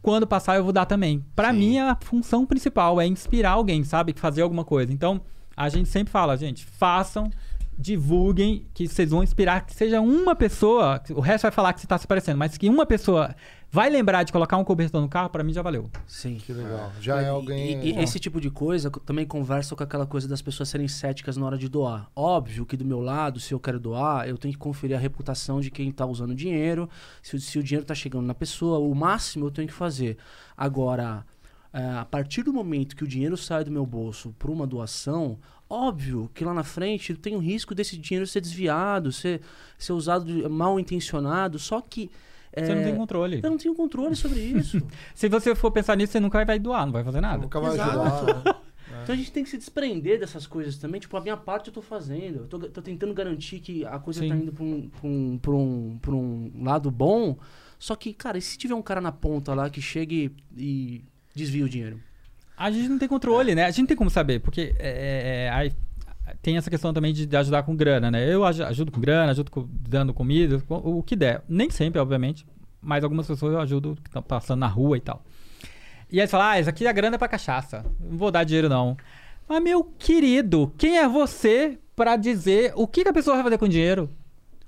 [0.00, 1.24] Quando passar, eu vou dar também.
[1.34, 1.58] Pra Sim.
[1.58, 4.14] mim, a função principal é inspirar alguém, sabe?
[4.16, 4.92] Fazer alguma coisa.
[4.92, 5.20] Então,
[5.56, 7.28] a gente sempre fala, gente, façam,
[7.78, 11.86] divulguem, que vocês vão inspirar, que seja uma pessoa, o resto vai falar que você
[11.86, 13.34] tá se parecendo, mas que uma pessoa
[13.70, 15.88] vai lembrar de colocar um cobertor no carro, pra mim já valeu.
[16.06, 16.38] Sim.
[16.44, 16.90] Que legal.
[17.00, 17.80] Já é alguém.
[17.84, 20.88] E, e esse tipo de coisa co- também conversa com aquela coisa das pessoas serem
[20.88, 22.10] céticas na hora de doar.
[22.16, 25.60] Óbvio que do meu lado, se eu quero doar, eu tenho que conferir a reputação
[25.60, 26.88] de quem tá usando o dinheiro,
[27.22, 30.16] se, o- se o dinheiro tá chegando na pessoa, o máximo eu tenho que fazer.
[30.56, 31.24] Agora,
[31.72, 35.38] é, a partir do momento que o dinheiro sai do meu bolso para uma doação,
[35.68, 39.40] óbvio que lá na frente tem o risco desse dinheiro ser desviado, ser,
[39.76, 42.10] ser usado de- mal intencionado, só que.
[42.56, 43.40] Você não é, tem controle.
[43.42, 44.80] eu não tenho controle sobre isso.
[45.14, 47.42] Se você for pensar nisso, você nunca vai doar, não vai fazer nada.
[47.42, 48.00] Nunca vai Exato.
[48.00, 48.44] ajudar.
[48.44, 48.54] né?
[49.02, 51.00] Então a gente tem que se desprender dessas coisas também.
[51.00, 52.40] Tipo, a minha parte eu tô fazendo.
[52.40, 54.28] Eu tô, tô tentando garantir que a coisa Sim.
[54.28, 57.38] tá indo pra um, pra, um, pra, um, pra um lado bom.
[57.78, 61.02] Só que, cara, e se tiver um cara na ponta lá que chegue e
[61.34, 62.00] desvia o dinheiro?
[62.58, 63.64] A gente não tem controle, né?
[63.64, 65.72] A gente não tem como saber, porque é, é, aí
[66.42, 68.32] tem essa questão também de, de ajudar com grana, né?
[68.32, 71.42] Eu aj- ajudo com grana, ajudo com- dando comida, com- o que der.
[71.48, 72.44] Nem sempre, obviamente,
[72.82, 75.22] mas algumas pessoas eu ajudo que estão passando na rua e tal.
[76.10, 77.84] E aí você fala, ah, isso aqui é grana pra cachaça.
[78.00, 78.96] Não vou dar dinheiro, não.
[79.48, 83.58] Mas, meu querido, quem é você pra dizer o que, que a pessoa vai fazer
[83.58, 84.10] com o dinheiro?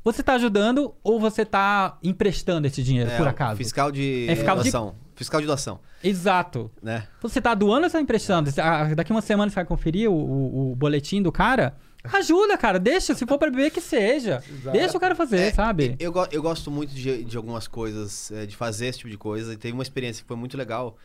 [0.03, 3.57] Você tá ajudando ou você tá emprestando esse dinheiro, É, por o acaso?
[3.59, 4.95] Fiscal de É fiscal de- doação.
[5.21, 6.71] Fiscal de doação, Exato.
[6.83, 7.07] né?
[7.21, 8.51] Você tá doando ou você tá emprestando?
[8.59, 11.77] Ah, Daqui uma semana você vai conferir o, o- o boletim do cara?
[12.03, 12.79] Ajuda, cara.
[12.79, 13.15] Deixa.
[13.15, 14.43] Se for pra beber, que seja.
[14.73, 15.97] Deixa o cara fazer, É, sabe?
[16.01, 19.53] Eu, eu gosto muito de, de algumas coisas, é, de fazer esse tipo de coisa.
[19.53, 20.97] E teve uma experiência que foi muito legal,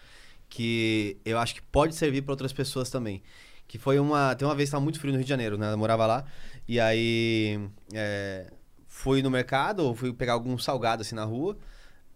[0.49, 3.21] que eu acho que pode servir para outras pessoas também.
[3.67, 4.33] Que foi uma.
[4.35, 5.73] Tem uma vez que tava muito frio no Rio de Janeiro, né?
[5.73, 6.23] Eu morava lá.
[6.67, 7.59] E aí.
[7.93, 8.45] é,
[8.87, 11.57] fui no mercado, fui pegar algum salgado assim na rua.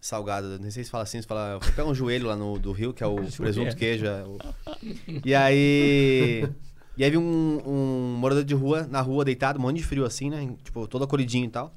[0.00, 1.58] Salgado, não sei se fala assim, se fala.
[1.62, 4.06] Fui pegar um joelho lá no, do Rio, que é o presunto, queijo.
[4.06, 4.38] é o-
[5.24, 6.48] E aí.
[6.96, 10.04] E aí vi um, um morador de rua, na rua, deitado, um monte de frio
[10.04, 10.54] assim, né?
[10.64, 11.74] Tipo, todo acolhidinho e tal.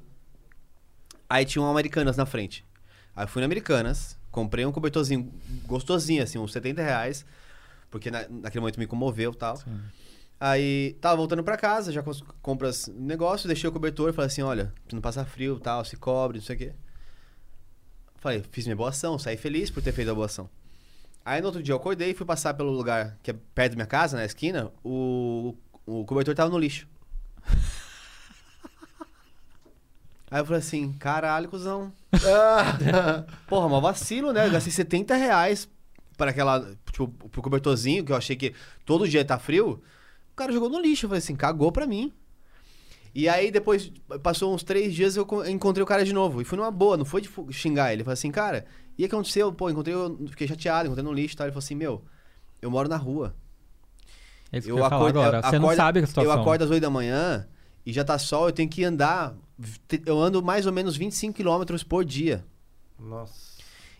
[1.28, 2.64] Aí tinha um Americanas na frente.
[3.16, 5.32] Aí eu fui no Americanas, comprei um cobertorzinho
[5.66, 7.24] gostosinho, assim, uns 70 reais.
[7.90, 9.58] Porque na- naquele momento me comoveu e tal.
[10.40, 14.42] Aí tava voltando pra casa, já cons- compra os negócios, deixei o cobertor, falei assim,
[14.42, 16.72] olha, pra não passar frio tal, se cobre, não sei o quê.
[18.24, 20.48] Falei, fiz minha boa ação, saí feliz por ter feito a boa ação.
[21.22, 23.76] Aí no outro dia eu acordei e fui passar pelo lugar que é perto da
[23.76, 25.54] minha casa, na esquina, o,
[25.84, 26.88] o cobertor tava no lixo.
[30.30, 31.92] Aí eu falei assim, caralho, cuzão.
[33.46, 34.46] Porra, mó vacilo, né?
[34.46, 35.68] Eu gastei 70 reais
[36.16, 38.54] para aquela, tipo, pro cobertorzinho, que eu achei que
[38.86, 39.82] todo dia tá frio.
[40.32, 41.04] O cara jogou no lixo.
[41.04, 42.10] Eu falei assim, cagou pra mim.
[43.14, 43.92] E aí depois,
[44.22, 46.42] passou uns três dias, eu co- encontrei o cara de novo.
[46.42, 48.02] E foi numa boa, não foi de xingar ele.
[48.02, 48.64] Eu falei assim, cara,
[48.98, 49.52] e o que aconteceu?
[49.52, 51.46] Pô, encontrei, eu fiquei chateado, encontrei no lixo e tal.
[51.46, 52.02] Ele falou assim, meu,
[52.60, 53.34] eu moro na rua.
[54.50, 55.38] É isso que eu ia falar acordo- agora.
[55.38, 56.32] eu Você não acordo- sabe a situação.
[56.32, 57.46] Eu acordo às 8 da manhã
[57.86, 59.34] e já tá sol, eu tenho que andar.
[60.04, 62.44] Eu ando mais ou menos 25 quilômetros por dia.
[62.98, 63.54] Nossa.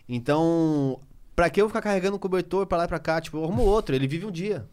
[0.09, 0.99] Então,
[1.35, 3.19] pra que eu ficar carregando um cobertor pra lá e pra cá?
[3.21, 4.67] Tipo, eu arrumo outro, ele vive um dia.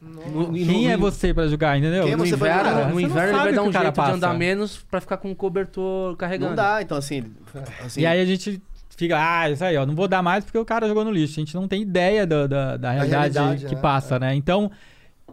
[0.00, 2.04] No- Quem no- é você pra julgar, entendeu?
[2.04, 2.90] Quem é No você pra inverno, julgar?
[2.94, 4.12] no inverno ele vai dar um jeito de passa.
[4.14, 6.50] andar menos pra ficar com o cobertor carregando.
[6.50, 7.24] Não dá, então assim.
[7.84, 8.62] assim E aí a gente
[8.96, 11.34] fica, ah, isso aí, ó, não vou dar mais porque o cara jogou no lixo.
[11.40, 13.80] A gente não tem ideia da, da, da realidade, realidade, que né?
[13.80, 14.34] passa, né?
[14.34, 14.70] Então,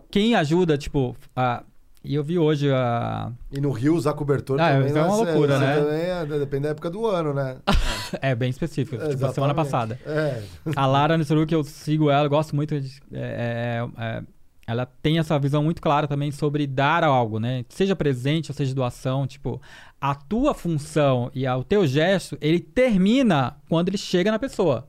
[0.09, 1.61] quem ajuda, tipo, a...
[2.03, 3.31] e eu vi hoje a.
[3.51, 4.87] E no Rio usar cobertor Ah, também.
[4.87, 5.75] isso é uma nossa, loucura, né?
[5.75, 7.57] Também é, depende da época do ano, né?
[8.21, 9.35] É bem específico, tipo, Exatamente.
[9.35, 9.99] semana passada.
[10.05, 10.41] É.
[10.75, 12.99] A Lara Nisuru, que eu sigo ela, eu gosto muito de.
[13.11, 14.21] é, é, é,
[14.67, 17.63] ela tem essa visão muito clara também sobre dar algo, né?
[17.69, 19.27] Seja presente ou seja doação.
[19.27, 19.61] Tipo,
[20.01, 24.87] a tua função e o teu gesto, ele termina quando ele chega na pessoa.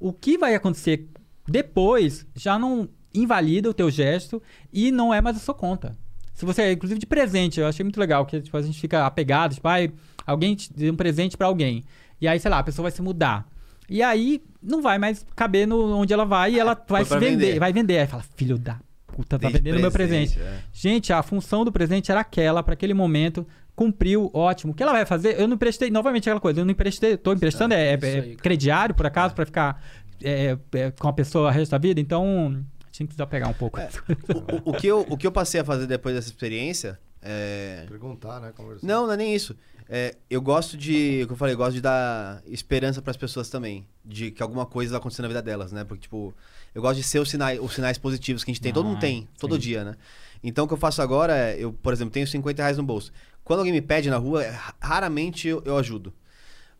[0.00, 1.08] O que vai acontecer
[1.46, 5.96] depois já não invalida o teu gesto e não é mais a sua conta.
[6.32, 9.54] Se você, inclusive de presente, eu achei muito legal, que tipo, a gente fica apegado,
[9.54, 9.92] tipo, ai,
[10.26, 11.84] alguém te deu um presente pra alguém.
[12.20, 13.46] E aí, sei lá, a pessoa vai se mudar.
[13.88, 17.36] E aí não vai mais caber no, onde ela vai e ela vai se vender,
[17.36, 17.58] vender.
[17.60, 17.98] vai vender.
[17.98, 18.80] Aí fala, filho da
[19.22, 20.40] tá vendendo meu presente.
[20.40, 20.58] é.
[20.72, 23.46] Gente, a função do presente era aquela, pra aquele momento,
[23.76, 24.72] cumpriu, ótimo.
[24.72, 25.38] O que ela vai fazer?
[25.38, 28.20] Eu não emprestei, novamente aquela coisa, eu não emprestei, tô emprestando, é, é- isso é
[28.20, 29.84] aí, crediário, por acaso, pra ficar
[30.22, 33.78] é, é, com a pessoa o resto da vida, então tinha que desapegar um pouco.
[34.64, 37.84] O, o- o que eu, o que eu passei a fazer depois dessa experiência é.
[37.88, 38.52] Perguntar, né?
[38.56, 38.86] Conversar.
[38.86, 39.56] Não, não é nem isso.
[39.88, 43.86] É, eu gosto de, como eu falei, eu gosto de dar esperança pras pessoas também,
[44.04, 45.84] de que alguma coisa vai acontecer na vida delas, né?
[45.84, 46.34] Porque tipo,
[46.74, 48.96] eu gosto de ser os sinais, os sinais positivos que a gente tem, todo mundo
[48.96, 49.60] Ah, tem, todo sim.
[49.60, 49.94] dia, né?
[50.42, 53.12] Então o que eu faço agora é, eu, por exemplo, tenho 50 reais no bolso.
[53.42, 56.12] Quando alguém me pede na rua, ra- raramente eu, eu ajudo.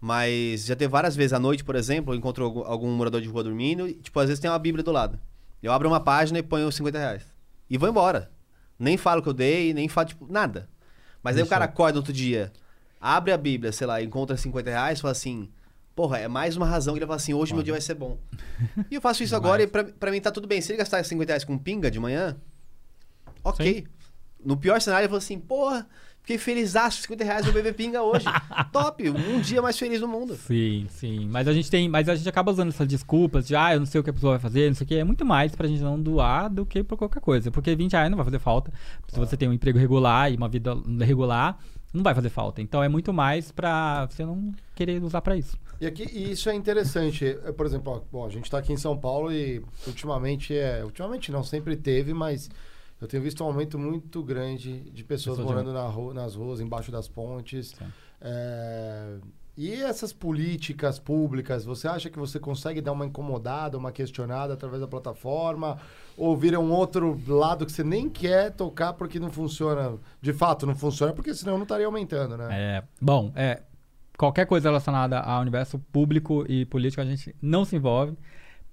[0.00, 3.28] Mas já teve várias vezes à noite, por exemplo, eu encontro algum, algum morador de
[3.28, 5.18] rua dormindo e, tipo, às vezes tem uma bíblia do lado.
[5.62, 7.22] Eu abro uma página e ponho os 50 reais.
[7.70, 8.30] E vou embora.
[8.78, 10.68] Nem falo que eu dei, nem falo, tipo, nada.
[11.22, 12.52] Mas aí o cara acorda outro dia,
[13.00, 15.48] abre a Bíblia, sei lá, encontra 50 reais e fala assim:
[15.94, 18.18] Porra, é mais uma razão que ele fala assim: hoje meu dia vai ser bom.
[18.90, 20.60] e eu faço isso agora e pra, pra mim tá tudo bem.
[20.60, 22.36] Se ele gastar 50 reais com pinga de manhã,
[23.42, 23.86] ok.
[24.44, 25.86] No pior cenário, ele falou assim: Porra,
[26.20, 28.26] fiquei feliz, 50 reais vou beber pinga hoje.
[28.72, 30.34] Top, um dia mais feliz do mundo.
[30.34, 31.28] Sim, sim.
[31.30, 31.88] Mas a gente tem.
[31.88, 34.12] Mas a gente acaba usando essas desculpas de ah, eu não sei o que a
[34.12, 34.96] pessoa vai fazer, não sei o que.
[34.96, 37.52] É muito mais pra gente não doar do que por qualquer coisa.
[37.52, 38.72] Porque 20 reais não vai fazer falta.
[39.06, 41.56] Se você tem um emprego regular e uma vida regular,
[41.92, 42.60] não vai fazer falta.
[42.60, 45.56] Então é muito mais pra você não querer usar pra isso.
[45.80, 47.24] E aqui e isso é interessante.
[47.44, 50.84] É, Por exemplo, ó, bom, a gente está aqui em São Paulo e ultimamente é,
[50.84, 52.50] ultimamente não sempre teve, mas
[53.00, 56.60] eu tenho visto um aumento muito grande de pessoas de- morando na rua, nas ruas,
[56.60, 57.74] embaixo das pontes.
[58.20, 59.16] É,
[59.56, 64.80] e essas políticas públicas, você acha que você consegue dar uma incomodada, uma questionada através
[64.80, 65.78] da plataforma?
[66.16, 69.96] Ou vira um outro lado que você nem quer tocar porque não funciona?
[70.20, 72.48] De fato, não funciona porque senão não estaria aumentando, né?
[72.50, 73.62] É, bom, é,
[74.16, 78.16] qualquer coisa relacionada ao universo público e político a gente não se envolve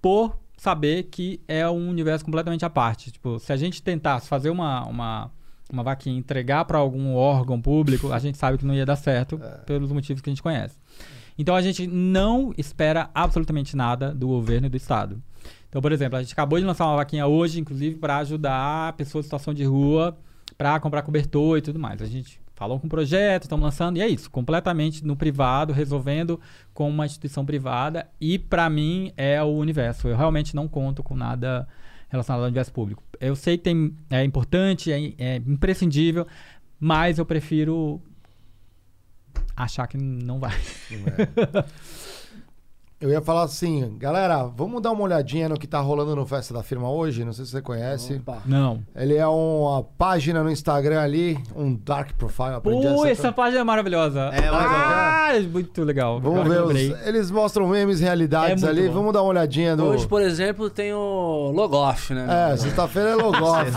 [0.01, 3.11] por saber que é um universo completamente à parte.
[3.11, 5.31] Tipo, se a gente tentasse fazer uma, uma,
[5.72, 9.39] uma vaquinha entregar para algum órgão público, a gente sabe que não ia dar certo
[9.65, 10.77] pelos motivos que a gente conhece.
[11.38, 15.22] Então a gente não espera absolutamente nada do governo e do Estado.
[15.69, 19.26] Então, por exemplo, a gente acabou de lançar uma vaquinha hoje, inclusive, para ajudar pessoas
[19.26, 20.18] em situação de rua
[20.57, 22.01] para comprar cobertor e tudo mais.
[22.01, 26.39] A gente falou com o projeto, estamos lançando, e é isso, completamente no privado, resolvendo
[26.75, 30.07] com uma instituição privada, e para mim é o universo.
[30.07, 31.67] Eu realmente não conto com nada
[32.07, 33.03] relacionado ao universo público.
[33.19, 36.27] Eu sei que tem, é importante, é, é imprescindível,
[36.79, 37.99] mas eu prefiro
[39.55, 40.53] achar que não vai.
[43.02, 46.53] Eu ia falar assim, galera, vamos dar uma olhadinha no que tá rolando no Festa
[46.53, 47.26] da Firma hoje.
[47.26, 48.14] Não sei se você conhece.
[48.18, 48.44] Opa.
[48.45, 48.84] Não.
[48.95, 52.53] Ele é uma página no Instagram ali, um dark profile.
[52.53, 54.19] aprendi Pô, essa- essa página é maravilhosa.
[54.32, 56.22] É, mas- ah, é muito legal.
[56.22, 58.88] Vamos Agora ver, os- eles mostram memes, realidades É ali.
[58.88, 58.94] bom.
[58.94, 59.86] Vamos dar uma olhadinha no...
[59.86, 62.52] Hoje, por exemplo, tem o Logoff, né?
[62.53, 63.72] É, sexta-feira é logoff.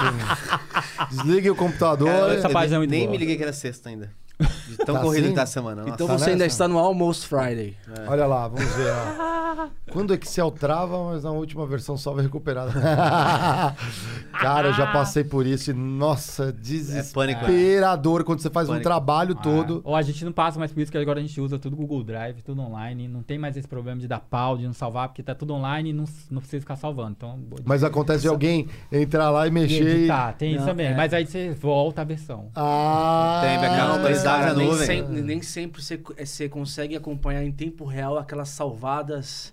[1.10, 2.08] Desligue o computador.
[2.08, 3.12] Cara, essa página é nem, muito nem boa.
[3.12, 4.10] me liguei que era sexta ainda.
[4.78, 5.30] De tão Tá corrido assim?
[5.30, 5.82] que tá a semana.
[5.82, 5.94] Nossa.
[5.94, 6.54] Então Tá você ainda nessa?
[6.54, 7.76] está no Almost Friday.
[8.06, 8.90] Olha lá, vamos ver.
[8.90, 9.68] ó.
[9.92, 12.72] Quando o Excel trava, mas na última versão só vai recuperada.
[14.40, 18.82] Cara, eu já passei por isso e, nossa, desesperador quando você faz um Pânico.
[18.88, 19.80] trabalho todo.
[19.84, 22.02] Ou a gente não passa mais por isso, que agora a gente usa tudo Google
[22.02, 23.06] Drive, tudo online.
[23.08, 25.90] Não tem mais esse problema de dar pau, de não salvar, porque tá tudo online
[25.90, 27.12] e não, não precisa ficar salvando.
[27.16, 29.96] Então, Mas acontece de alguém entrar lá e mexer e...
[29.98, 30.86] editar, tem isso Não, também.
[30.86, 30.94] é.
[30.96, 32.48] Mas aí você volta a versão.
[32.56, 36.96] Ah, Tem backup, Não, Atualizar cara, na nem sempre, nem sempre você, é, você consegue
[36.96, 39.52] acompanhar em tempo real aquelas salvadas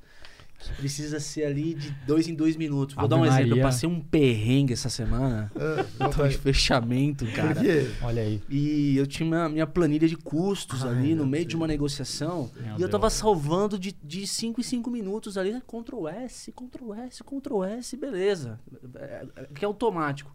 [0.62, 2.96] que precisa ser ali de dois em dois minutos.
[2.96, 3.44] Vou Ave dar um exemplo.
[3.44, 3.64] Eu Maria.
[3.64, 5.52] passei um perrengue essa semana.
[6.00, 7.56] Ah, de fechamento, cara.
[7.56, 7.90] Por quê?
[8.02, 8.42] Olha aí.
[8.50, 12.52] E eu tinha minha, minha planilha de custos Ai, ali no meio de uma negociação.
[12.56, 13.14] Meu e eu tava Deus.
[13.14, 15.52] salvando de, de 5 em 5 minutos ali.
[15.52, 15.62] né?
[15.66, 18.60] Ctrl S, Ctrl S, Ctrl S, beleza.
[18.96, 20.34] É, é, que é automático.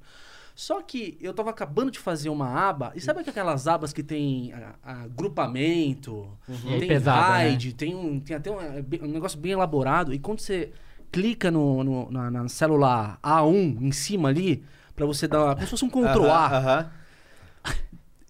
[0.56, 2.90] Só que eu tava acabando de fazer uma aba.
[2.96, 4.52] E sabe aquelas abas que tem
[4.82, 7.72] agrupamento, E tem pesada, né?
[7.76, 10.14] Tem, um, tem até um, é um negócio bem elaborado.
[10.14, 10.72] E quando você
[11.12, 14.64] clica no, no- na, na celular A1 em cima ali,
[14.94, 15.54] pra você dar.
[15.54, 16.90] Como se fosse um Ctrl A.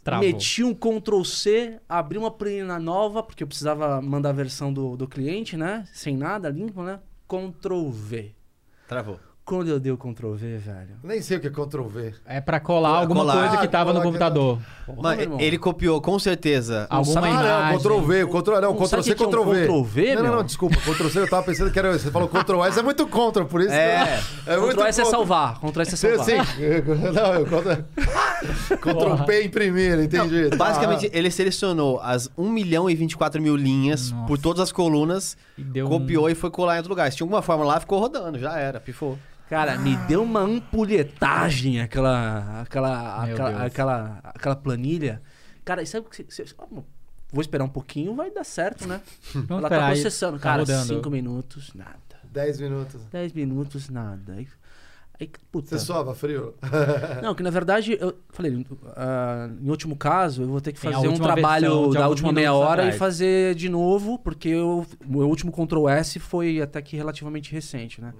[0.02, 0.24] Travou.
[0.26, 4.96] Meti um Ctrl C, abri uma planilha nova, porque eu precisava mandar a versão do,
[4.96, 5.84] do cliente, né?
[5.92, 7.00] Sem nada, limpo, né?
[7.28, 8.32] Ctrl V.
[8.88, 9.18] Travou.
[9.46, 10.96] Quando eu dei o Ctrl V, velho.
[11.04, 12.12] Nem sei o que é Ctrl V.
[12.26, 13.42] É pra colar alguma Colar.
[13.48, 14.58] coisa que tava no computador.
[14.84, 16.84] Porra, Mano, ele copiou com certeza.
[16.90, 17.72] Alguma Ah, imagem.
[17.72, 19.62] não, Ctrl V, Ctrl, não, Não Ctrl C, que Ctrl V.
[19.62, 21.92] Ctrl V, não, não, não, desculpa, Ctrl C, eu tava pensando que era.
[21.96, 23.70] Você falou Ctrl S, é muito contra, por isso.
[23.70, 24.20] É.
[24.48, 25.60] é muito Ctrl S é salvar.
[25.60, 26.46] Ctrl S é Sim, salvar.
[26.46, 26.62] sim.
[27.14, 27.46] Não, eu.
[28.78, 30.50] Ctrl P imprimir, entendi.
[30.50, 30.56] Tá.
[30.56, 34.26] Basicamente, ele selecionou as 1 milhão e 24 mil linhas Nossa.
[34.26, 37.08] por todas as colunas, E deu um- copiou e foi colar em outro lugar.
[37.12, 39.16] Se tinha alguma forma lá, ficou rodando, já era, pifou.
[39.48, 45.22] Cara, me deu uma ampulhetagem aquela, aquela, aquela, aquela, aquela planilha.
[45.64, 46.66] Cara, e sabe o que você- você- ó,
[47.32, 49.00] Vou esperar um pouquinho, vai dar certo, né?
[49.34, 50.36] Vamos Ela tá processando.
[50.38, 50.86] tá Cara, rodando.
[50.86, 51.98] 5 minutos, nada.
[52.32, 53.02] 10 minutos.
[53.10, 54.34] 10 minutos, nada.
[54.34, 54.46] Aí,
[55.20, 55.76] aí puta.
[55.76, 56.54] Você suava frio?
[57.22, 58.64] Não, que na verdade, eu falei,
[58.96, 62.82] ah, em último caso, eu vou ter que fazer um trabalho da última meia hora
[62.82, 62.96] e atrás.
[62.96, 68.00] fazer de novo, porque eu- o meu último Ctrl S foi até que relativamente recente,
[68.00, 68.14] né?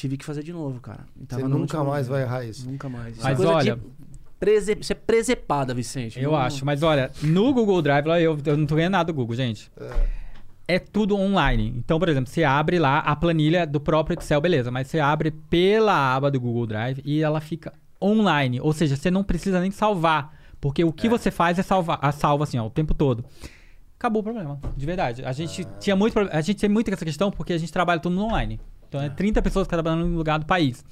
[0.00, 1.00] Tive que fazer de novo, cara.
[1.20, 2.66] E tava Você nunca mais vai errar isso.
[2.66, 3.14] Nunca mais.
[3.16, 3.78] Isso Mas é olha-
[4.38, 4.74] prese...
[4.74, 6.18] Você é presepada, Vicente.
[6.18, 9.12] Eu Não- acho, mas olha, no Google Drive, lá eu, eu não tô ganhando nada
[9.12, 9.70] do Google, gente.
[10.66, 11.74] É tudo online.
[11.76, 15.32] Então, por exemplo, você abre lá a planilha do próprio Excel, beleza, mas você abre
[15.32, 17.70] pela aba do Google Drive e ela fica
[18.02, 18.58] online.
[18.58, 20.34] Ou seja, você não precisa nem salvar.
[20.62, 23.22] Porque o que você faz é salvar, a salva assim, ó, o tempo todo.
[23.98, 25.22] Acabou o problema, de verdade.
[25.26, 28.16] A gente tinha muito a gente tem muito essa questão porque a gente trabalha tudo
[28.16, 28.58] no online.
[28.90, 30.84] Então é 30 pessoas que trabalhando em um lugar do país.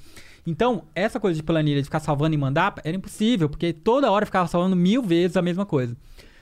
[0.47, 4.25] Então, essa coisa de planilha de ficar salvando e mandar era impossível, porque toda hora
[4.25, 5.95] ficava salvando mil vezes a mesma coisa.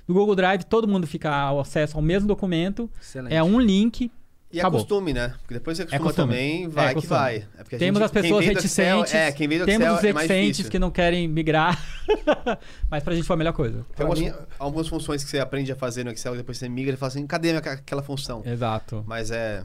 [0.07, 2.89] No Google Drive, todo mundo fica ao acesso ao mesmo documento.
[3.01, 3.33] Excelente.
[3.33, 4.09] É um link.
[4.49, 4.79] E Acabou.
[4.79, 5.33] é costume, né?
[5.41, 6.27] Porque depois você acostuma costume.
[6.29, 7.35] também, vai É que vai.
[7.57, 8.53] É porque a Temos gente- as pessoas do Excel-
[9.01, 9.13] reticentes.
[9.13, 11.77] é, quem vem do temos Excel os é reticentes que não querem migrar.
[12.89, 13.85] Mas pra gente foi a melhor coisa.
[13.95, 16.69] Tem algumas, mim- algumas funções que você aprende a fazer no Excel e depois você
[16.69, 18.41] migra e fala assim, cadê aquela função?
[18.45, 19.03] Exato.
[19.05, 19.63] Mas é...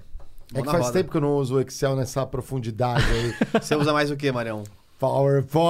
[0.55, 0.93] É que faz roda.
[0.93, 3.35] tempo que eu não uso o Excel nessa profundidade aí.
[3.61, 4.65] Você usa mais o que, Marião?
[5.03, 5.65] PowerPoint,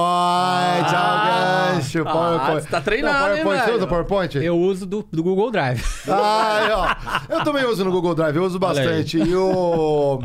[0.95, 2.61] ah, gancho, PowerPoint.
[2.61, 3.77] você tá treinado, Não, hein, PowerPoint, Você velho?
[3.77, 4.37] usa PowerPoint?
[4.37, 5.83] Eu uso do, do Google Drive.
[6.07, 7.33] Ah, ó.
[7.33, 9.17] Eu também uso no Google Drive, eu uso bastante.
[9.17, 10.19] E o,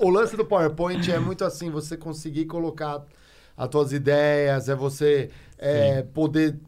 [0.00, 3.02] o, lance do PowerPoint é muito assim, você conseguir colocar
[3.54, 5.28] as tuas ideias, é você
[5.58, 6.58] é, poder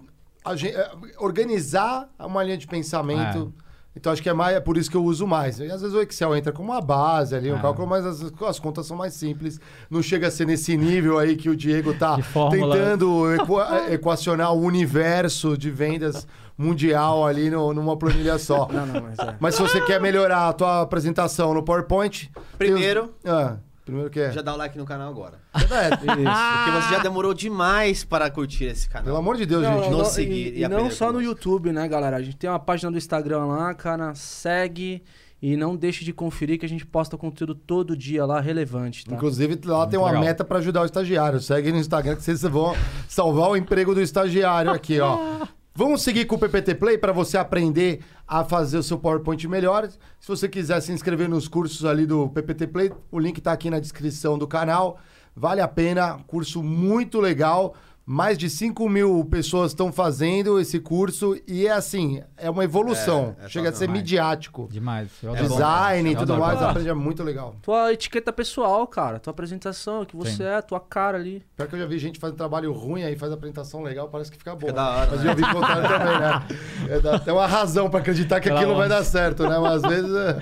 [0.44, 3.54] é, organizar uma linha de pensamento.
[3.96, 5.58] Então acho que é mais é por isso que eu uso mais.
[5.58, 7.60] E às vezes o Excel entra como uma base ali, um Ah.
[7.60, 9.58] cálculo, mas as, as contas são mais simples.
[9.90, 12.76] Não chega a ser nesse nível aí que o Diego tá De fórmula.
[12.76, 16.26] tentando equa- equacionar o universo de vendas
[16.58, 18.68] mundial ali no- numa planilha só.
[18.70, 19.36] Não, não, mas é.
[19.40, 22.30] Mas se você quer melhorar a tua apresentação no PowerPoint...
[22.34, 23.56] tem Primeiro- Ah,
[23.86, 24.32] primeiro o que é?
[24.32, 25.38] Já dá o like no canal agora.
[25.56, 29.06] É, Porque você já demorou demais para curtir esse canal.
[29.06, 29.90] Pelo amor de Deus, gente.
[29.90, 31.22] não seguir e, e e não só no.
[31.22, 32.16] YouTube, né, galera?
[32.16, 34.14] A gente tem uma página do Instagram lá, cara.
[34.14, 35.02] Segue
[35.40, 39.14] e não deixe de conferir que a gente posta conteúdo todo dia lá, relevante, tá?
[39.14, 40.22] Inclusive, lá tem uma legal.
[40.24, 41.40] meta pra ajudar o estagiário.
[41.40, 42.74] Segue no Instagram que vocês vão
[43.08, 45.46] salvar o emprego do estagiário aqui, ó.
[45.78, 49.86] Vamos seguir com o PPT Play para você aprender a fazer o seu PowerPoint melhor.
[50.18, 53.68] Se você quiser se inscrever nos cursos ali do PPT Play, o link tá aqui
[53.68, 54.98] na descrição do canal.
[55.36, 57.74] Vale a pena, curso muito legal.
[58.08, 63.34] Mais de 5 mil pessoas estão fazendo esse curso e é assim, é uma evolução.
[63.40, 64.00] É, é Chega a ser demais.
[64.00, 64.68] midiático.
[64.70, 65.08] Demais.
[65.20, 65.48] Eu É adoro.
[65.48, 66.40] bom, Design e tudo adoro.
[66.54, 67.56] mais, aprende é muito legal.
[67.62, 69.18] Tua etiqueta pessoal, cara.
[69.18, 70.44] Tua apresentação, o que você Sim.
[70.44, 71.42] é, tua cara ali.
[71.56, 74.38] Pior que eu já vi gente fazendo trabalho ruim, aí faz apresentação legal, parece que
[74.38, 74.60] fica bom.
[74.60, 75.32] Fica da hora, Mas né?
[75.32, 76.46] eu vi contrário também, né?
[76.96, 79.58] É, dá até uma razão pra acreditar que Pelo aquilo vai dar certo, né?
[79.58, 80.14] Mas às vezes.
[80.14, 80.38] é-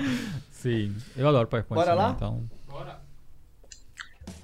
[0.50, 0.94] Sim.
[1.16, 1.78] Eu adoro PowerPoint.
[1.82, 2.12] Bora lá?
[2.14, 2.42] Então...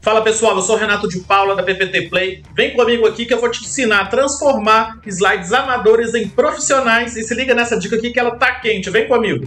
[0.02, 2.42] Fala pessoal, eu sou Renato de Paula da PPT Play.
[2.54, 7.16] Vem comigo aqui que eu vou te ensinar a transformar slides amadores em profissionais.
[7.16, 8.88] E se liga nessa dica aqui que ela tá quente.
[8.88, 9.46] Vem comigo.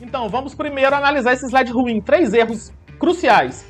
[0.00, 2.00] Então, vamos primeiro analisar esse slide ruim.
[2.00, 3.66] Três erros cruciais.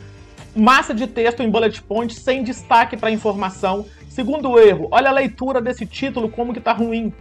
[0.55, 3.85] Massa de texto em bullet point sem destaque para informação.
[4.09, 7.13] Segundo erro, olha a leitura desse título como que tá ruim.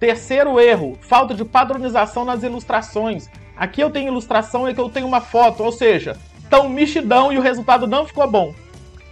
[0.00, 3.28] Terceiro erro, falta de padronização nas ilustrações.
[3.56, 6.18] Aqui eu tenho ilustração e aqui eu tenho uma foto, ou seja,
[6.50, 8.52] tão mexidão e o resultado não ficou bom.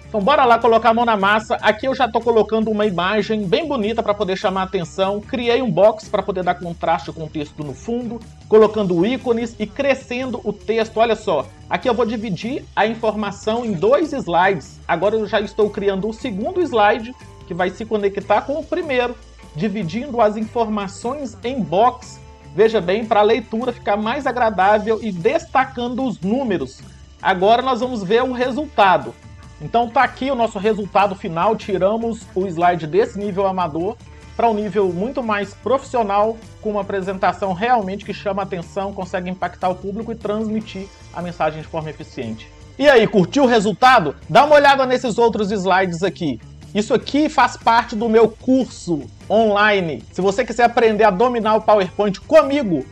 [0.08, 1.56] Então bora lá colocar a mão na massa.
[1.56, 5.20] Aqui eu já estou colocando uma imagem bem bonita para poder chamar a atenção.
[5.20, 9.66] Criei um box para poder dar contraste com o texto no fundo, colocando ícones e
[9.66, 10.96] crescendo o texto.
[10.96, 14.80] Olha só, aqui eu vou dividir a informação em dois slides.
[14.88, 17.14] Agora eu já estou criando o segundo slide
[17.46, 19.14] que vai se conectar com o primeiro,
[19.54, 22.18] dividindo as informações em box.
[22.56, 26.80] Veja bem, para a leitura ficar mais agradável e destacando os números.
[27.22, 29.14] Agora nós vamos ver o resultado.
[29.60, 33.96] Então tá aqui o nosso resultado final, tiramos o slide desse nível amador
[34.36, 39.68] para um nível muito mais profissional, com uma apresentação realmente que chama atenção, consegue impactar
[39.68, 42.48] o público e transmitir a mensagem de forma eficiente.
[42.78, 44.14] E aí, curtiu o resultado?
[44.30, 46.40] Dá uma olhada nesses outros slides aqui.
[46.72, 50.04] Isso aqui faz parte do meu curso online.
[50.12, 52.84] Se você quiser aprender a dominar o PowerPoint comigo,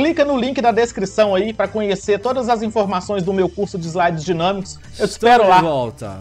[0.00, 3.86] clica no link da descrição aí para conhecer todas as informações do meu curso de
[3.86, 4.78] slides dinâmicos.
[4.98, 5.56] Eu te espero Estamos lá.
[5.58, 6.20] de volta.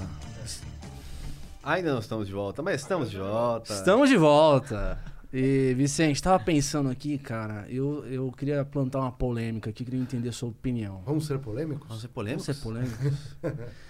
[1.63, 3.73] Ainda não estamos de volta, mas estamos de volta.
[3.73, 4.99] Estamos de volta.
[5.31, 10.29] E, Vicente, tava pensando aqui, cara, eu, eu queria plantar uma polêmica aqui, queria entender
[10.29, 11.01] a sua opinião.
[11.05, 11.87] Vamos ser polêmicos?
[11.87, 12.45] Vamos ser Vamos polêmicos?
[12.45, 13.17] ser polêmicos?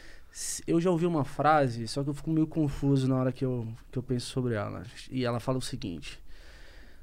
[0.67, 3.67] Eu já ouvi uma frase, só que eu fico meio confuso na hora que eu,
[3.91, 4.83] que eu penso sobre ela.
[5.09, 6.19] E ela fala o seguinte: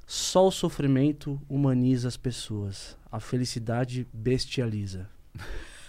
[0.07, 5.09] Só o sofrimento humaniza as pessoas, a felicidade bestializa.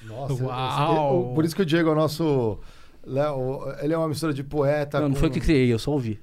[0.02, 1.34] Nossa, Uau!
[1.36, 2.60] por isso que o Diego é o nosso.
[3.06, 5.00] Léo, ele é uma mistura de poeta.
[5.00, 6.20] não, não com- foi eu que criei, eu só ouvi.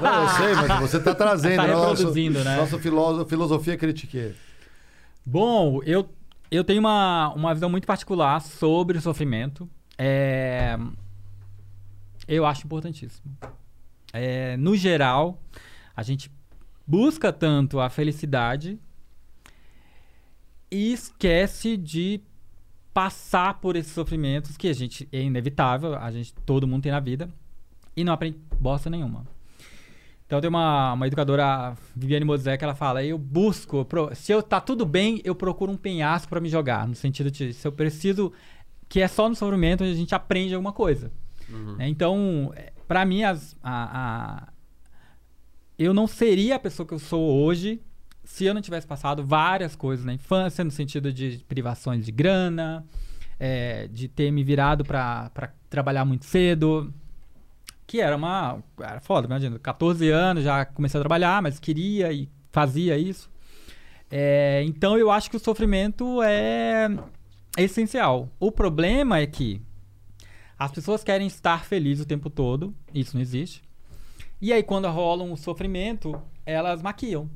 [0.00, 1.56] Não, eu sei, mas você tá trazendo.
[1.56, 1.72] Tá né?
[1.72, 2.56] Nosso- reproduzindo, né?
[2.56, 4.34] Nossa filósofo, filosofia critique.
[5.24, 6.06] Bom, eu,
[6.50, 9.66] eu tenho uma, uma visão muito particular sobre o sofrimento.
[9.96, 10.76] É,
[12.28, 13.24] eu acho importantíssimo.
[14.12, 15.40] É, no geral,
[15.96, 16.30] a gente
[16.86, 18.78] busca tanto a felicidade
[20.70, 22.20] e esquece de
[22.94, 27.00] passar por esses sofrimentos que a gente é inevitável, a gente todo mundo tem na
[27.00, 27.28] vida
[27.96, 29.26] e não aprende bosta nenhuma.
[30.26, 32.24] Então tem uma, uma educadora, Viviane
[32.58, 36.40] que ela fala, eu busco, se eu tá tudo bem, eu procuro um penhasco pra
[36.40, 38.32] me jogar, no sentido de se eu preciso
[38.88, 41.10] que é só no sofrimento onde a gente aprende alguma coisa.
[41.76, 41.88] né?
[41.88, 43.72] Então, é, pra mim as, a,
[44.46, 44.52] a-
[45.78, 47.80] eu não seria a pessoa que eu sou hoje
[48.24, 52.84] se eu não tivesse passado várias coisas na infância, no sentido de privações de grana,
[53.38, 55.30] é, de ter me virado pra
[55.68, 56.92] trabalhar muito cedo,
[57.86, 58.62] que era uma.
[58.80, 59.58] Era foda, imagina.
[59.58, 63.30] 14 anos já comecei a trabalhar, mas queria e fazia isso.
[64.10, 66.88] É, então eu acho que o sofrimento é
[67.56, 68.28] essencial.
[68.38, 69.60] O problema é que
[70.58, 73.62] as pessoas querem estar felizes o tempo todo, isso não existe.
[74.42, 77.30] E aí, quando rola um sofrimento, elas maquiam.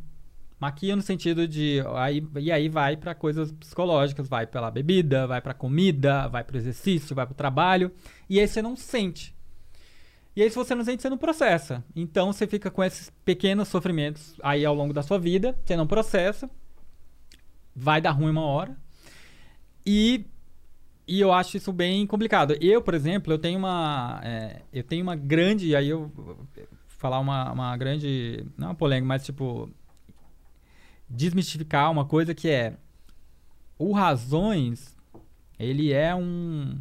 [0.58, 1.80] Maquiam no sentido de.
[1.94, 6.56] Aí, e aí vai para coisas psicológicas, vai pela bebida, vai pra comida, vai pro
[6.56, 7.92] exercício, vai pro trabalho.
[8.28, 9.32] E aí você não sente.
[10.34, 11.84] E aí, se você não sente, você não processa.
[11.94, 15.86] Então, você fica com esses pequenos sofrimentos aí ao longo da sua vida, você não
[15.86, 16.50] processa,
[17.74, 18.76] vai dar ruim uma hora.
[19.86, 20.26] E,
[21.06, 22.56] e eu acho isso bem complicado.
[22.60, 26.10] Eu, por exemplo, eu tenho uma, é, eu tenho uma grande, aí eu
[26.96, 29.70] falar uma, uma grande, não uma polêmica, mas tipo,
[31.08, 32.74] desmistificar uma coisa que é,
[33.78, 34.96] o Razões,
[35.58, 36.78] ele é um,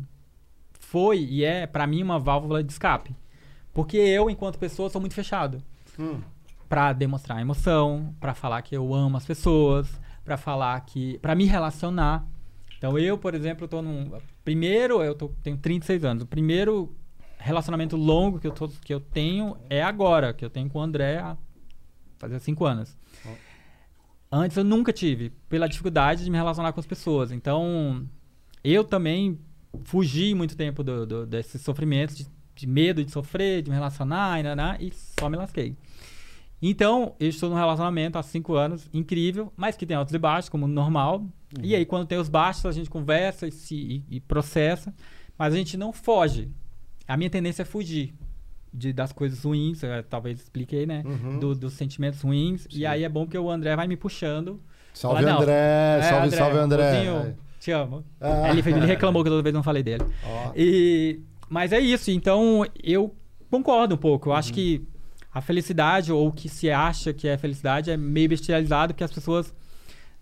[0.95, 3.15] foi e é, pra mim, uma válvula de escape.
[3.73, 5.61] Porque eu, enquanto pessoa, sou muito fechado.
[6.69, 11.19] Pra demonstrar emoção, pra falar que eu amo as pessoas, pra falar que.
[11.19, 12.25] pra me relacionar.
[12.77, 14.11] Então eu, por exemplo, tô num.
[14.43, 16.23] Primeiro, eu tô, tenho 36 anos.
[16.23, 16.95] O primeiro
[17.45, 20.81] relacionamento longo que eu, tô, que eu tenho é agora, que eu tenho com o
[20.81, 21.37] André há
[22.17, 22.97] fazer 5 anos.
[24.31, 27.31] Antes eu nunca tive, pela dificuldade de me relacionar com as pessoas.
[27.31, 28.05] Então,
[28.63, 29.39] eu também
[29.83, 34.39] fugi muito tempo do, do- desses sofrimentos, de, de medo de sofrer, de me relacionar,
[34.39, 35.75] e, naná, e só me lasquei.
[36.61, 40.49] Então, eu estou num relacionamento há cinco anos, incrível, mas que tem altos e baixos,
[40.49, 41.23] como normal.
[41.61, 44.93] E aí, quando tem os baixos, a gente conversa e, se, e, e processa,
[45.37, 46.49] mas a gente não foge.
[47.07, 48.13] A minha tendência é fugir
[48.73, 51.03] de, das coisas ruins, talvez expliquei, né?
[51.05, 51.39] Uhum.
[51.39, 52.67] Do- dos sentimentos ruins.
[52.71, 54.59] E aí é bom porque o André vai me puxando.
[54.93, 55.53] Salve, Fala, André.
[55.53, 56.93] é, salve, salve, André.
[57.05, 58.03] Mozinho, te amo.
[58.19, 58.49] Ah.
[58.49, 60.03] Ele, ele reclamou que toda vez não falei dele.
[60.25, 60.51] Ó.
[60.55, 61.19] E,
[61.49, 63.13] mas é isso, então eu
[63.51, 64.29] concordo um pouco.
[64.29, 64.39] Eu Uhum.
[64.39, 64.85] acho que
[65.33, 69.11] a felicidade, ou o que se acha que é felicidade, é meio bestializado, porque as
[69.11, 69.53] pessoas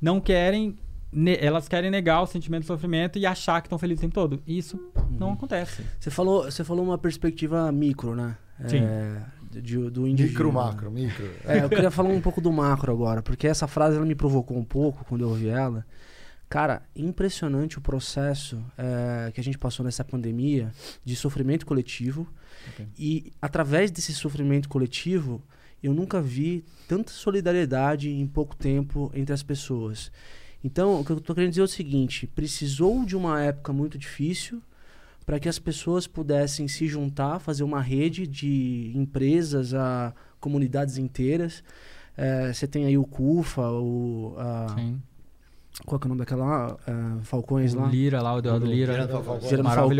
[0.02, 0.76] não querem.
[1.14, 4.14] Ne- Elas querem negar o sentimento de sofrimento e achar que estão felizes o tempo
[4.15, 4.41] todo.
[4.48, 4.80] E isso
[5.10, 5.34] não Uhum.
[5.34, 5.84] acontece.
[5.99, 8.38] Você falou, você falou uma perspectiva micro, né?
[8.68, 8.80] Sim.
[8.84, 9.22] É,
[9.61, 10.45] de- do indivíduo.
[10.48, 11.30] Micro, macro, micro.
[11.45, 14.57] É, eu queria falar um pouco do macro agora, porque essa frase ela me provocou
[14.57, 15.85] um pouco quando eu ouvi ela.
[16.49, 20.72] Cara, impressionante o processo é, que a gente passou nessa pandemia
[21.03, 22.27] de sofrimento coletivo.
[22.98, 25.41] E através desse sofrimento coletivo,
[25.81, 30.11] eu nunca vi tanta solidariedade em pouco tempo entre as pessoas.
[30.64, 33.98] Então, o que eu tô querendo dizer é o seguinte: precisou de uma época muito
[33.98, 34.61] difícil
[35.26, 41.64] para que as pessoas pudessem se juntar, fazer uma rede de empresas, a comunidades inteiras.
[42.18, 45.02] É, Você tem aí o CUFA, o, a, Sim.
[45.85, 46.77] qual que é o nome daquela lá?
[46.85, 47.88] Ah, Falcões O lá.
[47.88, 48.94] Lira lá, o Eduardo Lira.
[48.94, 49.49] Gerando Falcões.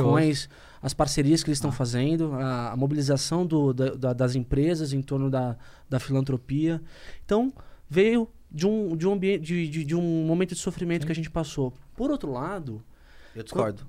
[0.04, 0.50] Falcões,
[0.82, 5.02] as parcerias que eles estão fazendo, a, a mobilização do- da- da- das empresas em
[5.02, 5.56] torno da,
[5.90, 6.82] da filantropia.
[7.26, 7.52] Então,
[7.90, 11.16] veio de um, de um ambiente, de, de- de um momento de sofrimento que a
[11.16, 11.74] gente passou.
[11.96, 12.84] Por outro lado,
[13.36, 13.86] Eu discordo.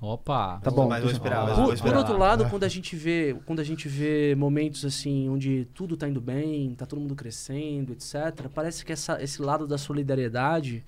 [0.00, 0.60] Opa.
[0.62, 0.88] Tá bom.
[0.88, 1.98] Mas vou esperar, mas por, vou por esperar.
[1.98, 6.08] outro lado, quando a gente vê, quando a gente vê momentos assim onde tudo tá
[6.08, 10.82] indo bem, tá todo mundo crescendo, etc, parece que essa, esse lado da solidariedade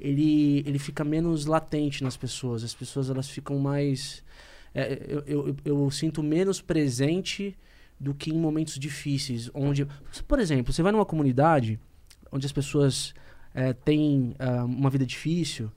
[0.00, 2.64] ele, ele fica menos latente nas pessoas.
[2.64, 4.24] As pessoas elas ficam mais
[4.74, 7.54] é, eu, eu, eu sinto menos presente
[8.00, 9.50] do que em momentos difíceis.
[9.52, 9.86] Onde,
[10.26, 11.78] por exemplo, você vai numa comunidade
[12.32, 13.14] onde as pessoas
[13.54, 15.70] é, têm ah, uma vida difícil,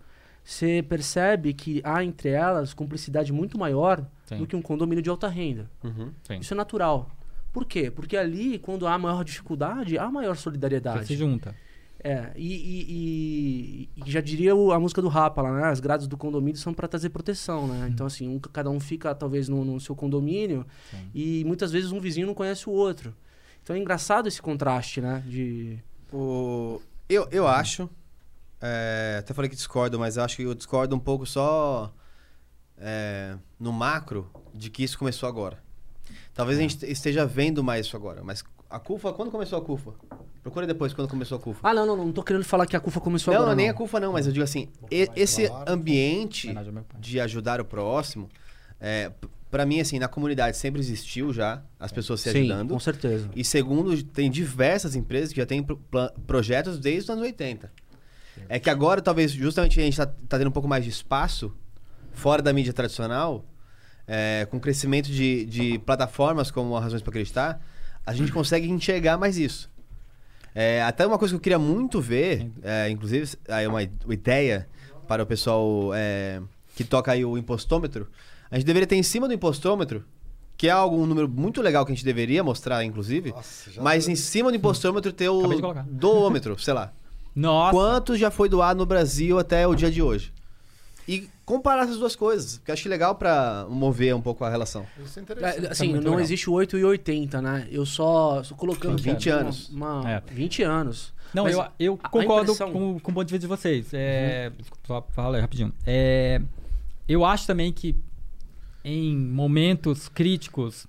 [0.44, 4.38] você percebe que há entre elas cumplicidade muito maior Sim.
[4.38, 5.70] do que um condomínio de alta renda.
[5.84, 6.12] Uhum.
[6.24, 6.40] Sim.
[6.40, 7.10] Isso é natural.
[7.52, 7.90] Por quê?
[7.92, 11.06] Porque ali, quando há maior dificuldade, há maior Você solidariedade.
[11.08, 11.56] se junta.
[12.02, 15.68] É, e, e- e- e já diria a música do Rapa lá, né?
[15.68, 17.90] As grades do condomínio são para trazer proteção, né?
[17.92, 20.66] Então, assim, um- cada um fica talvez no, no seu condomínio
[21.14, 23.14] e muitas vezes um vizinho não conhece o outro.
[23.62, 25.22] Então é engraçado esse contraste, né?
[25.28, 25.78] De.
[26.12, 26.82] O...
[27.08, 27.90] Eu, eu acho.
[28.62, 31.92] é, até falei que discordo, mas eu acho que eu discordo um pouco só
[32.78, 35.62] é, no macro de que isso começou agora.
[36.34, 38.24] Talvez a gente esteja vendo mais isso agora.
[38.24, 39.94] Mas a CUFA, quando começou a CUFA?
[40.42, 41.60] Procura depois quando começou a CUFA.
[41.68, 43.56] Ah, não, não, não, não tô querendo falar que a CUFA começou não, agora.
[43.56, 46.54] não, nem a CUFA não, mas eu digo assim, e- esse ambiente
[46.98, 48.30] de ajudar o próximo,
[48.80, 49.12] é,
[49.50, 52.70] p- pra mim, assim, na comunidade sempre existiu já, as pessoas se Sim, ajudando.
[52.72, 53.30] com certeza.
[53.36, 55.78] E segundo, tem diversas empresas que já têm pro-
[56.28, 57.72] projetos desde os anos 80.
[58.48, 61.54] É que agora, talvez, justamente a gente tá, tá tendo um pouco mais de espaço
[62.14, 63.46] fora da mídia tradicional,
[64.08, 67.62] é, com o crescimento de, de plataformas como a Razões para Acreditar,
[68.06, 69.70] a gente consegue enxergar mais isso.
[70.56, 74.14] É, até uma coisa que eu queria muito ver, é, inclusive, aí uma i- uma
[74.14, 74.68] ideia
[75.08, 76.42] para o pessoal é,
[76.76, 78.10] que toca aí o impostômetro,
[78.52, 80.04] a gente deveria ter em cima do impostômetro,
[80.58, 83.82] que é algo, um número muito legal que a gente deveria mostrar, inclusive, Nossa, já
[83.82, 85.42] mas em cima do impostômetro ter o
[85.88, 86.92] doômetro, sei lá.
[87.36, 87.72] Nossa.
[87.72, 90.34] Quanto já foi doado no Brasil até o dia de hoje?
[91.08, 94.86] E comparar essas duas coisas, que eu acho legal pra mover um pouco a relação.
[95.04, 95.66] Isso é interessante.
[95.66, 96.24] É, assim, muito não legal.
[96.24, 97.68] existe o 8 e 80, né?
[97.72, 99.02] Eu só estou colocando...
[99.02, 99.70] 20 uma- anos.
[99.70, 100.22] Uma, É.
[100.34, 101.14] 20 anos.
[101.34, 103.88] Não, Mas eu, eu concordo impressão- com, com o ponto de vista de vocês.
[103.94, 105.72] É, desculpa, Só fala aí rapidinho.
[105.86, 106.42] É,
[107.08, 107.96] eu acho também que
[108.84, 110.88] em momentos críticos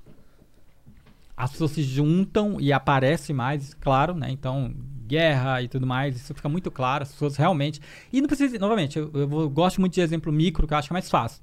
[1.40, 4.30] as pessoas se juntam e aparece mais, claro, né?
[4.30, 4.74] Então,
[5.06, 7.80] guerra e tudo mais, isso fica muito claro, as pessoas realmente.
[8.12, 10.92] E não precisa, novamente, eu, eu gosto muito de exemplo micro, que eu acho que
[10.92, 11.42] é mais fácil.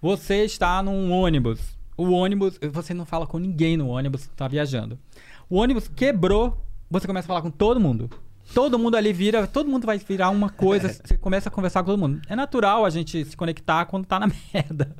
[0.00, 1.60] Você está num ônibus.
[1.98, 4.98] O ônibus, você não fala com ninguém no ônibus, está viajando.
[5.50, 6.58] O ônibus quebrou,
[6.90, 8.08] você começa a falar com todo mundo.
[8.54, 11.90] Todo mundo ali vira, todo mundo vai virar uma coisa, você começa a conversar com
[11.90, 12.22] todo mundo.
[12.26, 14.96] É natural a gente se conectar quando tá na merda.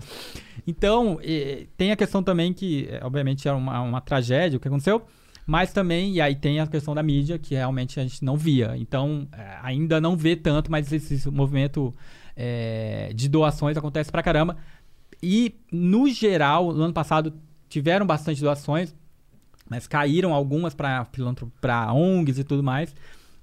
[0.66, 4.68] Então, eh, tem a questão também que, eh, obviamente, é uma, uma tragédia o que
[4.68, 5.04] aconteceu,
[5.46, 8.76] mas também, e aí tem a questão da mídia, que realmente a gente não via.
[8.76, 11.92] Então, eh, ainda não vê tanto, mas esse, movimento
[12.36, 14.56] eh, de doações acontece pra caramba.
[15.22, 17.32] E, no geral, no ano passado
[17.68, 18.94] tiveram bastante doações,
[19.68, 21.06] mas caíram algumas para
[21.60, 22.94] para ONGs e tudo mais.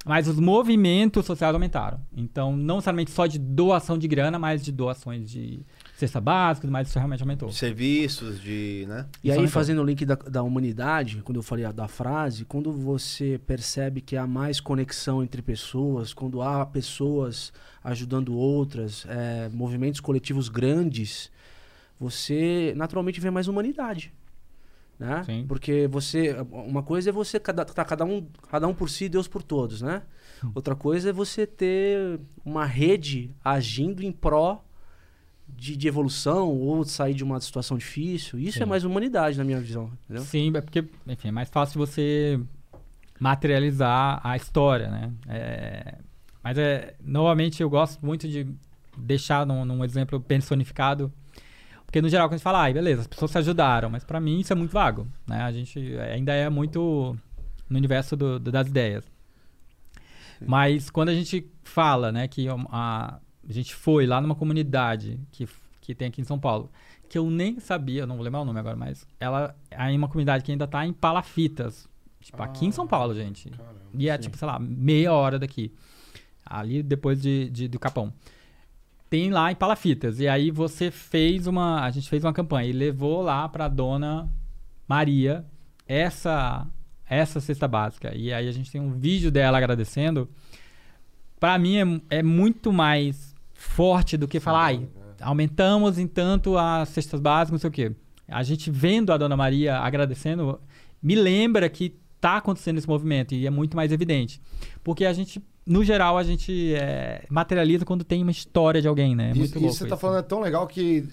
[0.06, 2.00] Mas os movimentos sociais aumentaram.
[2.16, 5.66] Então, não necessariamente só de doação de grana, mas de doações de
[5.98, 7.50] cesta básica, e tudo mais isso realmente aumentou.
[7.50, 8.86] De serviços, de.
[8.88, 9.06] né?
[9.24, 9.48] E Isso aí, aumentou.
[9.54, 14.00] fazendo o link da, da humanidade, quando eu falei a- da frase, quando você percebe
[14.02, 17.52] que há mais conexão entre pessoas, quando há pessoas
[17.84, 21.32] ajudando outras, é, movimentos coletivos grandes,
[22.00, 24.14] você naturalmente vê mais humanidade.
[25.00, 25.24] Né?
[25.26, 25.46] Sim.
[25.48, 26.36] Porque você.
[26.52, 29.82] Uma coisa é você cada, tá cada, um, cada um por si, Deus por todos,
[29.82, 30.02] né?
[30.56, 34.64] Outra coisa é você ter uma rede agindo em pró
[35.48, 38.38] de, de evolução ou de sair de uma situação difícil.
[38.40, 38.64] Isso Sim.
[38.64, 39.92] é mais humanidade, na minha visão.
[40.06, 40.24] Entendeu?
[40.24, 42.40] Sim, é porque, enfim, é mais fácil você
[43.20, 45.12] materializar a história, né?
[45.28, 45.96] É,
[46.44, 48.48] mas, é, novamente, eu gosto muito de
[48.98, 51.12] deixar num, num exemplo personificado,
[51.86, 54.20] porque, no geral, quando a gente fala, ai, beleza, as pessoas se ajudaram, mas pra
[54.20, 55.42] mim isso é muito vago, né?
[55.42, 55.80] A gente
[56.14, 57.18] ainda é muito
[57.70, 59.04] no universo do- do- das ideias.
[60.46, 65.48] Mas quando a gente fala, né, que a, a gente foi lá numa comunidade que,
[65.82, 66.70] que tem aqui em São Paulo,
[67.10, 70.08] que eu nem sabia, eu não vou lembrar o nome agora, mas ela é uma
[70.08, 71.88] comunidade que ainda tá em Palafitas.
[72.22, 73.50] Tipo, aqui em São Paulo, gente.
[73.94, 75.72] e é, tipo, sei lá, meia hora daqui.
[76.46, 78.12] Ali depois de, de- do Capão.
[79.10, 80.20] Tem lá em Palafitas.
[80.20, 81.82] E aí você fez uma.
[81.84, 84.30] A gente fez uma campanha e levou lá pra dona
[84.88, 85.46] Maria
[85.88, 86.68] essa
[87.10, 88.14] essa cesta básica.
[88.14, 90.30] E aí a gente tem um vídeo dela agradecendo.
[91.40, 93.27] Pra mim é, é muito mais
[93.58, 94.88] forte do que falar, ai,
[95.20, 97.92] aumentamos em tanto as cestas básicas, não sei o quê.
[98.28, 100.60] A gente vendo a Dona Maria agradecendo,
[101.02, 104.40] me lembra que tá acontecendo esse movimento e é muito mais evidente.
[104.84, 109.16] Porque a gente, no geral, a gente é, materializa quando tem uma história de alguém,
[109.16, 109.30] né?
[109.30, 110.02] É Isso, muito isso louco você tá isso.
[110.02, 111.08] falando é tão legal que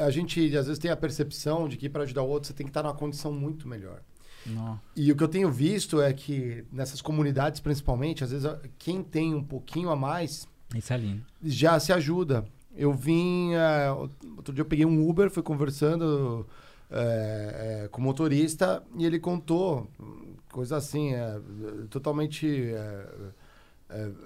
[0.00, 2.66] a gente às vezes tem a percepção de que para ajudar o outro você tem
[2.66, 4.02] que estar numa condição muito melhor.
[4.46, 4.78] Não.
[4.94, 8.48] E o que eu tenho visto é que nessas comunidades, principalmente, às vezes
[8.78, 11.22] quem tem um pouquinho a mais Isso é lindo.
[11.42, 12.44] já se ajuda.
[12.76, 13.54] eu vim.
[13.54, 13.90] é,
[14.36, 16.46] outro dia eu peguei um Uber, fui conversando
[16.90, 19.88] é, é, com o motorista e ele contou
[20.50, 21.10] coisa assim,
[21.90, 22.72] totalmente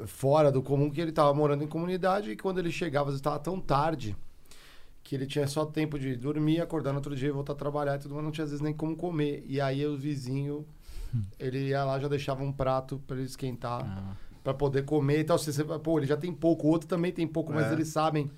[0.07, 3.59] fora do comum, que ele estava morando em comunidade e quando ele chegava, estava tão
[3.61, 4.15] tarde
[5.03, 7.99] que ele tinha só tempo de dormir, acordar no outro dia, voltar a trabalhar e
[7.99, 9.43] tudo, mas não tinha às vezes nem como comer.
[9.49, 10.67] E aí o vizinho,
[11.39, 14.15] ele ia lá, já deixava um prato para ele esquentar, Ah.
[14.49, 15.37] Para poder comer e tal.
[15.39, 17.73] Você, você, pô, ele já tem pouco, o outro também tem pouco, mas É.
[17.75, 18.31] eles sabem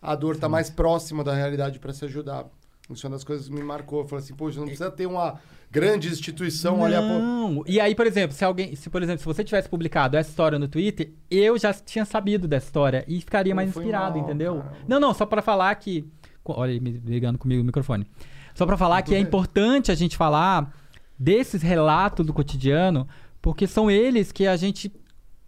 [0.00, 2.46] a dor tá mais próxima da realidade para se ajudar.
[2.90, 4.00] Isso é uma das coisas que me marcou.
[4.00, 5.38] Eu falei assim, poxa, não precisa ter uma
[5.70, 6.94] grande instituição ali.
[6.94, 7.62] a po- Não.
[7.66, 10.58] E aí, por exemplo, se alguém, se por exemplo, se você tivesse publicado essa história
[10.58, 14.56] no Twitter, eu já tinha sabido dessa história e ficaria Pô, mais inspirado, mal, entendeu?
[14.56, 14.76] cara.
[14.88, 16.04] Não, não, só pra falar que
[16.44, 18.06] olha, me ligando comigo o microfone.
[18.54, 19.22] Só pra falar que é bem.
[19.22, 20.74] importante a gente falar
[21.18, 23.06] desses relatos do cotidiano,
[23.40, 24.90] porque são eles que a gente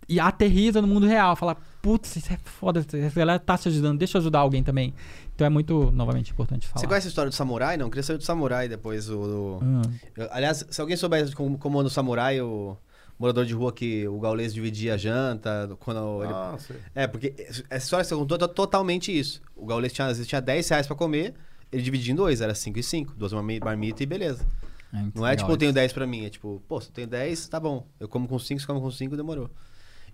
[0.09, 3.99] e aterriza no mundo real, fala, putz, isso é foda, essa galera tá se ajudando,
[3.99, 4.93] deixa eu ajudar alguém também.
[5.35, 6.81] Então é muito, novamente, importante falar.
[6.81, 7.77] Você conhece a história do samurai?
[7.77, 9.09] Não, eu queria saber do samurai depois.
[9.11, 9.83] O, do- Hum.
[10.17, 12.77] Eu- aliás, se alguém souber como, como anda o samurai, o
[13.19, 16.33] morador de rua que o gaulês dividia a janta, do- quando ele...
[16.33, 16.77] Ah, sei.
[16.95, 17.35] É, porque
[17.71, 19.41] essa história que você contou é totalmente isso.
[19.57, 21.35] O gaulês tinha, às vezes tinha 10 reais pra comer,
[21.73, 24.47] ele dividia em dois, era 5 e 5, duas marmi- marmitas e beleza.
[24.93, 25.75] É Não é tipo, eu tenho isso.
[25.75, 27.85] 10 pra mim, é tipo, pô, se eu tenho 10, tá bom.
[27.99, 29.51] Eu como com 5, você come com 5, demorou.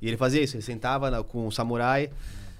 [0.00, 2.10] E ele fazia isso, ele sentava na- com o samurai,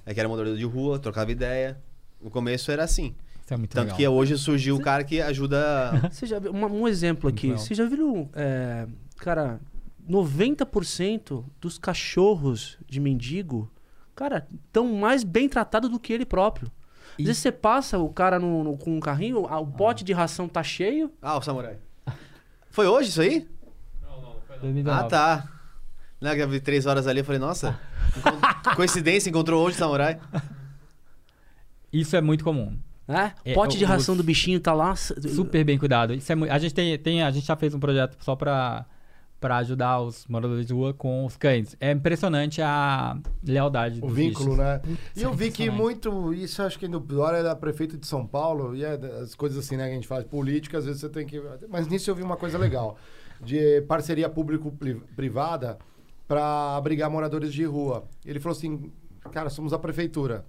[0.05, 1.79] é, que era morador de rua, trocava ideia.
[2.23, 3.15] No começo era assim.
[3.45, 3.97] Isso é muito Tanto legal.
[3.97, 5.59] que hoje surgiu o cara que ajuda.
[6.13, 7.49] Você já viu, uma- um exemplo aqui.
[7.49, 8.87] Muito Você já viu, é,
[9.17, 9.59] cara,
[10.09, 13.71] 90% dos cachorros de mendigo,
[14.15, 16.71] cara, estão mais bem tratados do que ele próprio.
[17.19, 20.13] Às vezes você passa o cara no, no- com um carrinho, ah, o pote de
[20.13, 21.11] ração tá cheio.
[21.21, 21.77] Ah, o samurai.
[22.71, 23.47] Foi hoje isso aí?
[24.61, 24.91] 2019.
[24.91, 25.60] Ah, tá.
[26.21, 27.79] Não, que eu vi três horas ali, eu falei, nossa,
[28.77, 30.19] coincidência, encontrou hoje o samurai.
[31.93, 32.77] Isso é muito comum.
[33.09, 33.35] Né?
[33.45, 34.95] É, pote de o- ração os- do bichinho tá lá.
[34.95, 36.15] Super bem cuidado.
[36.15, 38.85] Isso é mui- a gente tem, tem a gente já fez um projeto só pra
[39.41, 41.75] para ajudar os moradores de rua com os cães.
[41.81, 44.59] É impressionante a lealdade O dos vínculo, bichos.
[44.59, 44.83] né?
[45.17, 48.07] E é eu vi que muito, isso acho que no pior é da prefeito de
[48.07, 51.01] São Paulo, e é das coisas assim, né, que a gente faz política, às vezes
[51.01, 51.43] você tem que.
[51.71, 52.99] Mas nisso eu vi uma coisa legal,
[53.43, 55.79] de parceria público-privada
[56.31, 58.05] para abrigar moradores de rua.
[58.25, 58.93] Ele falou assim:
[59.33, 60.47] cara, somos a prefeitura.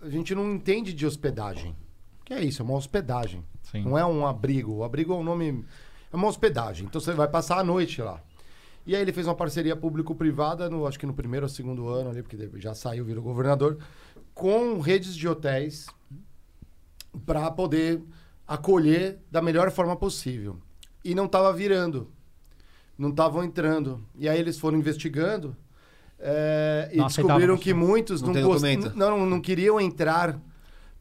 [0.00, 1.76] A gente não entende de hospedagem.
[2.24, 3.44] Que é isso, é uma hospedagem.
[3.62, 3.82] Sim.
[3.82, 4.76] Não é um abrigo.
[4.76, 5.66] O abrigo é um nome.
[6.10, 6.86] É uma hospedagem.
[6.86, 8.22] Então você vai passar a noite lá.
[8.86, 12.08] E aí ele fez uma parceria público-privada, no, acho que no primeiro ou segundo ano
[12.08, 13.76] ali, porque já saiu, virou governador,
[14.34, 15.88] com redes de hotéis
[17.26, 18.02] para poder
[18.48, 20.56] acolher da melhor forma possível.
[21.04, 22.10] E não estava virando.
[23.00, 24.00] Não estavam entrando.
[24.18, 25.56] E aí eles foram investigando
[26.18, 30.38] é, e Não descobriram que muitos Não não, gost- não, não queriam entrar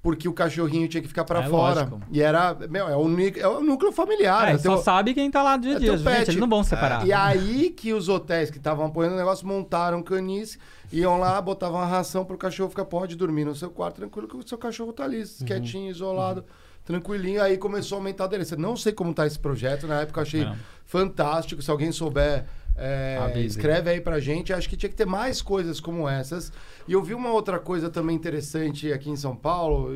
[0.02, 1.82] porque o cachorrinho tinha que ficar para É fora.
[1.82, 2.02] lógico.
[2.10, 3.06] E era, meu, é o,
[3.38, 4.48] é o núcleo familiar.
[4.48, 5.98] É só teu- sabe quem tá lá dia a é dia.
[5.98, 6.30] Gente, pet.
[6.30, 7.06] eles não vão separar.
[7.06, 10.58] E aí que os hotéis que estavam apoiando o negócio montaram canis,
[10.90, 14.38] iam lá, botavam a ração pro cachorro ficar, pode dormir no seu quarto tranquilo, que
[14.38, 16.46] o seu cachorro tá ali, quietinho, isolado,
[16.86, 17.44] tranquilinho.
[17.44, 18.56] Aí começou a aumentar a aderência.
[18.56, 20.56] Não sei como tá esse projeto, na época eu achei Não.
[20.90, 21.62] Fantástico.
[21.62, 22.46] Se alguém souber,
[22.76, 24.52] é, escreve aí pra gente.
[24.52, 26.52] Acho que tinha que ter mais coisas como essas.
[26.88, 29.90] E eu vi uma outra coisa também interessante aqui em São Paulo,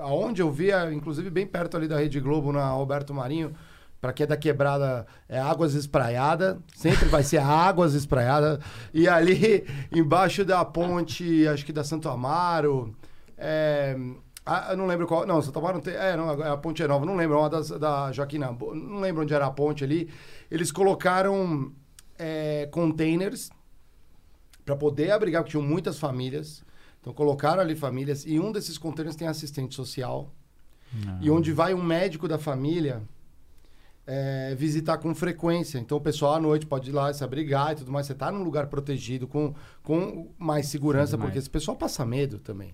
[0.00, 3.52] aonde eu vi, a- inclusive bem perto ali da Rede Globo, na Roberto Marinho,
[4.00, 6.60] Pra quem é da quebrada, é Águas Espraiada.
[6.72, 8.60] Sempre vai ser Águas Espraiada.
[8.94, 12.94] E ali, embaixo da ponte, acho que da Santo Amaro.
[13.36, 13.96] É,
[14.48, 15.26] ah, eu não lembro qual.
[15.26, 15.94] Não, Santo Amaro não tem.
[15.94, 17.04] É, não, a ponte é nova.
[17.04, 17.38] Não lembro.
[17.38, 20.08] Uma das, da Joaquim Nabuco, Não lembro onde era a ponte ali.
[20.50, 21.70] Eles colocaram
[22.18, 23.50] é, containers
[24.64, 26.64] para poder abrigar, porque tinham muitas famílias.
[26.98, 28.24] Então colocaram ali famílias.
[28.26, 30.32] E um desses containers tem assistente social.
[31.20, 33.02] E onde vai um médico da família
[34.06, 35.78] é, visitar com frequência.
[35.78, 38.06] Então o pessoal à noite pode ir lá se abrigar e tudo mais.
[38.06, 42.72] Você está num lugar protegido, com, com mais segurança, porque esse pessoal passa medo também.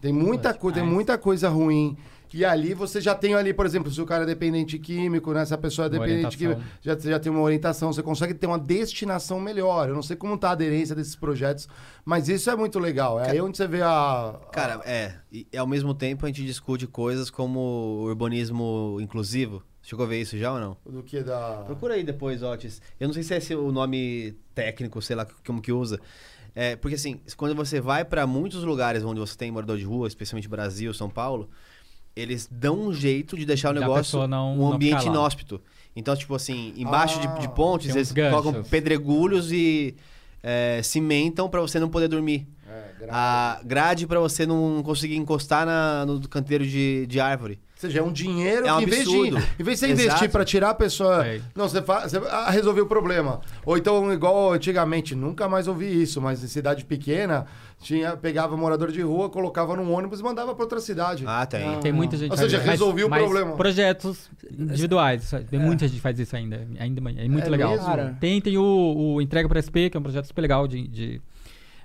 [0.00, 1.96] Tem muita coisa, tem muita coisa ruim.
[2.32, 5.44] E ali você já tem ali, por exemplo, se o cara é dependente químico, né?
[5.44, 8.34] Se a pessoa é Uma dependente químico, já, você já tem uma orientação, você consegue
[8.34, 9.88] ter uma destinação melhor.
[9.88, 11.68] Eu não sei como tá a aderência desses projetos,
[12.04, 13.18] mas isso é muito legal.
[13.18, 14.38] É aí onde você vê a.
[14.52, 15.14] Cara, é.
[15.32, 19.60] E ao mesmo tempo a gente discute coisas como o urbanismo inclusivo.
[19.82, 20.76] Chegou a ver isso já ou não?
[20.86, 21.64] a- do que da.
[21.66, 22.80] Procura aí depois, Otis.
[23.00, 25.98] Eu não sei se é esse o nome técnico, sei lá como que usa.
[26.54, 30.08] É, porque assim, quando você vai pra muitos lugares onde você tem morador de rua,
[30.08, 31.48] especialmente Brasil, São Paulo,
[32.16, 35.60] eles dão um jeito de deixar o negócio não- um ambiente inóspito.
[35.94, 38.68] Então, tipo assim, embaixo de, de Ah, pontes, eles colocam ganchos.
[38.70, 39.94] pedregulhos e
[40.42, 42.46] é, cimentam pra você não poder dormir.
[42.68, 47.58] É, a grade pra você não conseguir encostar na- no canteiro de, de árvore.
[47.82, 49.86] Ou seja, é um dinheiro É um que, em vez, de, em vez de você
[49.86, 49.92] Exato.
[50.02, 51.26] investir pra tirar a pessoa.
[51.26, 51.40] É.
[51.56, 52.06] Não, você, fa...
[52.06, 53.40] você ah, resolveu o problema.
[53.64, 57.46] Ou então, igual antigamente, nunca mais ouvi isso, mas em cidade pequena,
[57.80, 61.24] tinha, pegava morador de rua, colocava num ônibus e mandava pra outra cidade.
[61.26, 61.80] Ah, tem.
[61.80, 63.56] Tem muita gente Ou seja, faz- mas- resolvi o problema.
[63.56, 65.30] Projetos individuais.
[65.50, 66.68] Tem muita gente que faz isso ainda.
[66.78, 67.70] ainda é muito É legal.
[67.70, 68.16] mesmo?
[68.20, 71.22] Tem, tem o, o Entrega para SP, que é um projeto super legal de, de,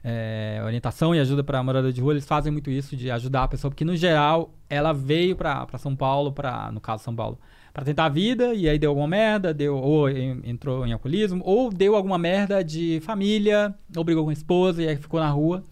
[0.07, 2.13] é, orientação e ajuda para morador de rua.
[2.13, 5.95] Eles fazem muito isso, de ajudar a pessoa, porque no geral ela veio para São
[5.95, 7.39] Paulo, pra, no caso São Paulo,
[7.73, 11.41] para tentar a vida e aí deu alguma merda, deu, ou en- entrou em alcoolismo,
[11.43, 15.29] ou deu alguma merda de família, ou brigou com a esposa e aí ficou na
[15.29, 15.63] rua.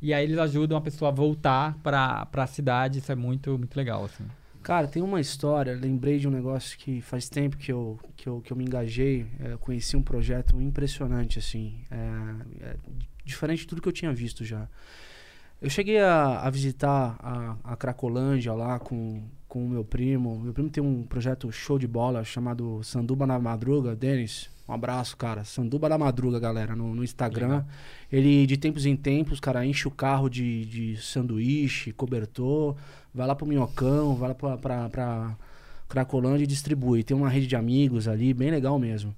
[0.00, 2.98] E aí eles ajudam a pessoa a voltar para a cidade.
[2.98, 4.24] Isso é muito, muito legal, assim.
[4.62, 8.40] Cara, tem uma história, lembrei de um negócio que faz tempo que eu, que eu,
[8.40, 12.76] que eu me engajei, é, conheci um projeto impressionante, assim, é, é,
[13.24, 14.68] diferente de tudo que eu tinha visto já.
[15.60, 20.40] Eu cheguei a, a visitar a, a Cracolândia lá com, com o meu primo.
[20.40, 23.94] Meu primo tem um projeto show de bola chamado Sanduba na Madruga.
[23.94, 25.44] Denis, um abraço, cara.
[25.44, 27.64] Sanduba na Madruga, galera, no, no Instagram.
[28.10, 32.76] Ele, de tempos em tempos, cara, enche o carro de, de sanduíche, cobertor,
[33.14, 35.36] vai lá pro Minhocão, vai lá pra, pra, pra
[35.88, 37.04] Cracolândia e distribui.
[37.04, 39.14] Tem uma rede de amigos ali, bem legal mesmo.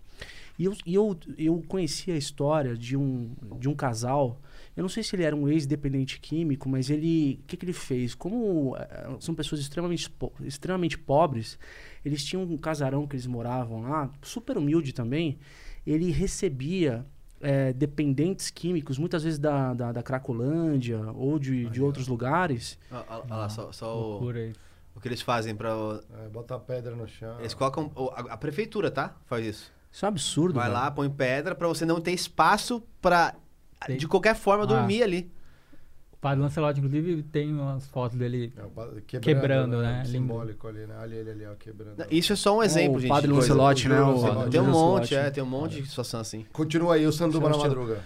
[0.58, 4.40] E eu, e eu, eu conheci a história de um, de um casal.
[4.76, 7.40] Eu não sei se ele era um ex-dependente químico, mas ele.
[7.42, 8.14] O que, que ele fez?
[8.14, 10.08] Como eh, são pessoas extremamente,
[10.42, 11.58] extremamente pobres,
[12.04, 15.38] eles tinham um casarão que eles moravam lá, super humilde também.
[15.86, 17.04] Ele recebia
[17.40, 22.78] eh, dependentes químicos, muitas vezes da, da, da Cracolândia ou de, de outros lugares.
[22.90, 24.18] Olha lá, só, só o,
[24.94, 25.76] o que eles fazem pra.
[25.76, 27.38] o- É, bota a pedra no chão.
[27.40, 27.90] Eles colocam.
[28.14, 29.16] A, a prefeitura, tá?
[29.26, 29.73] Faz isso.
[29.94, 30.54] Isso é um absurdo.
[30.56, 30.74] Vai velho.
[30.74, 33.32] lá, põe pedra pra você não ter espaço pra.
[33.86, 34.66] Tem- De qualquer forma, Ah.
[34.66, 35.30] dormir ali.
[36.12, 38.52] O Padre Lancelotti, inclusive, tem umas fotos dele.
[38.56, 38.88] É, o pa-
[39.20, 39.98] Quebrando, né?
[40.06, 40.08] Lindo.
[40.08, 40.96] Simbólico ali, né?
[40.98, 42.04] Ali ele ali, ó, quebrando.
[42.10, 43.08] Isso é só um exemplo, o gente.
[43.10, 43.30] Padre.
[43.30, 44.00] Lancelotti, né?
[44.00, 44.48] O.
[44.50, 46.44] Tem um monte, é, tem um monte de situação assim.
[46.52, 47.48] Continua aí, o Seu estilo.
[47.48, 48.00] madruga.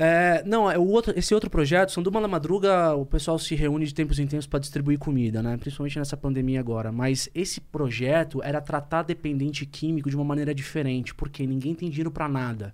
[0.00, 3.56] É, não, é o outro, esse outro projeto, São Duma na Madruga, o pessoal se
[3.56, 5.56] reúne de tempos em tempos para distribuir comida, né?
[5.56, 6.92] Principalmente nessa pandemia agora.
[6.92, 12.12] Mas esse projeto era tratar dependente químico de uma maneira diferente, porque ninguém tem dinheiro
[12.12, 12.72] para nada.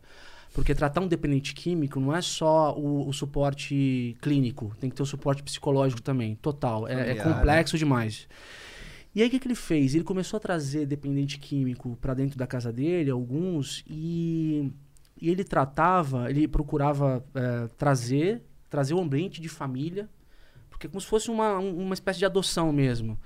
[0.52, 5.02] Porque tratar um dependente químico não é só o, o suporte clínico, tem que ter
[5.02, 6.86] o suporte psicológico também, total.
[6.86, 7.22] É, é né?
[7.22, 8.28] complexo demais.
[9.14, 9.94] E aí o que, que ele fez?
[9.94, 14.70] Ele começou a trazer dependente químico para dentro da casa dele, alguns, e,
[15.26, 20.09] e ele tratava, ele procurava eh, trazer, trazer o ambiente de família,
[20.70, 23.18] porque é como se fosse uma, um- uma espécie de adoção mesmo.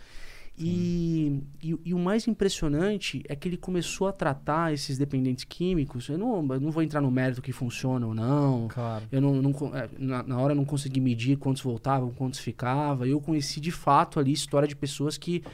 [0.61, 6.09] E, e, e o mais impressionante é que ele começou a tratar esses dependentes químicos.
[6.09, 9.05] Eu não, eu não vou entrar no mérito que funciona ou não, Claro.
[9.13, 13.07] eu não, não eh, na, na hora eu não consegui medir quantos voltavam, quantos ficava.
[13.07, 15.45] Eu conheci de fato ali história de pessoas que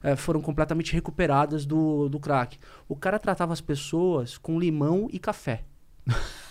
[0.00, 2.56] eh, foram completamente recuperadas do, do crack.
[2.88, 5.64] O cara tratava as pessoas com limão e café.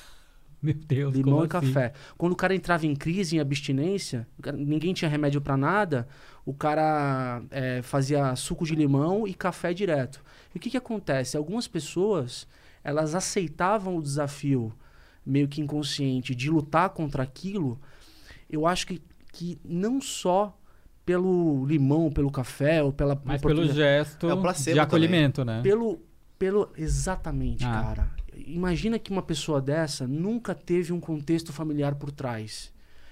[0.61, 1.73] Meu Deus, Limão como e assim?
[1.73, 1.93] café.
[2.17, 6.07] Quando o cara entrava em crise, em abstinência, cara- ninguém tinha remédio pra nada,
[6.45, 10.23] o cara eh, fazia suco de limão e café direto.
[10.53, 11.35] E o que, que acontece?
[11.35, 12.47] Algumas pessoas,
[12.83, 14.71] elas aceitavam o desafio
[15.25, 17.79] meio que inconsciente de lutar contra aquilo.
[18.47, 19.01] Eu acho que,
[19.33, 20.55] que não só
[21.03, 25.59] pelo limão, pelo café ou pela Mas pelo gesto É de acolhimento, né?
[25.63, 25.99] pelo,
[26.37, 27.81] pelo exatamente, Ah.
[27.81, 28.20] cara.
[28.47, 32.71] Imagina que uma pessoa dessa nunca teve um contexto familiar por trás.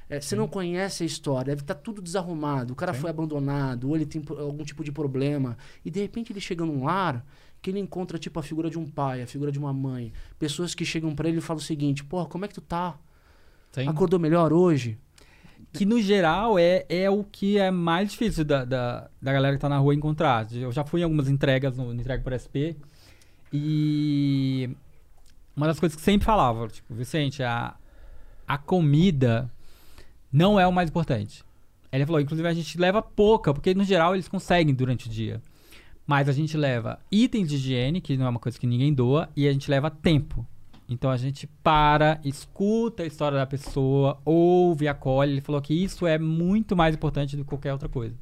[0.09, 2.73] É, você não conhece a história, deve estar tudo desarrumado.
[2.73, 5.55] O cara foi abandonado, ou ele tem algum tipo de problema.
[5.85, 7.23] E de repente ele chega num lar
[7.61, 10.11] que ele encontra tipo a figura de um pai, a figura de uma mãe.
[10.39, 12.97] Pessoas que chegam pra ele e falam o seguinte: Porra, como é que tu tá?
[13.71, 13.87] Sim.
[13.87, 14.97] Acordou melhor hoje?
[15.71, 19.61] Que no geral é, é o que é mais difícil da, da, da galera que
[19.61, 20.51] tá na rua encontrar.
[20.51, 22.75] Eu já fui em algumas entregas no, no Entrega por SP
[23.53, 24.69] e
[25.59, 27.75] uma das coisas que sempre falava, tipo, Vicente, a,
[28.47, 29.51] a comida
[30.31, 31.43] não é o mais importante.
[31.91, 35.41] Ele falou, inclusive a gente leva pouca, porque no geral eles conseguem durante o dia.
[36.07, 39.27] Mas a gente leva itens de higiene, que não é uma coisa que ninguém doa,
[39.35, 40.47] e a gente leva tempo.
[40.87, 45.33] Então a gente para, escuta a história da pessoa, ouve, acolhe.
[45.33, 48.15] Ele falou que isso é muito mais importante do que qualquer outra coisa.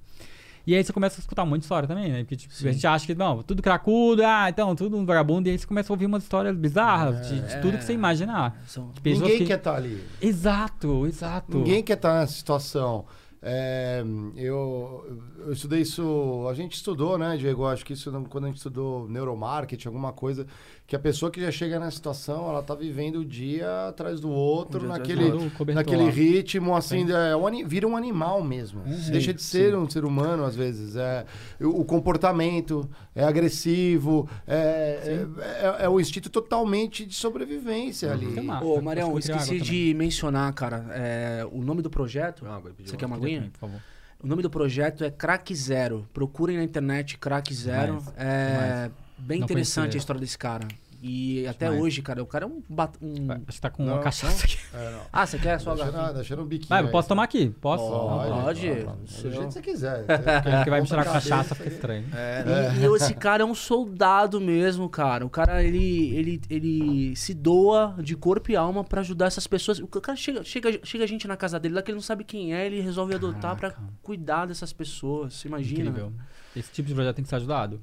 [0.68, 2.19] E aí você começa a escutar um monte de história também, né?
[2.19, 5.48] Porque tipo, a gente acha que, não, tudo cracudo, ah, então, tudo um vagabundo.
[5.48, 8.61] E aí você começa a ouvir umas histórias bizarras de, de tudo que você imaginar.
[8.68, 10.03] São- Ninguém que- quer estar ali.
[10.22, 11.57] Exato, exato.
[11.57, 13.06] Ninguém quer estar nessa situação.
[13.41, 14.03] É,
[14.35, 16.45] eu, eu estudei isso.
[16.49, 17.65] A gente estudou, né, Diego?
[17.65, 20.45] Acho que isso quando a gente estudou neuromarketing, alguma coisa,
[20.88, 24.30] que a pessoa que já chega nessa situação, ela tá vivendo o dia atrás do
[24.30, 25.73] outro, Um atrás do naquele, outro.
[25.73, 28.81] Naquele ritmo, assim, é, um vira um animal mesmo.
[29.11, 30.95] Deixa de ser um ser humano, às vezes.
[30.95, 31.26] É,
[31.59, 38.27] o, o comportamento é agressivo, é, é, é- é o instinto totalmente de sobrevivência ali.
[38.34, 42.45] Tem uma- Ô, Marião, esqueci de mencionar, cara, é, o nome do projeto.
[42.85, 43.49] Você quer uma aguinha?
[43.51, 43.81] Por favor.
[44.23, 46.07] O nome do projeto é Crack Zero.
[46.14, 47.97] Procurem na internet Crack Zero.
[47.97, 49.98] Demais, É bem Não interessante conhecia.
[49.98, 50.68] a história desse cara.
[50.99, 51.84] E até Demais.
[51.84, 52.60] hoje, cara, o cara é um.
[52.68, 54.57] bat- um- que tá com Não, uma cachaça aqui.
[54.73, 55.02] É, não.
[55.14, 56.07] Ah, você quer só a Deixa, garrafinha?
[56.11, 56.69] na- deixa no biquinho.
[56.69, 56.91] Vai, eu aí.
[56.91, 57.49] posso tomar aqui?
[57.61, 57.84] Posso?
[57.88, 58.68] Pode.
[58.84, 59.02] Pode.
[59.22, 60.06] Do jeito que você quiser.
[60.57, 62.03] Porque vai misturar Conta a cachaça, fica estranho.
[62.15, 62.44] É,
[62.77, 65.23] E, e esse cara é um soldado mesmo, cara.
[65.23, 69.77] O cara, ele, ele, ele se doa de corpo e alma pra ajudar essas pessoas.
[69.77, 72.56] O cara chega, chega, chega gente na casa dele lá que ele não sabe quem
[72.56, 73.94] é, ele resolve adotar pra Caraca.
[74.02, 75.35] cuidar dessas pessoas.
[75.35, 75.81] Você imagina?
[75.91, 76.11] Incrível.
[76.56, 77.80] Esse tipo de projeto tem que ser ajudado.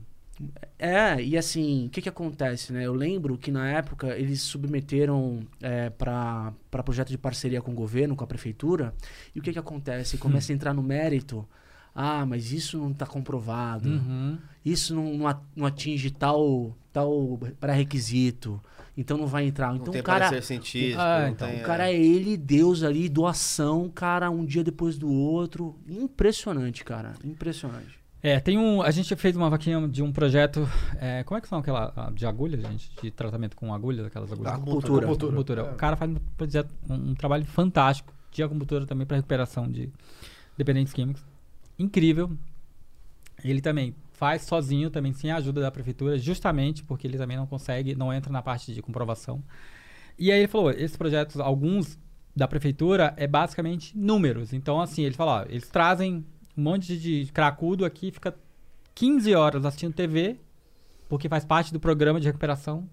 [0.79, 2.85] É, e assim, o que que acontece, né?
[2.85, 6.53] Eu lembro que na época eles submeteram é, para
[6.85, 8.95] projeto de parceria com o governo, com a prefeitura,
[9.35, 10.19] e o que que acontece?
[10.19, 11.47] Começa a entrar no mérito.
[11.95, 13.89] Ah, mas isso não está comprovado.
[13.89, 14.37] Uhum.
[14.65, 18.61] Isso não, não atinge tal, tal pré-requisito.
[18.97, 19.69] Então não vai entrar.
[19.69, 21.01] não Então tem o cara, parecer científico.
[21.01, 25.11] Ah, então, tem, o cara é ele, Deus ali, doação, cara, um dia depois do
[25.11, 25.77] outro.
[25.89, 27.13] Impressionante, cara.
[27.25, 28.04] Impressionante.
[28.25, 28.81] É, tem um.
[28.81, 30.67] A gente fez uma vaquinha de um projeto.
[30.99, 31.93] é, como é que são aquela.
[32.15, 32.91] De agulha, gente?
[33.03, 34.55] De tratamento com agulhas, aquelas agulhas.
[34.55, 35.07] Acupuntura.
[35.07, 35.61] Acupuntura.
[35.61, 35.71] É.
[35.73, 39.93] O cara faz um, projeto, um, um trabalho fantástico de acupuntura também para recuperação de
[40.57, 41.23] dependentes químicos.
[41.79, 42.31] Incrível.
[43.45, 47.47] Ele também faz sozinho, também sem a ajuda da prefeitura, justamente porque ele também não
[47.47, 49.45] consegue, não entra na parte de comprovação.
[50.19, 51.99] E aí ele falou, esses projetos, alguns
[52.35, 54.55] da prefeitura, é basicamente números.
[54.55, 56.25] Então, assim, ele falou, ó, eles trazem
[56.57, 58.35] um monte de cracudo aqui, fica
[58.95, 60.37] 15 horas assistindo TV,
[61.09, 62.89] porque faz parte do programa de recuperação,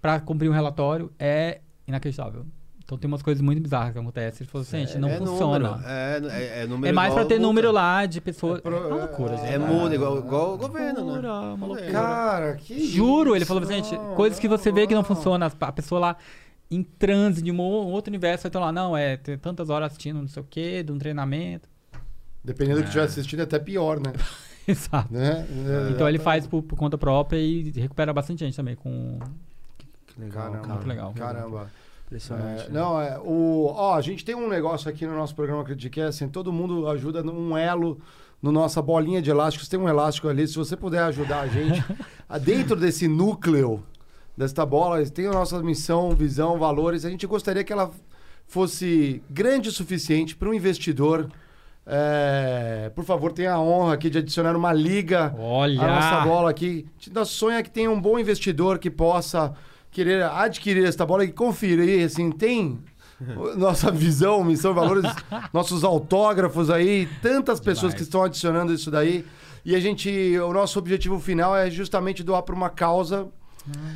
[0.00, 2.44] para cumprir um relatório, é inacreditável.
[2.84, 4.44] Então tem umas coisas muito bizarras que acontecem.
[4.44, 5.70] Ele falou assim, gente, não é funciona.
[5.70, 6.18] Número, é,
[6.58, 7.46] é, é número É mais pra igual ter multa.
[7.46, 8.58] número lá de pessoas.
[8.58, 9.52] É, pro- uma loucura, gente.
[9.54, 11.02] É muda, igual, igual o governo, né?
[11.12, 11.90] Loucura, uma loucura.
[11.90, 13.46] Cara, que Juro, ele isso?
[13.46, 15.08] falou assim, gente, Não, coisas que você vê que não não.
[15.08, 15.50] funcionam.
[15.58, 16.16] A pessoa lá
[16.70, 19.86] em transe de um ou- outro universo, vai estar lá, não, é ter tantas horas
[19.86, 21.66] assistindo não sei o quê, de um treinamento.
[22.44, 24.12] Dependendo do que estiver assistindo, é até pior, né?
[24.68, 25.12] Exato.
[25.12, 25.46] né?
[25.90, 29.18] Então ele faz por, por conta própria e recupera bastante gente também com.
[30.06, 30.74] Que legal, Caramba, cara.
[30.74, 31.12] Muito legal.
[31.14, 31.70] Caramba.
[32.06, 32.62] Impressionante.
[32.62, 32.80] É, né?
[32.80, 33.18] não, é.
[33.18, 36.88] O, ó, a gente tem um negócio aqui no nosso programa Critique, assim, todo mundo
[36.88, 37.98] ajuda num elo
[38.42, 39.68] no nossa bolinha de elásticos.
[39.68, 41.82] Tem um elástico ali, se você puder ajudar a gente,
[42.28, 43.82] a- dentro desse núcleo
[44.36, 47.04] desta bola, tem a nossa missão, visão, valores.
[47.04, 47.90] A gente gostaria que ela
[48.46, 51.28] fosse grande o suficiente para um investidor.
[51.86, 55.82] É, por favor, tenha a honra aqui de adicionar uma liga Olha!
[55.82, 56.86] a nossa bola aqui.
[57.12, 59.52] Nosso sonho é que tenha um bom investidor que possa
[59.90, 62.78] querer adquirir esta bola e conferir, assim, tem
[63.56, 65.04] nossa visão, missão e valores,
[65.52, 67.94] nossos autógrafos aí, tantas pessoas Demais.
[67.94, 69.24] que estão adicionando isso daí.
[69.64, 73.28] E a gente, o nosso objetivo final é justamente doar para uma causa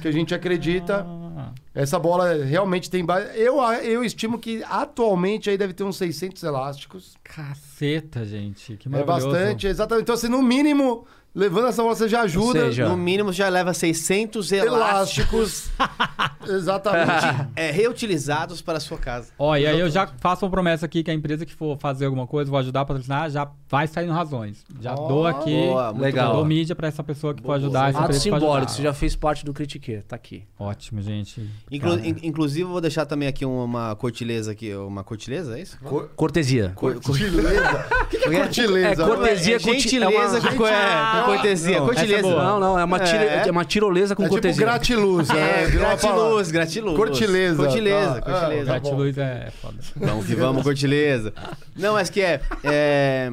[0.00, 1.04] que a gente acredita.
[1.06, 3.28] Ah, Essa bola realmente tem base.
[3.38, 7.16] Eu, eu estimo que atualmente aí deve ter uns 600 elásticos.
[7.22, 8.76] caceta, gente.
[8.76, 9.30] Que É maravilhoso.
[9.30, 10.02] bastante, exatamente.
[10.04, 12.60] Então, assim, no mínimo, levando essa bola, você já ajuda.
[12.66, 15.70] seja, No mínimo já leva 600 elásticos elásticos.
[16.48, 17.48] Exatamente.
[17.56, 19.28] é, reutilizados para a sua casa.
[19.38, 22.06] Ó, e aí eu já faço uma promessa aqui que a empresa que for fazer
[22.06, 24.64] alguma coisa, vou ajudar a patrocinar, já vai sair no Razões.
[24.80, 26.32] Já Ó, dou aqui, boa, muito Legal.
[26.36, 28.72] dou mídia pra essa pessoa que for ajudar essa Ato empresa que for simbólico, ajudar.
[28.76, 30.44] você já fez parte do Critique, tá aqui.
[30.58, 31.46] Ótimo, gente.
[31.70, 34.74] Inclu- Cara, in- inclusive, eu vou deixar também aqui uma cortileza aqui.
[34.74, 35.78] Uma cortileza, é isso?
[36.16, 36.72] Cortesia.
[36.74, 37.86] Cortileza.
[38.08, 39.02] O que, que é cortileza?
[39.02, 41.74] É cortesia É gentileza é uma- com, é, com cortesia.
[41.76, 42.22] Essa é cortileza.
[42.22, 42.42] boa.
[42.44, 43.48] Não, não, é uma, tira- É.
[43.48, 44.64] é uma tirolesa com É tipo cortesia.
[44.64, 45.28] gratiluz.
[45.30, 45.40] É, né?
[45.62, 45.78] Palavra.
[45.78, 46.96] gratiluz, gratiluz.
[46.96, 48.20] Cortileza, Cortileza, tá.
[48.22, 48.60] cortileza.
[48.62, 49.78] Ah, Gratiluz é, é foda.
[49.96, 51.32] Vamos que vamos, cortileza.
[51.76, 53.30] Não, mas que é, é,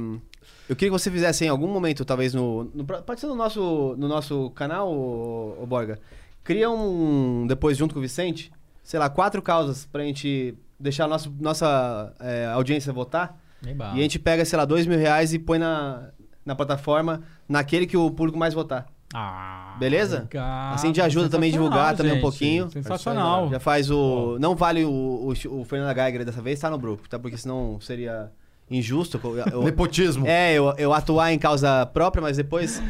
[0.68, 2.70] Eu queria que você fizesse em algum momento, talvez no.
[2.74, 6.00] no pode ser no nosso, no nosso canal, ô, ô Borga.
[6.44, 7.46] Cria um.
[7.48, 8.52] Depois junto com o Vicente,
[8.84, 13.38] sei lá, quatro causas pra gente deixar a nossa, nossa é, audiência votar.
[13.64, 16.10] E a gente pega, sei lá, dois mil reais e põe na,
[16.46, 18.88] na plataforma naquele que o público mais votar.
[19.14, 20.22] Ah, Beleza?
[20.22, 20.74] legal.
[20.74, 22.22] Assim de ajuda também a divulgar Sensacional, também um gente.
[22.22, 22.70] pouquinho.
[22.72, 23.50] Sensacional.
[23.50, 24.38] Já faz o.
[24.40, 27.18] Não vale o, o, o Fernando Geiger dessa vez, tá no grupo, tá?
[27.18, 28.32] Porque senão seria
[28.70, 29.20] injusto.
[29.24, 30.28] Eu, eu- Nepotismo.
[30.28, 32.82] é, eu, eu atuar em causa própria, mas depois.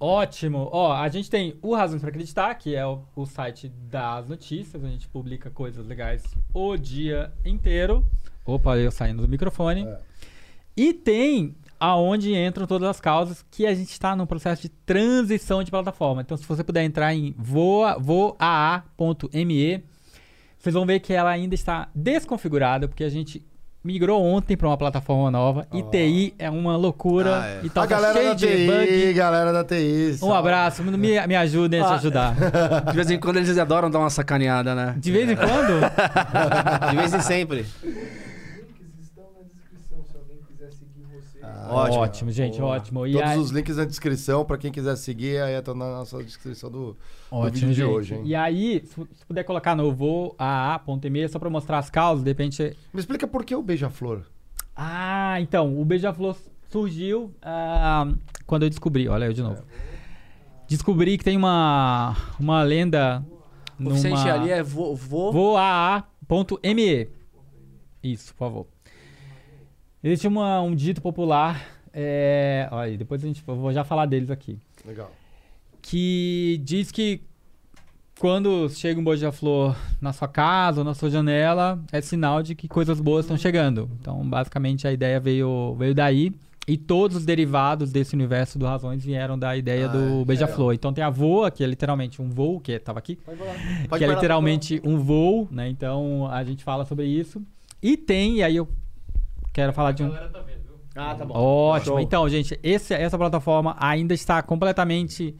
[0.00, 0.68] Ótimo.
[0.72, 4.84] Ó, a gente tem o Razões para Acreditar, que é o, o site das notícias.
[4.84, 6.22] A gente publica coisas legais
[6.52, 8.06] o dia inteiro.
[8.44, 9.86] Opa, eu saindo do microfone.
[9.86, 9.98] É.
[10.76, 11.54] E tem
[11.84, 16.22] aonde entram todas as causas que a gente está no processo de transição de plataforma.
[16.22, 19.84] Então, se você puder entrar em voa, voaa.me,
[20.58, 23.44] vocês vão ver que ela ainda está desconfigurada, porque a gente
[23.82, 25.68] migrou ontem para uma plataforma nova.
[25.70, 27.42] E TI é uma loucura.
[27.42, 27.60] Ah, é.
[27.66, 29.12] A tá galera cheio da de TI, bug.
[29.12, 30.18] galera da TI.
[30.22, 30.96] Um abraço, me,
[31.26, 32.34] me ajudem a te Ah, ajudar.
[32.90, 34.94] De vez em quando eles adoram dar uma sacaneada, né?
[34.96, 35.80] De vez em quando,
[36.90, 37.66] De vez em sempre.
[41.70, 41.98] Ótimo.
[42.02, 42.76] ótimo, gente, Boa.
[42.76, 43.06] ótimo.
[43.06, 46.22] E Todos aí- os links na descrição, pra quem quiser seguir, aí estão na nossa
[46.22, 46.96] descrição do, do
[47.30, 47.84] Ótimo, vídeo de gente.
[47.90, 48.22] hoje, hein?
[48.24, 52.76] E aí, se se puder colocar no voaa.me, só pra mostrar as causas, de repente...
[52.92, 54.22] Me explica por que o beija-flor.
[54.76, 56.36] Ah, então, o Beija-Flor
[56.68, 58.12] surgiu ah,
[58.44, 59.62] quando eu descobri, olha eu de novo.
[60.68, 63.24] Descobri que tem uma, uma lenda
[63.78, 63.94] O numa...
[63.94, 65.30] Vicente ali é vo, vo...
[65.30, 67.08] voaa.me.
[68.02, 68.66] Isso, por favor.
[70.04, 74.30] Existe uma, um dito popular, é, olha, depois a gente, eu vou já falar deles
[74.30, 75.10] aqui, Legal.
[75.80, 77.22] que diz que
[78.20, 82.68] quando chega um beija-flor na sua casa ou na sua janela, é sinal de que
[82.68, 83.90] coisas boas estão chegando.
[83.98, 86.34] Então, basicamente, a ideia veio, veio daí.
[86.68, 90.74] E todos os derivados desse universo do Razões vieram da ideia Ah, do beija-flor.
[90.74, 93.44] Então tem a voa, que é literalmente um voo, que tava aqui, Pode que
[94.04, 95.68] é falar, literalmente um voo, né?
[95.68, 97.42] Então a gente fala sobre isso.
[97.82, 98.68] E tem, e aí eu
[99.54, 100.12] quero falar de um.
[100.96, 101.34] Ah, tá bom.
[101.34, 101.94] Ótimo.
[101.96, 102.00] Show.
[102.00, 105.34] Então, gente, esse- essa plataforma ainda está completamente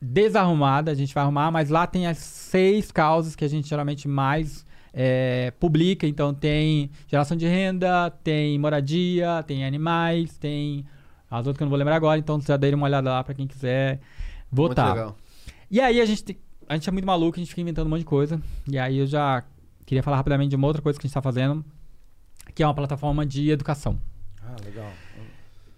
[0.00, 0.90] desarrumada.
[0.90, 4.66] A gente vai arrumar, mas lá tem as seis causas que a gente geralmente mais
[4.92, 6.06] é, publica.
[6.06, 10.84] Então, tem geração de renda, tem moradia, tem animais, tem
[11.30, 12.18] as outras que eu não vou lembrar agora.
[12.18, 14.00] Então, já dei uma olhada lá para quem quiser
[14.50, 14.94] Muito votar.
[14.94, 15.16] legal.
[15.70, 17.90] E aí a gente, te- a gente é muito maluco, a gente fica inventando um
[17.90, 18.40] monte de coisa.
[18.68, 19.44] E aí eu já
[19.86, 21.64] queria falar rapidamente de uma outra coisa que a gente está fazendo,
[22.54, 24.00] que é uma plataforma de educação.
[24.42, 24.90] Ah, legal.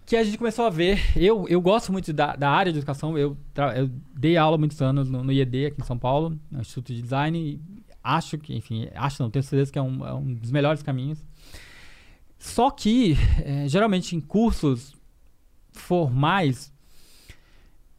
[0.05, 1.01] Que a gente começou a ver.
[1.16, 3.16] Eu, eu gosto muito da, da área de educação.
[3.16, 3.36] Eu,
[3.74, 7.03] eu dei aula muitos anos no, no IED aqui em São Paulo, no Instituto de
[7.03, 7.39] Design.
[7.39, 7.61] E
[8.03, 11.24] acho que, enfim, acho não, tenho certeza que é um, é um dos melhores caminhos.
[12.39, 14.94] Só que, eh, geralmente em cursos
[15.70, 16.72] formais,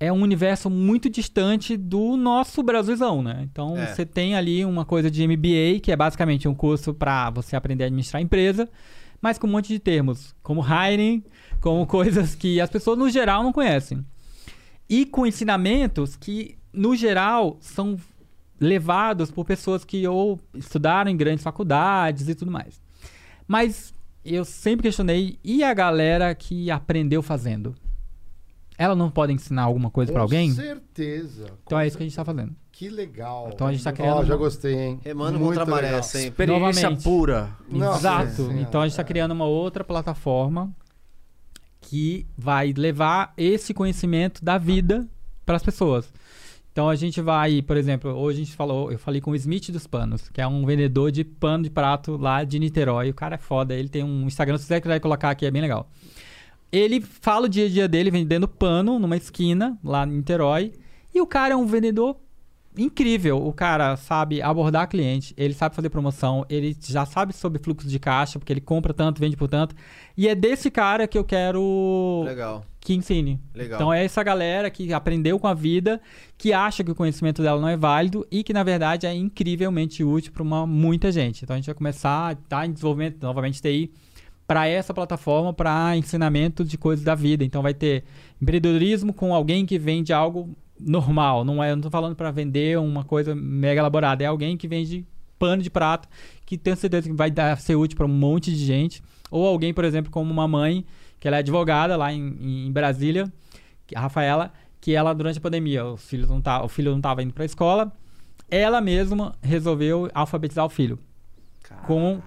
[0.05, 3.41] é um universo muito distante do nosso Brasilzão, né?
[3.51, 3.87] Então, É.
[3.87, 7.83] você tem ali uma coisa de MBA, que é basicamente um curso para você aprender
[7.83, 8.69] a administrar a empresa,
[9.21, 11.23] mas com um monte de termos, como hiring,
[11.61, 14.05] como coisas que as pessoas no geral não conhecem.
[14.89, 17.97] E com ensinamentos que, no geral, são
[18.59, 22.81] levados por pessoas que ou estudaram em grandes faculdades e tudo mais.
[23.47, 23.93] Mas
[24.25, 27.75] eu sempre questionei, e a galera que aprendeu fazendo?
[28.83, 30.49] Ela não pode ensinar alguma coisa pra alguém?
[30.49, 31.45] Com certeza.
[31.65, 32.53] Então é isso que a gente tá fazendo.
[32.69, 33.49] Que legal.
[33.53, 34.99] Então a gente tá Ó, criando já gostei, hein?
[35.03, 36.03] Remando Muito contra a maré legal.
[36.03, 36.27] sempre.
[36.29, 37.03] Experiência Novamente.
[37.03, 37.55] pura.
[37.69, 38.51] Nossa Exato.
[38.59, 39.05] Então a gente está é.
[39.05, 40.69] criando uma outra plataforma
[41.79, 45.07] que vai levar esse conhecimento da vida
[45.45, 46.11] para as pessoas.
[46.73, 49.69] Então a gente vai, por exemplo, hoje a gente falou, eu falei com o Smith
[49.69, 53.11] dos Panos, que é um vendedor de pano de prato lá de Niterói.
[53.11, 55.61] O cara é foda, ele tem um Instagram, se você quiser colocar aqui, é bem
[55.61, 55.87] legal.
[56.73, 60.73] Ele fala o dia a dia dele vendendo pano numa esquina lá em Niterói.
[61.13, 62.17] E o cara é um vendedor
[62.75, 63.45] incrível.
[63.45, 67.99] O cara sabe abordar cliente, ele sabe fazer promoção, ele já sabe sobre fluxo de
[67.99, 69.75] caixa, porque ele compra tanto, vende por tanto.
[70.17, 73.39] E é desse cara que eu quero Legal, que ensine.
[73.53, 73.77] legal.
[73.77, 76.01] Então é essa galera que aprendeu com a vida,
[76.39, 80.03] que acha que o conhecimento dela não é válido e que na verdade é incrivelmente
[80.03, 81.43] útil para muita gente.
[81.43, 83.91] Então a gente vai começar, tá em desenvolvimento novamente TI
[84.47, 87.43] para essa plataforma para ensinamento de coisas da vida.
[87.43, 88.03] Então vai ter
[88.41, 92.77] empreendedorismo com alguém que vende algo normal, não é, eu não tô falando para vender
[92.77, 95.05] uma coisa mega elaborada, é alguém que vende
[95.39, 96.07] pano de prato,
[96.45, 99.73] que tenho certeza que vai dar, ser útil para um monte de gente, ou alguém,
[99.73, 100.85] por exemplo, como uma mãe,
[101.19, 103.31] que ela é advogada lá em, em Brasília,
[103.95, 104.51] a Rafaela,
[104.81, 107.43] que ela durante a pandemia, os filhos não tá, o filho não estava indo para
[107.43, 107.91] a escola,
[108.49, 110.99] ela mesma resolveu alfabetizar o filho.
[111.87, 112.21] Com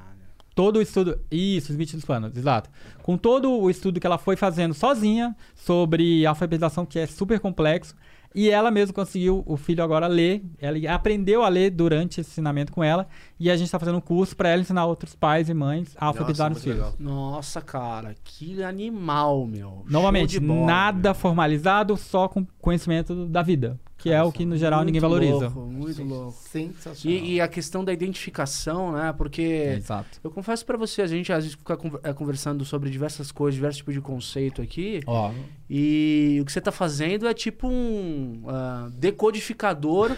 [0.57, 1.21] todo o estudo.
[1.31, 2.71] Isso, Smith dos Panos, exato.
[3.03, 7.95] Com todo o estudo que ela foi fazendo sozinha sobre alfabetização, que é super complexo.
[8.35, 10.43] E ela mesma conseguiu o filho agora ler.
[10.59, 13.07] Ela aprendeu a ler durante esse ensinamento com ela.
[13.39, 16.07] E a gente está fazendo um curso para ela ensinar outros pais e mães a
[16.07, 16.79] alfabetizar os muito filhos.
[16.79, 16.95] legal.
[16.99, 19.85] Nossa, cara, que animal, meu.
[19.89, 21.15] Novamente, bola, nada meu.
[21.15, 23.79] formalizado, só com conhecimento da vida.
[23.99, 25.33] Que é Cara, o que, no geral, ninguém valoriza.
[25.49, 26.33] louco, muito louco.
[26.51, 27.19] Sensacional.
[27.19, 29.13] E, e a questão da identificação, né?
[29.17, 29.43] Porque
[29.79, 30.21] Exato.
[30.23, 33.79] eu confesso pra você, a gente às vezes fica eh, conversando sobre diversas coisas, diversos
[33.79, 35.01] tipos de conceito aqui.
[35.07, 35.33] Ó,
[35.69, 40.15] E o que você tá fazendo é tipo um ah, decodificador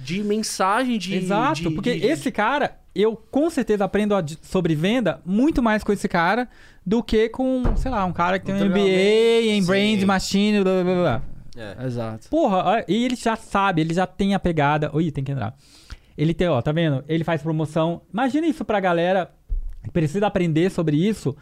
[0.00, 1.14] de mensagem, de.
[1.14, 5.92] Exato, de- porque de- esse cara, eu com certeza aprendo sobre venda muito mais com
[5.92, 6.48] esse cara
[6.84, 9.66] do que com, sei lá, um cara que tem um MBA em Sim.
[9.68, 11.22] Brand Machine, blá blá blá.
[11.56, 11.84] É.
[11.84, 12.28] Exato.
[12.28, 14.90] Porra, e ele já sabe, ele já tem a pegada.
[14.94, 15.54] Oi, tem que entrar.
[16.16, 17.04] Ele tem, ó, tá vendo?
[17.08, 18.02] Ele faz promoção.
[18.12, 19.30] Imagina isso pra galera
[19.84, 21.36] que precisa aprender sobre isso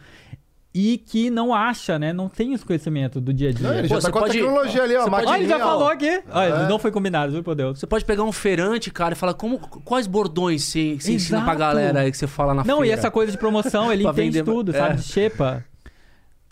[0.73, 2.13] e que não acha, né?
[2.13, 3.67] Não tem esse conhecimento do dia a dia.
[3.67, 5.09] Não, ele Pô, já tá você com a tecnologia ali, ó.
[5.09, 6.23] pode- Olha, ele já falou aqui.
[6.31, 6.67] Olha, É.
[6.69, 7.77] não foi combinado, juro por Deus.
[7.79, 11.55] Você pode pegar um feirante, cara, e falar como, quais bordões você, você ensina pra
[11.55, 12.87] galera aí que você fala na Não, feira.
[12.95, 14.77] e essa coisa de promoção, ele entende vender- tudo, é.
[14.79, 14.95] sabe?
[14.95, 15.63] De xepa.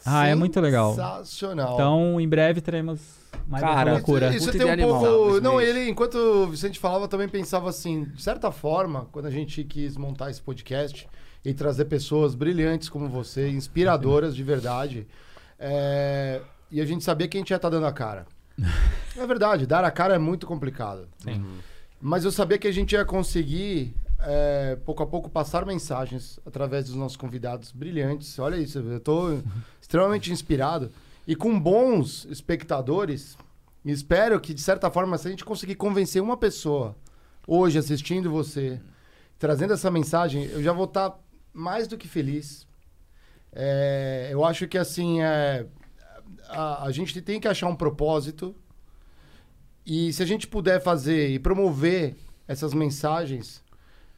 [0.06, 0.92] Ah, é muito legal.
[0.92, 1.74] Sensacional.
[1.74, 3.00] Então, em breve teremos
[3.48, 4.30] mais Cara, essa loucura.
[4.30, 5.00] Isso, isso tem um animal.
[5.00, 5.42] pouco.
[5.42, 9.32] Não, ele, enquanto o Vicente falava, eu também pensava assim, de certa forma, quando a
[9.32, 11.08] gente quis montar esse podcast
[11.44, 15.08] e trazer pessoas brilhantes como você, inspiradoras de verdade,
[15.58, 16.42] é,
[16.72, 18.26] e a gente sabia que a gente ia estar dando a cara.
[19.18, 21.08] É verdade, dar a cara é muito complicado.
[22.00, 26.86] Mas eu sabia que a gente ia conseguir, é, pouco a pouco, passar mensagens através
[26.86, 28.38] dos nossos convidados brilhantes.
[28.40, 29.42] Olha isso, eu estou
[29.82, 30.92] extremamente inspirado.
[31.30, 33.38] E com bons espectadores,
[33.86, 36.96] espero que, de certa forma, se a gente conseguir convencer uma pessoa
[37.46, 38.82] hoje assistindo você,
[39.38, 41.20] trazendo essa mensagem, eu já vou estar
[41.54, 42.68] mais do que feliz.
[43.54, 45.68] É, eu acho que, assim, é,
[46.48, 48.56] a, a gente tem que achar um propósito.
[49.86, 52.16] E se a gente puder fazer e promover
[52.48, 53.64] essas mensagens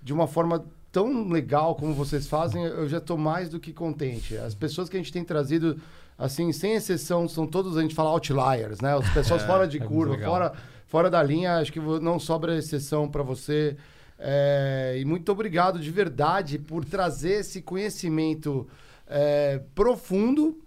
[0.01, 4.37] de uma forma tão legal como vocês fazem, eu já estou mais do que contente.
[4.37, 5.77] As pessoas que a gente tem trazido,
[6.21, 8.95] assim, sem exceção, são todos, a gente fala outliers, né?
[8.95, 10.53] As pessoas fora de é curva, fora,
[10.85, 13.75] fora da linha, acho que não sobra exceção para você.
[14.19, 18.67] É, e muito obrigado de verdade por trazer esse conhecimento
[19.07, 20.59] é, profundo.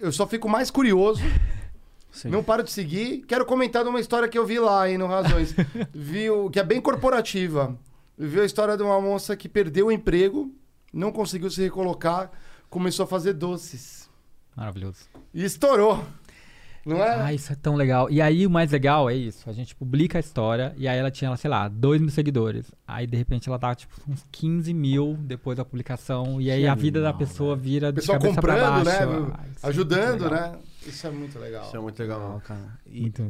[0.00, 1.22] Eu só fico mais curioso.
[2.12, 2.28] Sim.
[2.28, 3.24] Não paro de seguir.
[3.26, 5.54] Quero comentar de uma história que eu vi lá, hein, no Razões.
[5.92, 7.76] vi o, que é bem corporativa.
[8.16, 10.52] Vi a história de uma moça que perdeu o emprego,
[10.92, 12.30] não conseguiu se recolocar,
[12.68, 13.99] começou a fazer doces.
[14.56, 14.98] Maravilhoso.
[15.32, 16.04] E estourou.
[16.84, 17.14] Não é?
[17.24, 18.08] Ah, isso é tão legal.
[18.10, 19.48] E aí, o mais legal é isso.
[19.50, 22.72] A gente publica a história e aí ela tinha, sei lá, 2 mil seguidores.
[22.88, 26.40] Aí, de repente, ela tá, tipo, uns 15 mil depois da publicação.
[26.40, 29.06] E aí, a vida da pessoa vira de pessoal cabeça pra comprando, baixo.
[29.10, 29.32] né?
[29.38, 30.52] Ah, isso é Ajudando, muito legal.
[30.52, 30.58] né?
[30.86, 31.64] Isso é muito legal.
[31.66, 32.20] Isso é muito legal.
[32.30, 32.78] Não, cara.
[32.86, 33.22] E Muito.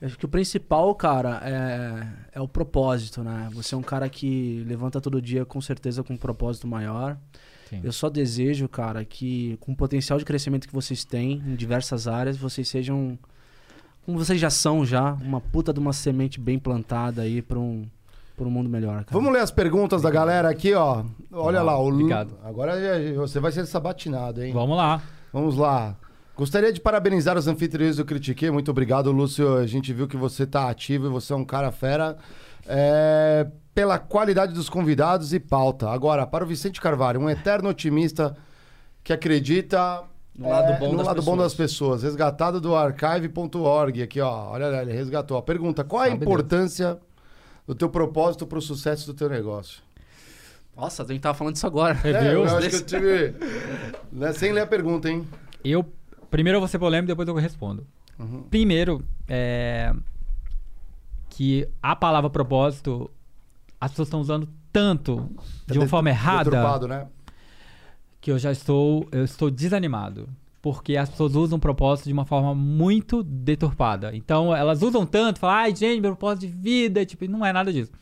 [0.00, 3.50] eu acho que o principal, cara, é, é o propósito, né?
[3.52, 7.18] Você é um cara que levanta todo dia com certeza com um propósito maior.
[7.68, 7.80] Sim.
[7.82, 12.08] Eu só desejo, cara, que com o potencial de crescimento que vocês têm em diversas
[12.08, 13.18] áreas, vocês sejam,
[14.04, 17.84] como vocês já são já, uma puta de uma semente bem plantada aí pra um,
[18.40, 19.12] um mundo melhor, cara.
[19.12, 21.04] Vamos ler as perguntas da galera aqui, ó.
[21.32, 21.96] Olha lá, o Lu...
[21.96, 22.38] obrigado.
[22.44, 24.52] Agora já- você vai ser sabatinado, hein?
[24.52, 25.02] Vamos lá.
[25.32, 25.96] Vamos lá.
[26.36, 28.48] Gostaria de parabenizar os anfitriões do Critique.
[28.50, 29.56] Muito obrigado, Lúcio.
[29.56, 32.16] A gente viu que você está ativo e você é um cara fera.
[32.68, 35.88] É, Pela qualidade dos convidados e pauta.
[35.90, 38.36] Agora, para o Vicente Carvalho, um eterno otimista
[39.02, 40.02] que acredita
[40.36, 41.38] No lado é, bom no das lado bom pessoas.
[41.38, 42.02] das pessoas.
[42.02, 44.02] Resgatado do archive.org.
[44.02, 44.50] Aqui, ó.
[44.50, 45.36] Olha lá, ele resgatou.
[45.38, 46.20] A pergunta: qual a Deus.
[46.20, 46.98] importância
[47.66, 49.80] do teu propósito para o sucesso do teu negócio?
[50.76, 51.98] Nossa, a gente tava falando disso agora.
[52.04, 52.44] É, É, viu?
[52.44, 53.34] eu acho que eu tive.
[54.12, 55.26] né, sem ler a pergunta, hein?
[55.64, 55.84] Eu.
[56.30, 57.86] Primeiro eu vou ser polêmico, depois eu respondo.
[58.18, 58.42] Uhum.
[58.50, 59.92] Primeiro, é.
[61.38, 63.08] Que a palavra propósito,
[63.80, 65.30] as pessoas estão usando tanto
[65.68, 67.06] de uma forma errada né?
[68.20, 69.06] que eu já estou.
[69.12, 70.28] Eu estou desanimado.
[70.60, 74.10] Porque as pessoas usam propósito de uma forma muito deturpada.
[74.16, 77.72] Então, elas usam tanto, falam, ai, gente, meu propósito de vida, tipo, não é nada
[77.72, 77.92] disso.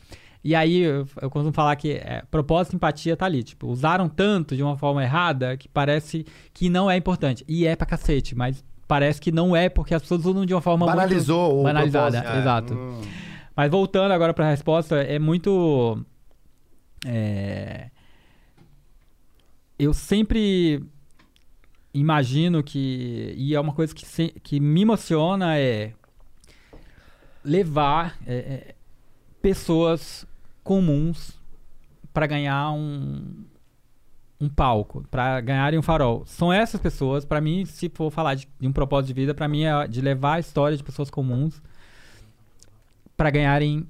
[0.42, 3.42] E aí, eu, eu costumo falar que é, propósito e empatia tá ali.
[3.42, 7.44] Tipo, usaram tanto de uma forma errada que parece que não é importante.
[7.46, 10.60] E é pra cacete, mas parece que não é porque as pessoas usam de uma
[10.60, 11.60] forma Banalizou muito...
[11.60, 12.38] o Banalizada, propósito.
[12.40, 12.74] exato.
[12.74, 13.00] Hum.
[13.54, 15.98] Mas voltando agora pra resposta, é muito.
[17.06, 17.90] é,
[19.78, 20.82] eu sempre
[21.94, 23.34] imagino que.
[23.36, 25.92] E é uma coisa que, se- que me emociona é
[27.44, 28.74] levar é, é,
[29.40, 30.26] pessoas
[30.62, 31.38] comuns
[32.12, 33.44] para ganhar um,
[34.40, 36.24] um palco, para ganharem um farol.
[36.26, 39.48] São essas pessoas, para mim, se for falar de, de um propósito de vida, para
[39.48, 41.62] mim é de levar a história de pessoas comuns
[43.16, 43.86] para ganharem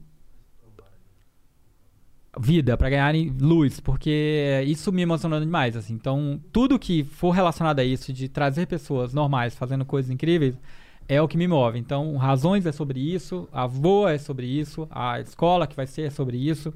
[2.38, 5.94] vida, para ganharem luz, porque isso me emociona demais, assim.
[5.94, 10.58] Então, tudo que for relacionado a isso, de trazer pessoas normais fazendo coisas incríveis,
[11.08, 11.78] é o que me move.
[11.78, 16.02] Então, Razões é sobre isso, a Voa é sobre isso, a escola que vai ser
[16.02, 16.72] é sobre isso.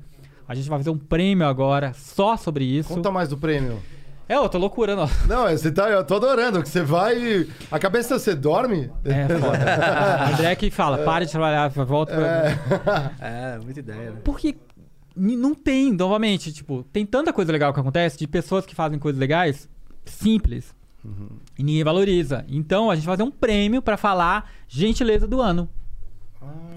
[0.50, 2.88] A gente vai fazer um prêmio agora só sobre isso.
[2.88, 3.80] Conta mais do prêmio.
[4.28, 5.08] É outra loucura, não.
[5.28, 7.46] Não, você tá, eu tô adorando, que você vai.
[7.70, 8.90] A cabeça você dorme?
[9.04, 10.32] É foda.
[10.34, 13.12] André que fala, pare de trabalhar, volta pra...
[13.20, 14.16] É, muita ideia, né?
[14.24, 14.56] Porque
[15.14, 19.20] não tem, novamente, tipo, tem tanta coisa legal que acontece de pessoas que fazem coisas
[19.20, 19.68] legais
[20.04, 20.74] simples.
[21.56, 22.44] E ninguém valoriza.
[22.48, 25.68] Então a gente vai fazer um prêmio pra falar gentileza do ano.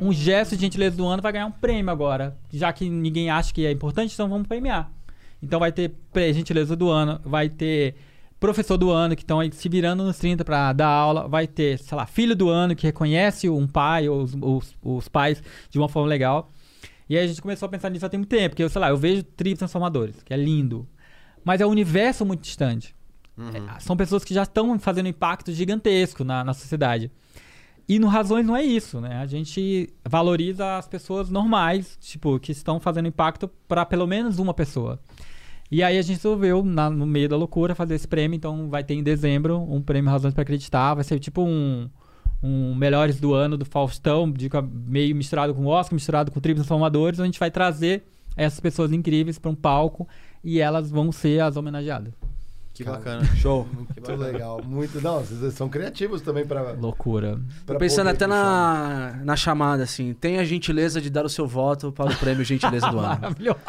[0.02, 2.36] Um gesto de gentileza do ano vai ganhar um prêmio agora.
[2.52, 4.92] Já que ninguém acha que é importante, então vamos premiar.
[5.42, 5.94] Então vai ter
[6.34, 7.96] gentileza do ano, vai ter
[8.40, 11.80] professor do ano que estão aí se virando nos 30 pra dar aula, vai ter,
[11.80, 15.78] sei lá, filho do ano que reconhece um pai ou os, os- os pais de
[15.80, 16.52] uma forma legal.
[17.10, 18.82] E aí a gente começou a pensar nisso há tem muito tempo, porque eu, sei
[18.82, 20.86] lá, eu vejo tribos transformadores, que é lindo.
[21.44, 22.94] Mas é um universo muito distante.
[23.38, 27.12] É, são pessoas que já estão fazendo um impacto gigantesco na, na sociedade.
[27.88, 29.18] E no Razões não é isso, né?
[29.18, 34.54] A gente valoriza as pessoas normais, tipo, que estão fazendo impacto para pelo menos uma
[34.54, 35.00] pessoa.
[35.70, 38.36] E aí a gente resolveu, na- no meio da loucura, fazer esse prêmio.
[38.38, 40.94] Então vai ter em dezembro um prêmio Razões para Acreditar.
[40.94, 41.90] Vai ser tipo um,
[42.42, 44.50] um Melhores do Ano do Faustão, de-
[44.88, 47.20] meio misturado com Oscar, misturado com Tribos Transformadores.
[47.20, 48.04] A gente vai trazer
[48.38, 50.08] essas pessoas incríveis para um palco
[50.44, 52.14] e elas vão ser as homenageadas.
[52.74, 53.26] Que Cara, bacana.
[53.36, 53.68] Show.
[53.72, 54.60] Muito legal.
[54.64, 55.00] Muito.
[55.00, 56.72] Não, vocês são criativos também pra.
[56.72, 57.40] Loucura.
[57.68, 60.14] pra Tô pensando até na, na chamada, assim.
[60.14, 63.10] Tenha a gentileza de dar o seu voto para o prêmio Gentileza do Ano.
[63.10, 63.60] Maravilhoso.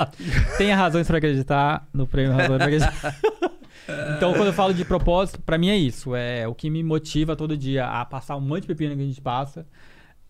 [0.56, 3.20] Tenha razões para acreditar no prêmio Razões para Acreditar.
[4.16, 6.14] então, quando eu falo de propósito, pra mim é isso.
[6.14, 9.06] É o que me motiva todo dia a passar um monte de pepino que a
[9.06, 9.66] gente passa.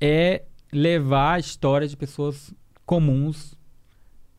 [0.01, 0.43] É
[0.73, 2.53] levar a história de pessoas
[2.85, 3.55] comuns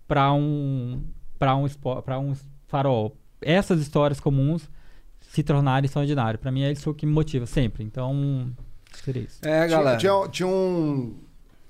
[0.06, 1.02] pra um
[1.40, 1.66] para um
[2.04, 2.34] pra um
[2.68, 3.18] farol.
[3.46, 4.68] Essas histórias comuns
[5.22, 6.42] se tornarem extraordinárias.
[6.42, 7.84] Pra mim é isso que me motiva sempre.
[7.84, 8.52] Então,
[9.04, 9.40] seria isso.
[9.44, 9.98] É, Tinha, galera.
[9.98, 11.16] tinha, tinha um.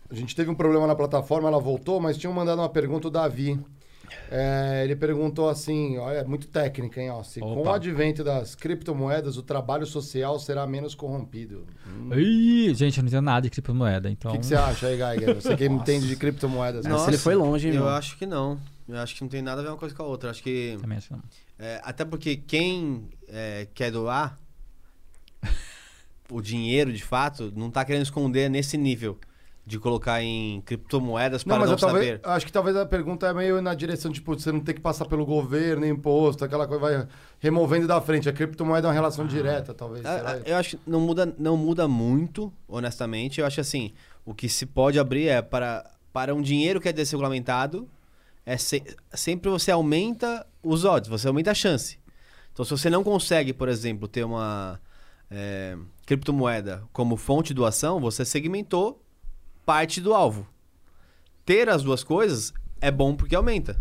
[0.10, 3.12] A gente teve um problema na plataforma, ela voltou, mas tinham mandado uma pergunta o
[3.12, 3.60] Davi.
[4.30, 7.10] É, ele perguntou assim: olha, muito técnica, hein?
[7.10, 7.76] Ó, se com o Opa.
[7.76, 11.66] advento das criptomoedas o trabalho social será menos corrompido.
[12.16, 14.32] Ih, gente, eu não entendo nada de criptomoeda, O então.
[14.32, 15.36] que, que você acha aí, Geiger?
[15.36, 16.86] Você que entende de criptomoedas.
[16.86, 17.90] Nossa, ele foi longe, hein, Eu meu?
[17.92, 18.60] acho que não.
[18.88, 20.28] Eu acho que não tem nada a ver uma coisa com a outra.
[20.28, 20.78] Eu acho que.
[20.80, 21.22] Também acho que não.
[21.60, 24.38] É, até porque quem é, quer doar
[26.32, 29.18] o dinheiro, de fato, não tá querendo esconder nesse nível
[29.68, 32.22] de colocar em criptomoedas para Não, não, mas eu talvez, saber.
[32.24, 35.06] acho que talvez a pergunta é meio na direção, tipo, você não ter que passar
[35.06, 37.08] pelo governo, imposto, aquela coisa vai
[37.40, 38.30] removendo da frente.
[38.30, 40.06] A criptomoeda é uma relação direta, talvez.
[40.06, 40.32] Ah, será?
[40.34, 43.40] ah, Eu acho que não muda, não muda muito, honestamente.
[43.40, 43.92] Eu acho assim,
[44.24, 47.90] o que se pode abrir é para, para um dinheiro que é desregulamentado,
[48.46, 51.98] é se- sempre você aumenta os odds, você aumenta a chance.
[52.54, 54.80] Então, se você não consegue, por exemplo, ter uma
[55.30, 59.02] é, criptomoeda como fonte de doação, você segmentou
[59.66, 60.48] parte do alvo.
[61.46, 63.76] Ter as duas coisas é bom porque aumenta.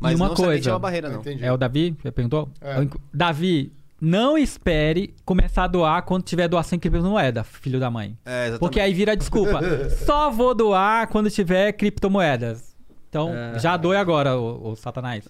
[0.00, 1.20] Mas uma não coisa- é uma barreira, não.
[1.20, 1.44] Entendi.
[1.44, 2.48] É o Davi que perguntou?
[2.60, 2.86] É.
[3.12, 8.16] Davi, não espere começar a doar quando tiver doação em criptomoeda, filho da mãe.
[8.24, 8.58] É, exatamente.
[8.60, 9.60] Porque aí vira desculpa.
[10.06, 12.67] Só vou doar quando tiver criptomoedas.
[13.08, 13.58] Então, É.
[13.58, 15.26] já doe agora, o, Satanás.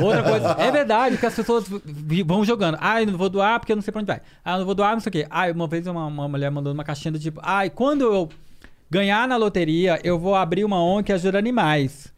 [0.00, 1.64] Outra coisa, é verdade que as pessoas
[2.24, 2.78] vão jogando.
[2.80, 4.20] Ah, eu não vou doar porque eu não sei pra onde vai.
[4.44, 5.26] Ah, eu não vou doar, não sei o quê.
[5.28, 8.28] Ah, uma vez uma, uma mulher mandou uma caixinha do tipo, ah, quando eu
[8.88, 12.12] ganhar na loteria, eu vou abrir uma ONG que ajuda animais.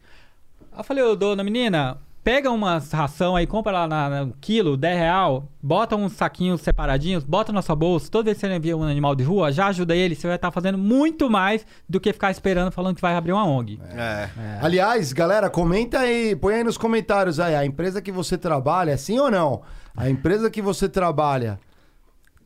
[0.71, 4.77] Aí eu falei, dona menina, pega umas ração aí, compra lá na, na- um quilo,
[4.77, 8.77] 10 real, bota uns saquinhos separadinhos, bota na sua bolsa, toda vez que você envia
[8.77, 12.13] um animal de rua, já ajuda ele, você vai estar fazendo muito mais do que
[12.13, 13.79] ficar esperando falando que vai abrir uma ONG.
[13.91, 14.29] É.
[14.61, 19.19] Aliás, galera, comenta aí, põe aí nos comentários aí, a empresa que você trabalha, sim
[19.19, 19.61] ou não?
[19.97, 21.59] A empresa que você trabalha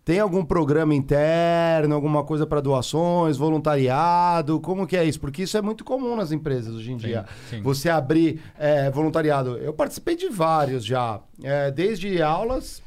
[0.06, 4.62] tem algum programa interno, alguma coisa para doações, voluntariado?
[4.62, 5.20] Como que é isso?
[5.20, 7.26] Porque isso é muito comum nas empresas hoje em dia.
[7.50, 7.60] sim.
[7.64, 9.58] Você abrir é, voluntariado.
[9.58, 12.84] Eu participei de vários já, é, desde aulas,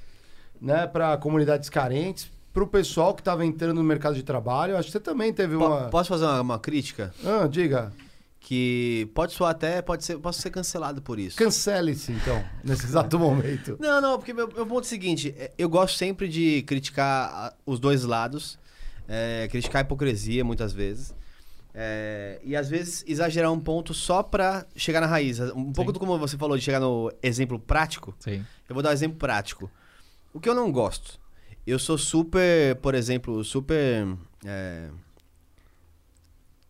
[0.63, 4.77] né, para comunidades carentes, para o pessoal que estava entrando no mercado de trabalho.
[4.77, 5.89] Acho que você também teve uma.
[5.89, 7.13] Posso fazer uma, uma crítica?
[7.25, 7.93] Ah, diga.
[8.49, 11.37] Que pode soar até, pode ser, posso ser cancelado por isso.
[11.37, 13.77] Cancele-se, então, nesse exato momento.
[13.79, 17.29] Não, não, porque meu, meu ponto é o seguinte: é, eu gosto sempre de criticar
[17.31, 18.59] a- os dois lados,
[19.07, 21.15] é, criticar a hipocrisia muitas vezes.
[21.75, 25.39] é, e às vezes exagerar um ponto só pra chegar na raiz.
[25.41, 28.17] Um pouco do como você falou de chegar no exemplo prático.
[28.19, 28.43] Sim.
[28.67, 29.71] Eu vou dar um exemplo prático.
[30.33, 31.21] O que eu não gosto.
[31.67, 34.09] Eu sou super, por exemplo, super
[34.43, 34.89] é,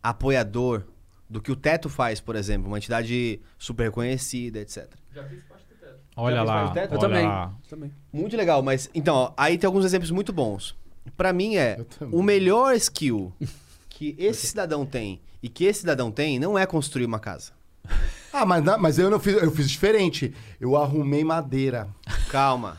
[0.03, 0.83] apoiador
[1.29, 2.69] do que o Teto faz, por exemplo.
[2.69, 4.87] Uma entidade super reconhecida, etc.
[6.17, 6.55] Olha Já lá.
[6.55, 6.93] parte do teto?
[6.95, 7.27] Eu olha também.
[7.27, 7.55] lá.
[7.69, 7.93] também.
[8.13, 10.75] Muito legal, mas então, ó, aí tem alguns exemplos muito bons.
[11.17, 11.79] Pra mim é
[12.13, 13.33] o melhor skill
[13.89, 17.53] que esse cidadão tem e que esse cidadão tem não é construir uma casa.
[18.33, 20.35] Ah, mas, mas eu não fiz, eu fiz diferente.
[20.61, 21.89] Eu arrumei madeira.
[22.31, 22.77] Calma.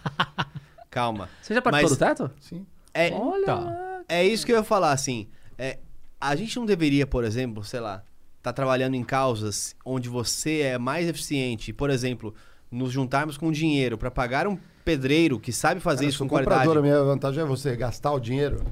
[0.92, 1.30] Calma.
[1.42, 2.32] Você já participou Mas- do teto?
[2.42, 2.66] Sim.
[2.94, 3.10] É,
[3.46, 4.02] Tá.
[4.08, 5.28] é isso que eu ia falar, assim.
[5.58, 5.80] É,
[6.20, 8.04] a gente não deveria, por exemplo, sei lá,
[8.40, 11.72] estar trabalhando em causas onde você é mais eficiente.
[11.72, 12.34] Por exemplo,
[12.72, 16.36] nos juntarmos com dinheiro para pagar um pedreiro que sabe fazer Cara, isso eu com
[16.36, 16.80] sou comprador, qualidade.
[16.80, 18.64] a minha vantagem é você gastar o dinheiro.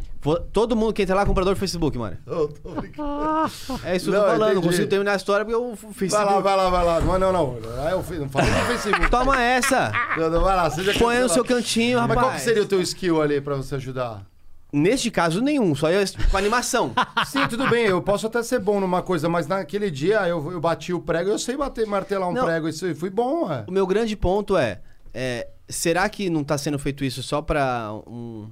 [0.52, 2.18] Todo mundo que entra lá é comprador do Facebook, mano.
[2.26, 3.52] Eu tô brincando.
[3.84, 4.56] É isso que eu tô falando.
[4.56, 6.10] Não consigo terminar a história porque o Facebook.
[6.26, 7.00] Vai lá, vai lá, vai lá.
[7.02, 7.90] Não, não, não.
[7.90, 9.12] Eu fiz- não falei no Facebook.
[9.12, 9.92] Toma essa!
[10.18, 12.26] Não, não, vai lá, seja Põe no seu cantinho, Mas rapaz.
[12.26, 14.26] qual que seria o teu skill ali pra você ajudar?
[14.78, 15.74] Neste caso, nenhum.
[15.76, 16.94] Só eu com animação.
[17.26, 20.60] Sim, tudo bem, eu posso até ser bom numa coisa, mas naquele dia eu, eu
[20.62, 22.46] bati o prego, eu sei bater, martelar um Não.
[22.46, 23.66] prego, isso fui bom, ué.
[23.68, 24.82] O meu grande ponto é,
[25.14, 28.50] é, será que não tá sendo feito isso só pra um...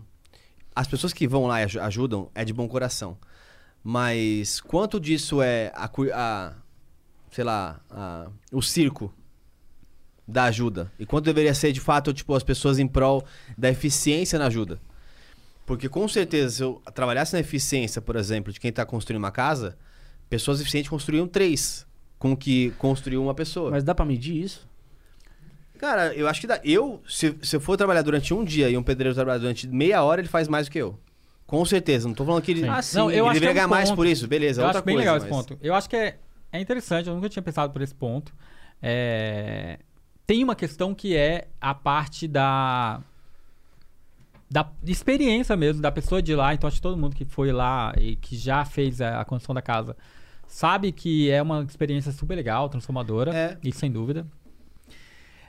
[0.75, 3.17] As pessoas que vão lá e aju- ajudam é de bom coração.
[3.83, 6.53] Mas quanto disso é a, a
[7.31, 9.13] sei lá, a- o circo
[10.27, 10.91] da ajuda?
[10.99, 13.23] E quanto deveria ser, de fato, tipo, as pessoas em prol
[13.57, 14.81] da eficiência na ajuda?
[15.65, 19.31] Porque com certeza, se eu trabalhasse na eficiência, por exemplo, de quem tá construindo uma
[19.31, 19.77] casa,
[20.29, 21.85] pessoas eficientes construíam três
[22.19, 23.71] com o que construiu uma pessoa.
[23.71, 24.67] Mas dá pra medir isso?
[25.77, 26.59] Cara, eu acho que dá.
[26.63, 30.01] Eu, se, se eu for trabalhar durante um dia e um pedreiro trabalhar durante meia
[30.03, 30.97] hora, ele faz mais do que eu.
[31.45, 32.07] Com certeza.
[32.07, 32.67] Não tô falando que ele.
[32.67, 32.97] Ah, sim.
[32.97, 33.97] Não, eu ele que deveria é um ganhar mais ponto.
[33.97, 34.61] por isso, beleza.
[34.61, 35.59] Eu outra acho bem coisa, legal esse mas- ponto.
[35.61, 36.17] Eu acho que é,
[36.51, 38.33] é interessante, eu nunca tinha pensado por esse ponto.
[38.81, 39.79] É,
[40.25, 43.01] Tem uma questão que é a parte da.
[44.55, 46.53] Da experiência mesmo, da pessoa de lá.
[46.53, 49.53] Então, acho que todo mundo que foi lá e que já fez a, a construção
[49.53, 49.97] da casa
[50.47, 53.35] sabe que é uma experiência super legal, transformadora.
[53.35, 53.57] É.
[53.61, 54.25] Isso sem dúvida.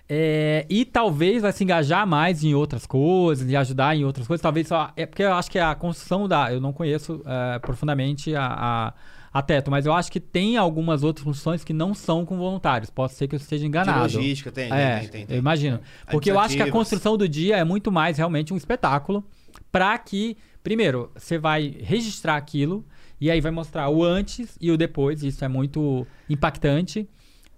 [0.09, 4.43] É, e talvez vai se engajar mais em outras coisas, e ajudar em outras coisas.
[4.43, 4.91] Talvez só.
[4.97, 6.53] É porque eu acho que a construção da.
[6.53, 8.95] Eu não conheço é, profundamente a, a,
[9.39, 12.89] a teto, mas eu acho que tem algumas outras funções que não são com voluntários.
[12.91, 14.01] Pode ser que eu esteja De enganado.
[14.17, 15.39] logística, tem, É, tem, tem, eu tem.
[15.39, 15.81] imagino.
[16.11, 19.25] Porque eu acho que a construção do dia é muito mais realmente um espetáculo
[19.71, 22.85] para que, primeiro, você vai registrar aquilo
[23.21, 25.23] e aí vai mostrar o antes e o depois.
[25.23, 27.09] Isso é muito impactante.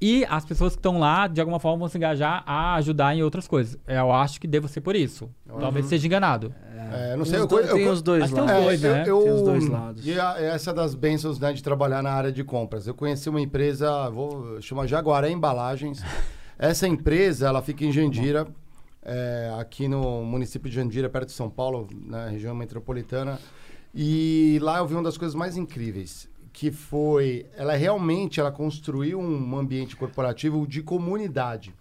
[0.01, 3.23] E as pessoas que estão lá, de alguma forma, vão se engajar a ajudar em
[3.23, 3.77] outras coisas.
[3.87, 5.29] Eu acho que deva ser por isso.
[5.59, 6.55] Talvez seja enganado.
[6.93, 8.65] É, não Tem sei, os eu, dois, eu- tem os dois Mas tem os lados.
[8.65, 9.05] dois, né?
[9.07, 10.07] eu, Tem os dois lados.
[10.07, 12.87] E a- essa das bênçãos né, de trabalhar na área de compras.
[12.87, 16.01] Eu conheci uma empresa, vou chamar Jaguaré Embalagens.
[16.59, 18.47] Essa empresa, ela fica em Jandira,
[19.03, 23.39] é, aqui no município de Jandira, perto de São Paulo, na região metropolitana.
[23.95, 26.28] E lá eu vi uma das coisas mais incríveis,
[26.59, 31.73] que foi, ela realmente, ela construiu um ambiente corporativo de comunidade.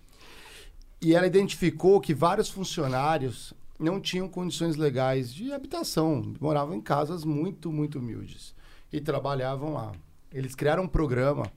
[1.01, 7.23] E ela identificou que vários funcionários não tinham condições legais de habitação, moravam em casas
[7.25, 8.53] muito, muito humildes
[8.93, 9.93] e trabalhavam lá.
[10.31, 11.51] Eles criaram um programa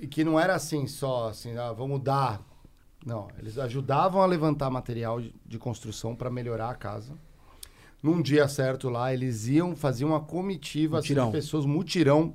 [0.00, 2.40] e que não era assim só assim, ah, vamos dar.
[3.04, 7.12] Não, eles ajudavam a levantar material de- de construção para melhorar a casa.
[8.02, 12.34] Num dia certo lá, eles iam fazer uma comitiva assim, de pessoas, mutirão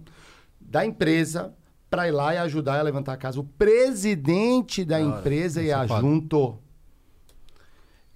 [0.60, 1.53] da empresa
[1.90, 3.40] para ir lá e ajudar a levantar a casa.
[3.40, 6.57] O presidente da empresa ia é junto.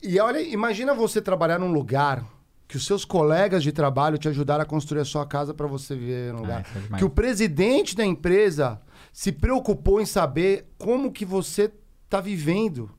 [0.02, 2.26] E olha, imagina você trabalhar num lugar
[2.68, 5.96] que os seus colegas de trabalho te ajudaram a construir a sua casa para você
[5.96, 6.64] viver num lugar.
[6.64, 8.82] isso é que o presidente da empresa
[9.14, 11.72] se preocupou em saber como que você
[12.10, 12.92] tá vivendo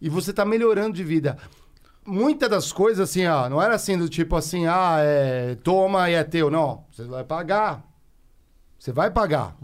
[0.00, 1.36] e você tá melhorando de vida.
[2.06, 6.14] Muitas das coisas assim, ó, não era assim do tipo assim, ah, é, toma e
[6.14, 6.84] é teu, não.
[6.92, 7.82] Você vai pagar.
[8.78, 9.56] Você vai pagar.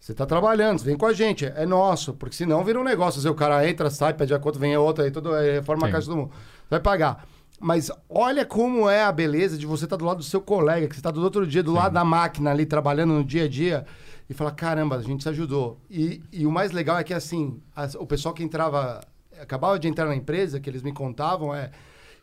[0.00, 3.20] Você tá trabalhando, você vem com a gente, é nosso, porque senão vira um negócio.
[3.20, 5.84] Se o cara entra, sai, pede a conta, vem a outra, aí tudo, aí reforma
[5.84, 5.92] a Sim.
[5.92, 6.30] casa de todo mundo.
[6.70, 7.26] Vai pagar.
[7.60, 10.94] Mas olha como é a beleza de você estar do lado do seu colega, que
[10.94, 13.84] você está do outro dia, do lado da máquina ali, trabalhando no dia a dia,
[14.28, 15.80] e falar, caramba, a gente se ajudou.
[15.90, 19.00] E, e o mais legal é que, assim, as- o pessoal que entrava,
[19.40, 21.70] acabava de entrar na empresa, que eles me contavam, é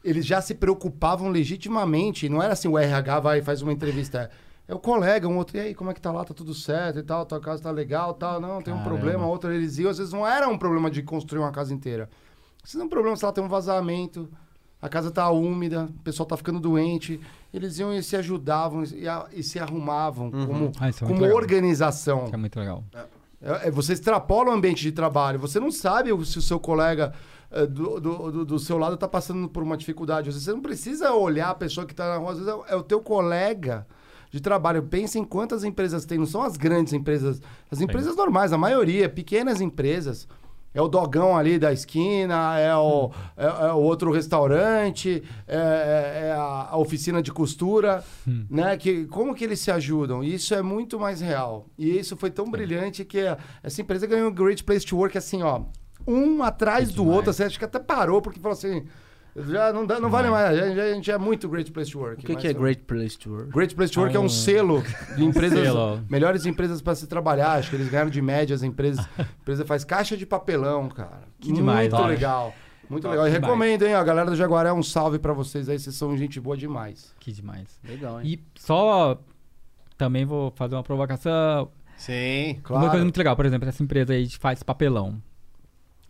[0.04, 2.28] eles já se preocupavam legitimamente.
[2.28, 4.30] Não era assim, o RH vai e faz uma entrevista.
[4.68, 6.24] É o colega, um outro, e aí, como é que tá lá?
[6.24, 7.26] Tá tudo certo e tal?
[7.26, 8.40] Tua casa tá legal tal?
[8.40, 8.84] Não, tem um Caramba.
[8.98, 9.26] problema.
[9.28, 9.90] Outro, eles iam.
[9.90, 12.10] Às vezes não era um problema de construir uma casa inteira.
[12.64, 14.30] Às vezes é um problema se ela tem um vazamento,
[14.82, 17.20] a casa tá úmida, o pessoal tá ficando doente.
[17.54, 21.22] Eles iam e se ajudavam e, a- e se arrumavam como, Ah, isso é como
[21.22, 21.38] legal.
[21.38, 22.26] organização.
[22.26, 22.84] Que é muito legal.
[22.94, 23.06] É, é,
[23.72, 25.40] você extrapola o ambiente de trabalho.
[25.40, 27.14] Você não sabe se o seu colega
[27.52, 30.32] é, do, do, do- seu lado está passando por uma dificuldade.
[30.32, 32.32] Você não precisa olhar a pessoa que está na rua.
[32.32, 33.86] Às vezes é, é o teu colega
[34.32, 34.84] de trabalho.
[34.84, 36.18] Pensa em quantas empresas tem.
[36.18, 37.42] Não são as grandes empresas.
[37.70, 39.10] As empresas normais, a maioria.
[39.10, 40.28] Pequenas empresas
[40.74, 46.28] É o dogão ali da esquina, é o, é, é o outro restaurante, é, é-
[46.30, 48.04] é a, a oficina de costura,
[48.50, 48.76] né?
[48.78, 50.24] Que, como que eles se ajudam?
[50.24, 51.68] E Isso é muito mais real.
[51.78, 55.18] E isso foi tão brilhante que a- essa empresa ganhou um Great Place to Work,
[55.18, 55.62] assim, ó,
[56.08, 57.30] um atrás do outro.
[57.30, 58.84] Assim, acho que até parou, porque falou assim,
[59.36, 62.00] já não, dá, não vale mais, a gente, a gente é muito Great Place to
[62.00, 62.24] Work.
[62.24, 63.50] O que, que é Great Place to Work?
[63.52, 64.84] Great Place to Work é um um- selo
[65.16, 66.02] de empresas, Selo.
[66.10, 67.54] melhores empresas para se trabalhar.
[67.54, 69.04] Acho que eles ganharam de média as empresas.
[69.18, 71.24] A empresa faz caixa de papelão, cara.
[71.40, 72.54] Que demais, Muito legal.
[72.90, 73.28] Muito legal.
[73.28, 73.94] E recomendo, hein?
[73.96, 75.80] A galera do Jaguaré, um salve pra vocês aí.
[75.80, 77.14] Vocês são gente boa demais.
[77.20, 77.80] Que demais.
[77.84, 78.28] Legal, hein?
[78.28, 79.20] E só
[79.98, 81.70] também vou fazer uma provocação.
[81.98, 82.60] Sim.
[82.64, 82.84] Claro.
[82.86, 85.22] Uma coisa muito legal, por exemplo, essa empresa aí faz papelão.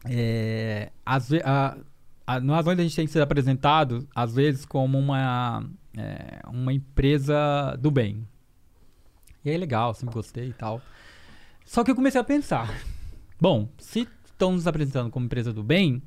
[0.06, 1.78] É, às ve- a,
[2.26, 5.66] a, no Azões a gente tem sido apresentado, às vezes, como uma,
[5.98, 8.28] é, uma empresa do bem.
[9.44, 10.82] E aí, legal, sempre gostei e tal.
[11.66, 12.74] Só que eu comecei a pensar:
[13.40, 16.02] bom, se estão nos apresentando como empresa do bem,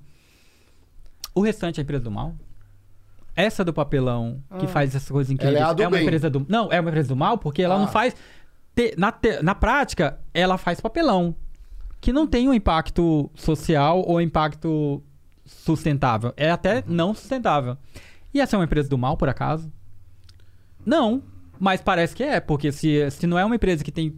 [1.35, 2.35] o restante é empresa do mal?
[3.35, 6.03] Essa do papelão, que faz essas coisas incríveis, Ela é a do uma bem.
[6.03, 6.47] empresa do.
[6.49, 7.79] Não, é uma empresa do mal, porque ela Ah.
[7.79, 8.15] não faz.
[8.75, 11.35] te- na, te- na prática, ela faz papelão.
[12.01, 15.03] Que não tem um impacto social ou impacto
[15.47, 16.33] sustentável.
[16.37, 17.77] É até não sustentável.
[18.35, 19.73] E essa é uma empresa do mal, por acaso?
[20.85, 21.23] Não,
[21.59, 24.15] mas parece que é, porque se, se não é uma empresa que tem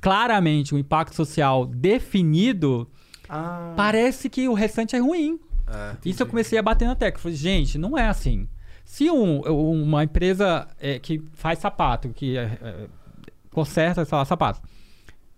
[0.00, 2.88] claramente um impacto social definido,
[3.28, 5.38] Ah, parece que o restante é ruim.
[6.04, 7.20] Isso eu comecei a bater na tecla.
[7.20, 8.48] Falei, gente, não é assim.
[8.84, 12.88] Se um- uma empresa é, que faz sapato, que é, é,
[13.52, 14.60] conserta, sei lá, sapatos,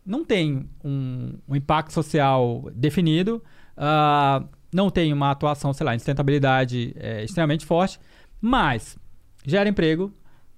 [0.07, 3.43] não tem um, um impacto social definido,
[3.77, 4.43] ah,
[4.73, 7.99] não tem uma atuação, sei lá, em sustentabilidade é, extremamente forte,
[8.41, 8.97] mas
[9.45, 10.13] gera emprego,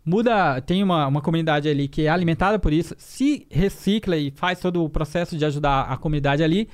[0.04, 4.60] muda, tem uma, uma comunidade ali que é alimentada por isso, se recicla e faz
[4.60, 6.68] todo o processo de ajudar a comunidade ali,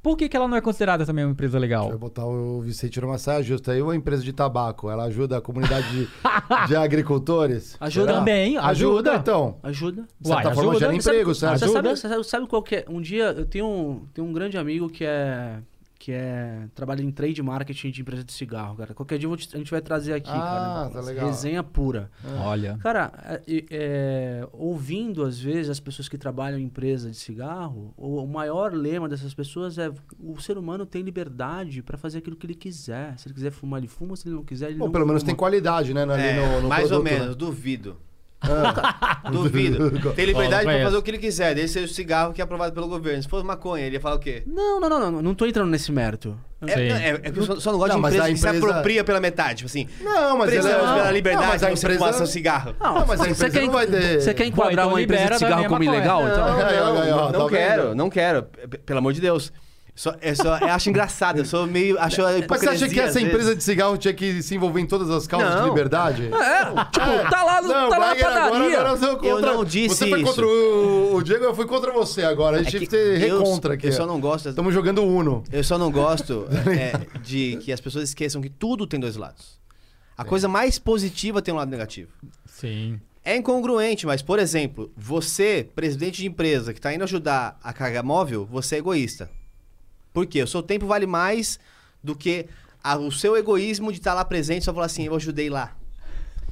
[0.00, 1.88] por que, que ela não é considerada também uma empresa legal?
[1.88, 3.82] Vai botar o Vicente numa saia justa aí.
[3.82, 6.08] Uma empresa de tabaco, ela ajuda a comunidade de,
[6.68, 7.76] de agricultores?
[7.80, 8.06] Ajuda.
[8.06, 8.18] Será?
[8.20, 8.70] Também, Ajuda,
[9.10, 9.14] ajuda.
[9.16, 9.56] então.
[9.60, 10.06] Ajuda.
[10.20, 10.78] De certa Uai, forma, ajuda.
[10.86, 11.58] gera Você sabe- emprego, certo?
[11.58, 11.78] Você Ajuda.
[11.82, 12.84] sabe, você sabe- sabe qual que é?
[12.88, 15.58] Um dia eu tenho um, tenho um grande amigo que é
[16.08, 18.94] que é trabalha em trade marketing de empresa de cigarro, cara.
[18.94, 20.90] Qualquer dia a gente vai trazer aqui, Ah, cara.
[20.90, 21.26] tá legal.
[21.26, 22.10] Resenha pura.
[22.46, 22.78] Olha.
[22.78, 23.12] Cara,
[23.46, 28.26] é- é, ouvindo às vezes as pessoas que trabalham em empresa de cigarro, o, o
[28.26, 32.54] maior lema dessas pessoas é o ser humano tem liberdade pra fazer aquilo que ele
[32.54, 33.18] quiser.
[33.18, 34.16] Se ele quiser fumar, ele fuma.
[34.16, 35.26] Se ele não quiser, ele Bom, não ou pelo menos fuma.
[35.26, 36.04] tem qualidade, né?
[36.04, 37.34] Ali É, no, no mais ou produto, menos, né?
[37.34, 37.96] duvido.
[38.40, 39.20] Ah.
[39.32, 39.90] Duvido.
[40.14, 42.44] Tem liberdade Ó, pra fazer o que ele quiser, desde ser o cigarro que é
[42.44, 43.22] aprovado pelo governo.
[43.22, 44.42] Se fosse maconha, ele ia falar o quê?
[44.46, 46.38] Não, não, não, não, não tô entrando nesse mérito.
[46.66, 48.36] É, é, é que eu só, só não gosto Não, de mas empresa a que
[48.38, 49.56] se empresa- apropria pela metade.
[49.58, 52.26] Tipo assim, Não, mas ela- pela liberdade Não, mas a de você empresa- fumar seu
[52.26, 52.74] cigarro.
[52.80, 54.20] Não, mas a você empresa quer, não vai ter...
[54.20, 55.96] você quer enquadrar então uma empresa de cigarro como maconha.
[55.96, 56.28] ilegal?
[56.28, 58.42] Então, Aí, ó, aí, ó, não tá quero, não quero.
[58.86, 59.52] Pelo amor de Deus.
[59.98, 61.98] Só, é só, eu acho engraçado, eu sou meio.
[61.98, 65.10] Acho Mas você acha que essa empresa de cigarro tinha que se envolver em todas
[65.10, 65.68] as causas de Não.
[65.70, 66.30] liberdade?
[66.38, 68.80] É, tipo, tá lá, no, Não, tá lá na Wagner, agora, padaria.
[68.80, 69.28] agora eu.
[69.28, 70.28] Eu não disse Você foi isso.
[70.30, 72.58] contra o, o Diego, eu fui contra você agora.
[72.58, 73.88] A É gente que tem eu, recontra aqui.
[73.88, 74.48] eu só não gosto.
[74.48, 75.42] Estamos jogando Uno.
[75.50, 79.58] Eu só não gosto é, de que as pessoas esqueçam que tudo tem dois lados.
[80.16, 82.12] A coisa mais positiva tem um lado negativo.
[82.46, 83.00] Sim.
[83.24, 88.00] É incongruente, mas, por exemplo, você, presidente de empresa, que está indo ajudar a carga
[88.00, 89.28] móvel, você é egoísta.
[90.12, 90.42] Por quê?
[90.42, 91.58] O seu tempo vale mais
[92.02, 92.46] do que
[92.82, 95.74] a- o seu egoísmo de estar lá presente e só falar assim, eu ajudei lá.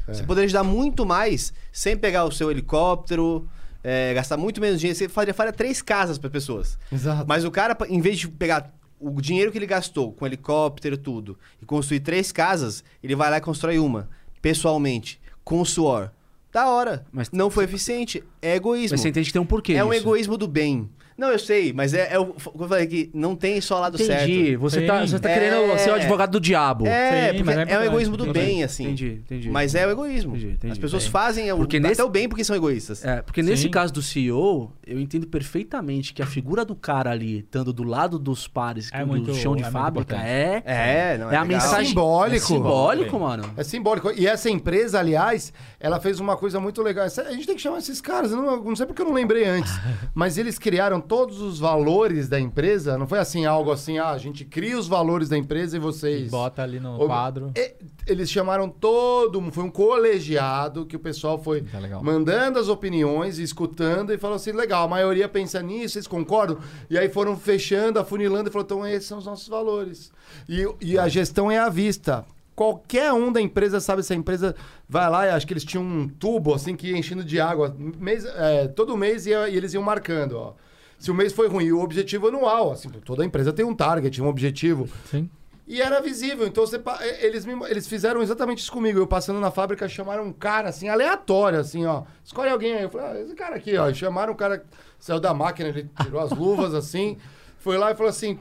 [0.09, 3.49] Você poderia ajudar muito mais sem pegar o seu helicóptero,
[3.83, 4.97] é, gastar muito menos dinheiro.
[4.97, 6.79] Você faria, faria três casas para pessoas.
[6.93, 7.25] Exato.
[7.27, 11.37] Mas o cara, em vez de pegar o dinheiro que ele gastou com helicóptero tudo
[11.61, 14.09] e construir três casas, ele vai lá e constrói uma,
[14.41, 16.11] pessoalmente, com suor.
[16.53, 17.05] Da hora.
[17.13, 18.23] Mas- não foi eficiente.
[18.41, 18.95] É egoísmo.
[18.95, 20.03] Mas você entende que tem um porquê é um isso.
[20.03, 20.89] egoísmo do bem.
[21.17, 23.97] Não, eu sei, mas é, é o que eu falei aqui, não tem só lado
[23.97, 24.25] certo.
[24.31, 24.57] Entendi.
[24.57, 25.35] Você tá, você tá É.
[25.35, 26.87] querendo ser o advogado do diabo.
[26.87, 28.39] É, Sim, porque é é, o egoísmo do Entendi.
[28.47, 28.85] bem, assim.
[28.85, 29.51] Entendi, entendi.
[29.51, 30.37] Mas é o egoísmo.
[30.37, 30.73] Entendi, entendi.
[30.73, 31.13] As pessoas Bem.
[31.13, 33.05] fazem o, Porque até nesse- o bem porque são egoístas.
[33.05, 33.71] É, porque nesse Sim.
[33.71, 38.19] caso do CEO, eu entendo perfeitamente que a figura do cara ali, estando do lado
[38.19, 41.43] dos pares É do muito- chão de é fábrica, é, É, não é é a
[41.43, 41.47] legal.
[41.47, 41.87] mensagem.
[41.89, 42.37] Simbólico.
[42.37, 43.45] É simbólico, mano.
[43.57, 44.13] É simbólico.
[44.15, 47.07] E essa empresa, aliás, ela fez uma coisa muito legal.
[47.07, 48.33] A gente tem que chamar esses caras.
[48.33, 49.73] Não, não sei porque eu não lembrei antes.
[50.15, 52.99] mas eles criaram todos os valores da empresa.
[52.99, 56.31] Não foi assim, algo assim, ah, a gente cria os valores da empresa e vocês.
[56.31, 57.53] Bota ali no Ô, quadro.
[57.57, 57.75] e-
[58.07, 63.39] Eles chamaram todo mundo, foi um colegiado que o pessoal foi Tá mandando as opiniões,
[63.39, 66.59] escutando e falou assim: legal, a maioria pensa nisso, vocês concordam?
[66.89, 70.13] E aí foram fechando, afunilando e falou: então esses são os nossos valores.
[70.49, 72.25] E, e a gestão é à vista.
[72.55, 74.55] Qualquer um da empresa sabe se a empresa
[74.89, 77.77] vai lá, e acho que eles tinham um tubo assim que ia enchendo de água.
[77.99, 80.55] Mês, é, todo mês ia- e eles iam marcando, ó.
[80.99, 84.29] Se o mês foi ruim, o objetivo anual, assim, toda empresa tem um target, um
[84.29, 84.89] objetivo.
[85.11, 85.29] Sim.
[85.69, 86.81] E era visível, então você,
[87.21, 89.01] eles, me- eles fizeram exatamente isso comigo.
[89.01, 92.05] Eu passando na fábrica, chamaram um cara assim, aleatório, assim, ó.
[92.25, 92.83] Escolhe alguém aí.
[92.85, 93.91] Eu falei, ah, esse cara aqui, ó.
[93.91, 94.65] E chamaram um cara,
[95.01, 97.19] saiu da máquina, ele tirou as luvas assim,
[97.59, 98.39] foi lá e falou assim: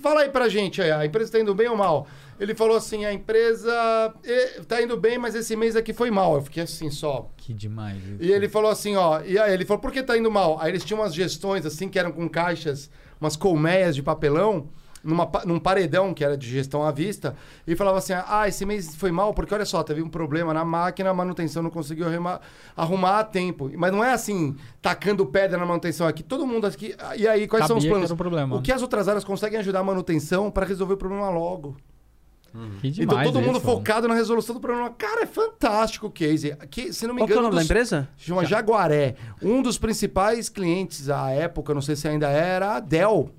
[0.00, 2.06] fala aí pra gente aí, a empresa tá indo bem ou mal?
[2.38, 3.72] Ele falou assim: a empresa
[4.66, 6.34] tá indo bem, mas esse mês aqui foi mal.
[6.34, 7.30] Eu fiquei assim só.
[7.36, 8.02] Que demais.
[8.02, 8.16] isso.
[8.20, 10.58] E ele falou assim, ó, e aí ele falou, por que tá indo mal?
[10.60, 12.90] Aí eles tinham umas gestões, assim, que eram com caixas,
[13.20, 14.68] umas colmeias de papelão,
[15.02, 17.36] numa, num paredão que era de gestão à vista,
[17.66, 20.64] e falava assim, ah, esse mês foi mal, porque olha só, teve um problema na
[20.64, 22.40] máquina, a manutenção não conseguiu arrumar,
[22.74, 23.70] arrumar a tempo.
[23.76, 27.66] Mas não é assim, tacando pedra na manutenção aqui, todo mundo aqui, e aí, quais
[27.66, 28.10] são os Sabia que planos?
[28.10, 28.56] um problema.
[28.56, 31.76] O que as outras áreas conseguem ajudar a manutenção para resolver o problema logo?
[32.80, 33.64] Que então demais todo mundo isso.
[33.66, 34.88] focado na resolução do problema.
[34.90, 36.56] Cara, é fantástico o case.
[36.70, 38.08] Que, se não me Qual que é o engano, nome da dos- empresa?
[38.16, 39.16] Chama Jaguaré.
[39.42, 43.30] Um dos principais clientes à época, não sei se ainda era, a Dell.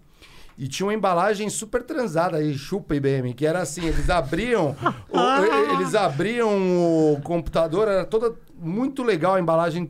[0.58, 4.76] E tinha uma embalagem super transada aí, chupa IBM, que era assim, eles abriam,
[5.10, 5.18] o-
[5.76, 6.50] eles abriam
[7.14, 9.90] o computador, era toda muito legal a embalagem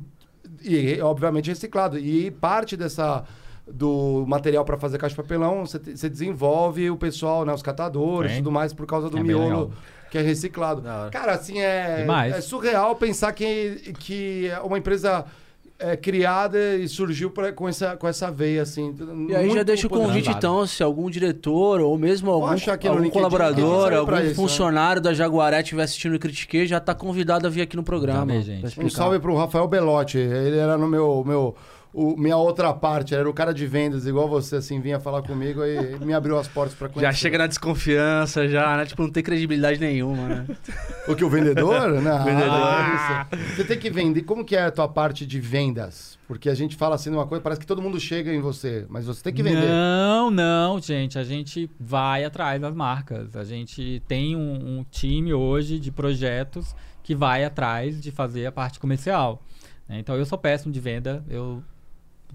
[0.64, 1.98] e obviamente reciclado.
[2.00, 3.24] E parte dessa
[3.68, 8.36] do material para fazer caixa de papelão, você desenvolve o pessoal, né, os catadores, e
[8.38, 9.74] tudo mais por causa do É miolo
[10.10, 10.82] que é reciclado.
[11.12, 15.26] Cara, assim, é, é surreal pensar que, que é uma empresa
[15.78, 18.96] é, criada e surgiu pra, com, essa, com essa veia, assim.
[19.28, 23.94] E aí já deixa o convite, então, se algum diretor ou mesmo algum, algum colaborador,
[23.94, 24.34] algum isso, né?
[24.34, 28.22] funcionário da Jaguaré estiver assistindo o Critiquei, já tá convidado a vir aqui no programa.
[28.22, 28.80] Também, gente.
[28.80, 30.18] Um salve pro Rafael Belotti.
[30.18, 31.24] Ele era no meu.
[31.26, 31.56] meu
[31.96, 35.64] o, minha outra parte, era o cara de vendas, igual você, assim, vinha falar comigo
[35.64, 37.06] e me abriu as portas pra conhecer.
[37.12, 38.86] Já chega na desconfiança, já, né?
[38.86, 40.46] Tipo, não tem credibilidade nenhuma, né?
[41.08, 41.90] O que, o vendedor?
[42.02, 42.50] Não, Vendedor.
[42.52, 43.56] ah, isso.
[43.56, 44.24] Você tem que vender.
[44.24, 46.18] Como que é a tua parte de vendas?
[46.28, 48.86] Porque a gente fala assim de uma coisa, parece que todo mundo chega em você,
[48.90, 49.68] mas você tem que vender.
[49.68, 51.18] Não, não, gente.
[51.18, 53.36] A gente vai atrás das marcas.
[53.36, 58.52] A gente tem um, um time hoje de projetos que vai atrás de fazer a
[58.52, 59.42] parte comercial.
[59.88, 60.00] né?
[60.00, 61.64] Então eu sou péssimo de venda, eu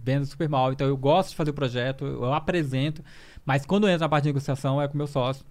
[0.02, 0.72] vendo super mal.
[0.72, 3.02] Então eu gosto de fazer o projeto, eu, apresento,
[3.44, 5.44] mas quando entra na parte de negociação é com o meu sócio.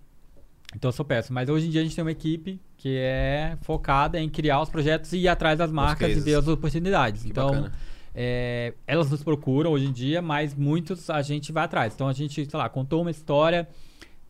[0.75, 1.35] Então eu sou péssimo.
[1.35, 4.69] Mas hoje em dia a gente tem uma equipe que é focada em criar os
[4.69, 7.23] projetos e ir atrás das marcas e ver as oportunidades.
[7.23, 7.69] Que então
[8.13, 11.93] é, elas nos procuram hoje em dia, mas muitos a gente vai atrás.
[11.93, 13.67] Então a gente, sei lá, contou uma história,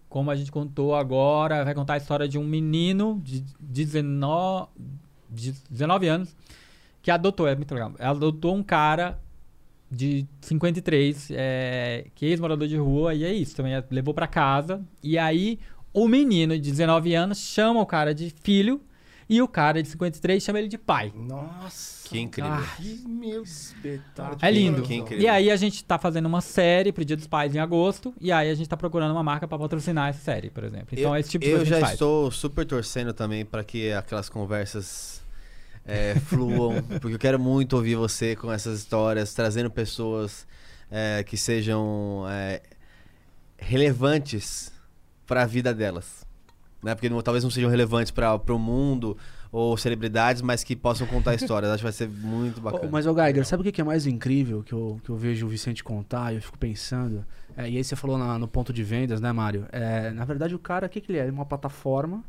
[0.07, 4.68] como a gente contou agora, vai contar a história de um menino de 19,
[5.30, 6.36] de 19 anos
[7.02, 9.19] que adotou, é muito legal, adotou um cara
[9.91, 14.28] de 53, é, que é ex-morador de rua, e é isso, também é- levou pra
[14.28, 15.57] casa, e aí
[15.94, 18.82] o menino de 19 anos chama o cara de filho,
[19.28, 21.14] e o cara de 53 chama ele de pai.
[21.16, 22.07] Nossa.
[22.10, 22.52] Que incrível.
[22.52, 24.40] Ah, Que meu espetáculo.
[24.41, 24.82] É lindo.
[24.82, 25.24] Que incrível.
[25.24, 28.32] E aí a gente tá fazendo uma série pro Dia dos Pais em agosto, e
[28.32, 30.88] aí a gente tá procurando uma marca pra patrocinar essa série, por exemplo.
[30.94, 31.94] Então eu, é esse tipo de eu já gente faz.
[31.94, 35.22] estou super torcendo também para que aquelas conversas
[35.86, 40.48] é, fluam, porque eu quero muito ouvir você com essas histórias, trazendo pessoas
[40.92, 42.62] é, que sejam é,
[43.58, 44.72] relevantes
[45.26, 46.26] para a vida delas.
[46.82, 46.96] Né?
[46.96, 49.18] Porque não- talvez não sejam relevantes para o mundo
[49.52, 51.72] ou celebridades, mas que possam contar histórias.
[51.72, 52.88] Acho que vai ser muito bacana.
[52.88, 55.18] Ô, mas, ô Geiger, sabe o que que é mais incrível que eu, que eu
[55.18, 57.26] vejo o Vicente contar e eu fico pensando?
[57.58, 59.66] É, e aí você falou na- no ponto de vendas, né, Mário?
[59.72, 61.22] É, na verdade, o cara, o que, que ele é?
[61.24, 62.24] Ele é uma plataforma,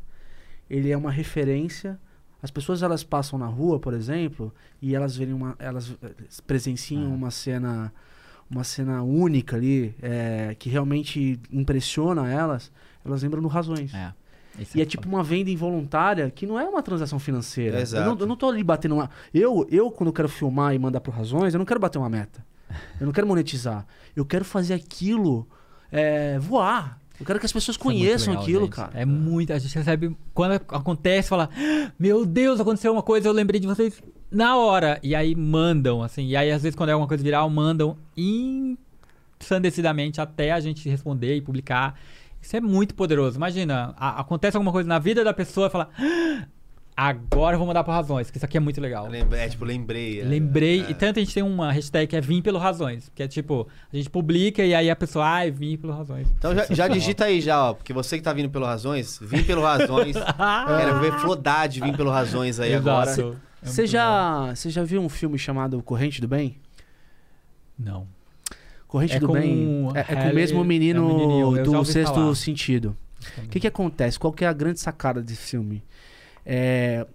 [0.69, 1.97] ele é uma referência.
[2.41, 6.11] As pessoas, elas passam na rua, por exemplo, e elas verem uma, elas eh,
[6.45, 7.93] presenciam uma cena
[8.49, 12.69] uma cena única ali, é, que realmente impressiona elas,
[13.05, 13.93] elas lembram do Razões.
[13.93, 14.13] É.
[14.59, 14.89] Esse E é foda.
[14.91, 17.79] tipo uma venda involuntária que não é uma transação financeira.
[17.79, 18.03] Exato.
[18.03, 19.09] Eu não, eu não tô ali batendo uma.
[19.33, 22.45] Eu, eu, quando quero filmar e mandar por razões, eu não quero bater uma meta.
[22.99, 23.85] Eu não quero monetizar.
[24.15, 25.47] Eu quero fazer aquilo
[25.91, 27.00] é, voar.
[27.21, 28.75] Eu quero que as pessoas é conheçam legal, aquilo, gente.
[28.75, 28.91] cara.
[28.93, 29.53] É muito.
[29.53, 30.17] A gente recebe.
[30.33, 34.99] Quando acontece, fala: "Ah, Meu Deus, aconteceu uma coisa, eu lembrei de vocês na hora.
[35.03, 36.25] E aí mandam, assim.
[36.27, 37.95] E aí, às vezes, quando é alguma coisa viral, mandam
[39.39, 41.99] ensandecidamente até a gente responder e publicar.
[42.41, 43.37] Isso é muito poderoso.
[43.37, 45.89] Imagina, a- acontece alguma coisa na vida da pessoa e fala.
[45.97, 46.43] "Ah,
[47.03, 49.07] Agora eu vou mandar por razões, que isso aqui é muito legal.
[49.07, 50.21] Lembrei, é, tipo, lembrei.
[50.21, 50.91] é, Lembrei, é.
[50.91, 53.67] e tanto a gente tem uma hashtag que é Vim pelo Razões, que é tipo,
[53.91, 56.27] a gente publica e aí a pessoa, ai, vim pelo Razões.
[56.37, 59.43] Então já, já digita aí já, ó, porque você que tá vindo pelo Razões, vim
[59.43, 60.15] pelo Razões.
[60.77, 63.09] Quero ver Flodade vir pelo Razões aí agora.
[63.09, 63.35] Exato.
[63.63, 66.57] É Você já, você já viu um filme chamado Corrente do Bem?
[67.79, 68.05] Não.
[68.87, 72.35] Corrente É do Bem é, é com o mesmo menino do Sexto falar.
[72.35, 72.95] Sentido.
[73.43, 74.19] O que que acontece?
[74.19, 75.83] Qual que é a grande sacada desse filme?
[76.45, 77.05] É,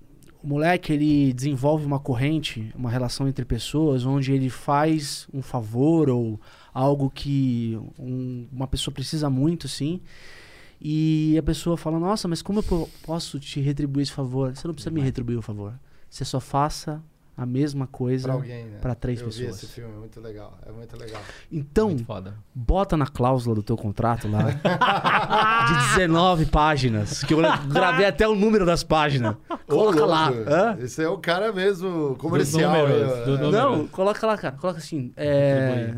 [0.43, 6.09] o moleque, ele desenvolve uma corrente, uma relação entre pessoas, onde ele faz um favor
[6.09, 6.41] ou
[6.73, 10.01] algo que um- uma pessoa precisa muito, sim.
[10.81, 14.55] E a pessoa fala, nossa, mas como eu po- posso te retribuir esse favor?
[14.55, 15.73] Você não precisa me retribuir o favor.
[16.09, 17.03] Você só faça
[17.37, 18.95] a mesma coisa Pra alguém, né?
[18.99, 19.57] três Eu vi pessoas.
[19.63, 20.59] esse filme, é muito legal.
[20.65, 21.21] É muito legal.
[21.53, 22.35] Então, Muito foda.
[22.55, 24.43] bota na cláusula do teu contrato lá
[25.93, 27.39] de 19 páginas, que eu
[27.69, 29.37] gravei até o número das páginas.
[29.67, 30.31] Coloca Ô, lá.
[30.31, 30.77] Hã?
[30.81, 32.73] Esse é o cara mesmo comercial.
[32.87, 33.39] números, do É.
[33.39, 33.51] número.
[33.51, 34.57] Não, coloca lá, cara.
[34.57, 35.13] Coloca assim.
[35.17, 35.95] É,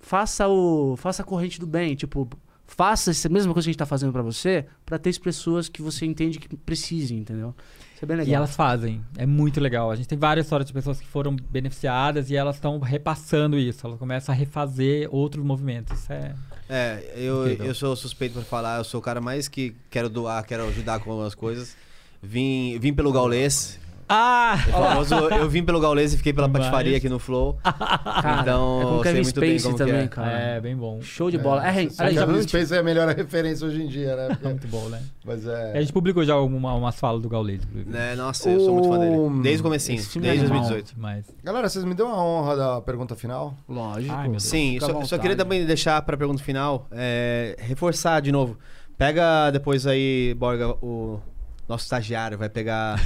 [0.00, 0.96] faça o.
[0.96, 1.94] Faça a corrente do bem.
[1.94, 2.28] Tipo,
[2.64, 5.68] faça essa mesma coisa que a gente tá fazendo pra você, pra ter as pessoas
[5.68, 7.54] que você entende que precisem, entendeu?
[7.96, 8.30] Isso é bem legal.
[8.30, 9.02] E elas fazem.
[9.16, 9.90] É muito legal.
[9.90, 13.86] A gente tem várias histórias de pessoas que foram beneficiadas e elas estão repassando isso.
[13.86, 15.98] Elas começam a refazer outros movimentos.
[15.98, 16.34] Isso é.
[16.68, 17.66] É, eu, Incrível.
[17.66, 21.00] eu sou suspeito pra falar, eu sou o cara mais que quero doar, quero ajudar
[21.00, 21.74] com as coisas.
[22.22, 23.78] Vim, vim pelo Gaulês.
[24.08, 24.56] Ah!
[24.68, 27.58] O famoso, eu vim pelo Gaulês e fiquei pela patifaria aqui no Flow.
[27.62, 30.08] Cara, então, é com Kevin muito bem Spacey como que também, é.
[30.08, 30.30] cara.
[30.30, 31.00] É, bem bom.
[31.02, 31.66] Show de bola.
[31.66, 34.38] É, é, Sabe que aliás, Kevin Space é a melhor referência hoje em dia, né?
[34.42, 35.02] É muito bom, né?
[35.24, 35.80] Mas A é.
[35.80, 37.90] gente publicou já uma, umas falas do Gaulês, inclusive.
[37.90, 39.42] Né, nossa, eu sou muito fã dele.
[39.42, 40.60] Desde o comecinho, é desde animal.
[40.60, 40.94] 2018.
[40.96, 41.26] Mas...
[41.42, 43.56] Galera, vocês me dão a honra da pergunta final?
[43.68, 44.14] Lógico.
[44.14, 44.30] Ai.
[44.38, 48.56] Sim, só, só queria também deixar pra pergunta final, é, reforçar de novo.
[48.96, 51.20] Pega depois aí, Borga, o
[51.68, 52.98] nosso estagiário vai pegar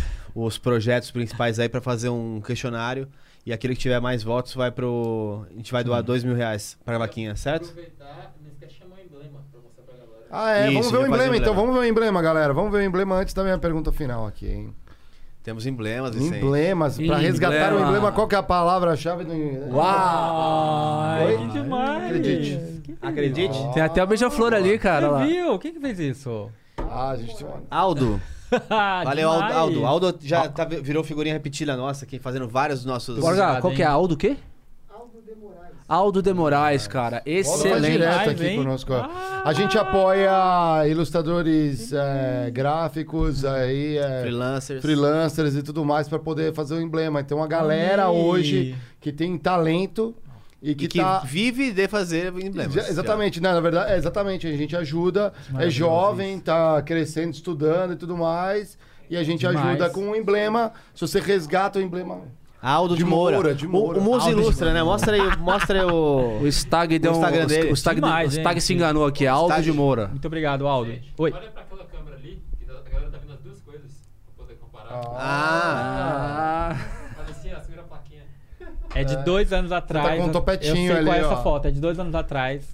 [0.45, 3.09] os projetos principais aí pra fazer um questionário.
[3.45, 5.47] E aquele que tiver mais votos vai pro.
[5.51, 7.75] A gente vai doar dois mil reais pra vaquinha, certo?
[10.31, 10.71] Ah, é.
[10.73, 11.53] Isso, vamos ver o emblema, então.
[11.53, 11.55] emblema.
[11.55, 12.53] Vamos ver o emblema, galera.
[12.55, 14.75] Vamos ver o emblema antes da minha pergunta final aqui, hein?
[15.43, 16.37] Temos emblemas, Vicente.
[16.37, 16.99] Emblemas.
[16.99, 18.13] Pra resgatar o Emblema.
[18.13, 19.33] qual que é a palavra-chave do.
[19.81, 21.39] Ai, Oi?
[21.39, 22.05] que demais!
[22.05, 22.61] Acredite.
[23.01, 23.73] Acredite.
[23.73, 25.09] Tem até o beija-flor ali, cara.
[25.09, 25.25] Você lá.
[25.25, 25.59] viu?
[25.59, 26.51] Quem que fez isso?
[26.91, 27.45] Ah, a gente.
[27.71, 28.21] Aldo.
[29.05, 29.53] Valeu, Aldo.
[29.55, 33.19] Aldo, Aldo já tá- virou figurinha repetida nossa aqui, fazendo vários dos nossos.
[33.19, 33.87] Borga, qual que é?
[33.87, 34.37] Aldo o quê?
[35.89, 37.17] Aldo de Moraes, cara.
[37.17, 37.93] Aldo faz Excelente.
[37.93, 38.57] direto aqui hein?
[38.59, 38.93] conosco.
[38.93, 39.43] Ah!
[39.45, 44.83] A gente apoia ilustradores é, gráficos, aí, é, Freelancers.
[44.83, 47.21] freelancers e tudo mais para poder fazer o emblema.
[47.21, 48.17] Então a galera Aí.
[48.17, 50.15] hoje que tem talento
[50.63, 51.21] e que, E que tá.
[51.21, 52.75] vive de fazer emblemas.
[52.75, 53.53] Já- exatamente, né?
[53.53, 58.77] na verdade, é, exatamente, a gente ajuda, é jovem, tá crescendo, estudando e tudo mais,
[59.09, 59.67] e a gente Demais.
[59.67, 60.73] ajuda com o emblema.
[60.95, 62.21] Se você resgata o emblema,
[62.63, 63.37] Aldo de, De Moura.
[63.37, 63.99] Moura, de Moura.
[63.99, 64.83] O, o Muso ilustra, né?
[64.83, 66.41] Mostra aí, mostra aí o.
[66.43, 67.73] O Stag deu um- Instagram o- dele.
[67.73, 69.25] O Stag, Demais, o Stag se enganou aqui.
[69.25, 70.09] É Aldo Stag- de Moura.
[70.09, 70.91] Muito obrigado, Aldo.
[71.17, 71.33] Oi.
[71.33, 73.91] Olha pra aquela câmera ali, que a galera tá vendo as duas coisas,
[74.37, 74.91] pra poder comparar.
[75.17, 76.71] Ah.
[76.73, 77.15] Ah.
[77.17, 78.25] Faz assim, ó, segura a plaquinha.
[78.95, 80.21] É de dois anos atrás.
[80.21, 81.43] com um topetinho eu sei qual é ali, essa ó.
[81.43, 81.69] foto.
[81.69, 82.65] É de dois anos atrás.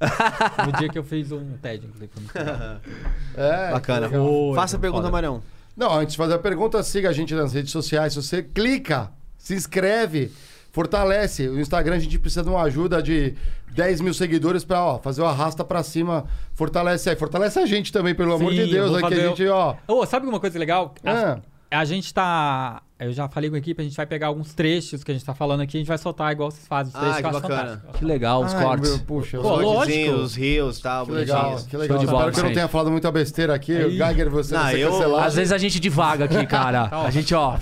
[0.66, 1.88] no dia que eu fiz um TED.
[3.36, 4.08] É, Bacana.
[4.08, 5.12] Foi, Faça a pergunta, foda.
[5.12, 5.42] Marão.
[5.76, 8.12] Não, antes de fazer a pergunta, siga a gente nas redes sociais.
[8.12, 10.30] Se você clica, se inscreve,
[10.70, 11.48] fortalece.
[11.48, 13.34] O Instagram a gente precisa de uma ajuda de
[13.72, 16.26] 10 mil seguidores pra ó, fazer o arrasta pra cima.
[16.54, 17.16] Fortalece aí.
[17.16, 19.02] Fortalece a gente também, pelo amor Sim, de eu Deus.
[19.02, 19.74] Aqui a gente, ó.
[19.88, 20.94] Ô, sabe uma coisa legal?
[21.04, 21.38] A, Ah,
[21.74, 22.82] a gente tá.
[22.98, 25.26] Eu já falei com a equipe, a gente vai pegar alguns trechos que a gente
[25.26, 26.90] tá falando aqui, a gente vai soltar igual vocês fazem.
[26.90, 27.84] Os Ah, trechos que eu acho bacana.
[27.98, 28.90] Que legal, os ai, cortes.
[28.90, 29.74] meu, puxa, Pô, os- lógico.
[29.74, 31.98] Cortezinhos, os rios e tal, que legal, que legal.
[31.98, 33.76] de bola, Espero que eu não tenha falado muita besteira aqui.
[33.76, 33.96] Aí.
[33.96, 35.24] Geiger, você Não, ser eu- cancelado.
[35.26, 36.88] Às vezes a gente divaga aqui, cara.
[37.04, 37.56] A gente, ó.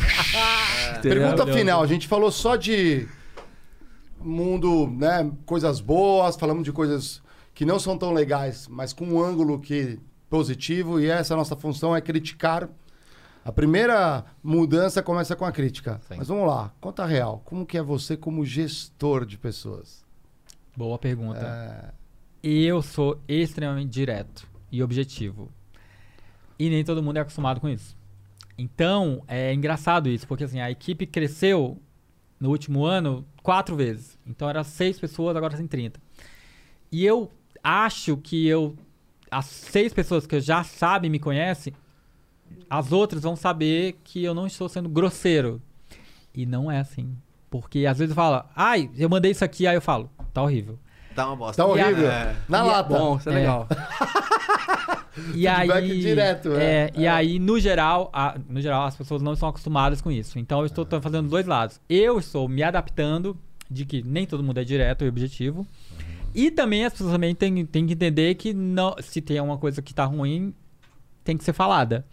[0.99, 1.19] Entendeu?
[1.23, 3.09] Pergunta final, a gente falou só de
[4.21, 7.21] mundo, né, coisas boas, falamos de coisas
[7.55, 9.99] que não são tão legais, mas com um ângulo que
[10.31, 12.69] positivo e essa nossa função é criticar.
[13.45, 16.01] A primeira mudança começa com a crítica.
[16.17, 20.05] Mas vamos lá, conta real, como que é você como gestor de pessoas?
[20.77, 21.41] Boa pergunta.
[21.41, 21.93] É,
[22.43, 25.51] Eu sou extremamente direto e objetivo.
[26.59, 27.97] E nem todo mundo é acostumado com isso.
[28.57, 31.81] Então, é engraçado isso, porque assim, a equipe cresceu
[32.39, 34.19] no último ano quatro vezes.
[34.27, 36.01] Então era seis pessoas, agora tem 30.
[36.91, 37.31] E eu
[37.63, 38.77] acho que eu.
[39.31, 41.73] As seis pessoas que já sabem me conhecem,
[42.69, 45.61] as outras vão saber que eu não estou sendo grosseiro.
[46.35, 47.17] E não é assim.
[47.51, 50.79] Porque às vezes eu falo, ai, eu mandei isso aqui, aí eu falo, tá horrível.
[51.15, 51.63] Tá uma bosta.
[51.63, 52.11] tá horrível.
[52.11, 52.35] É.
[52.49, 52.89] Na lata.
[52.89, 53.35] Bom, isso é É.
[53.37, 53.69] legal.
[55.35, 56.65] E aí, direto, é.
[56.65, 60.39] é, E aí, no geral, a- no geral, as pessoas não estão acostumadas com isso.
[60.39, 61.79] Então, eu estou fazendo dois lados.
[61.89, 63.37] Eu estou me adaptando
[63.71, 65.67] de que nem todo mundo é direto e objetivo.
[66.35, 69.83] E também as pessoas também têm, têm que entender que não, se tem uma coisa
[69.83, 70.55] que tá ruim,
[71.23, 72.07] tem que ser falada.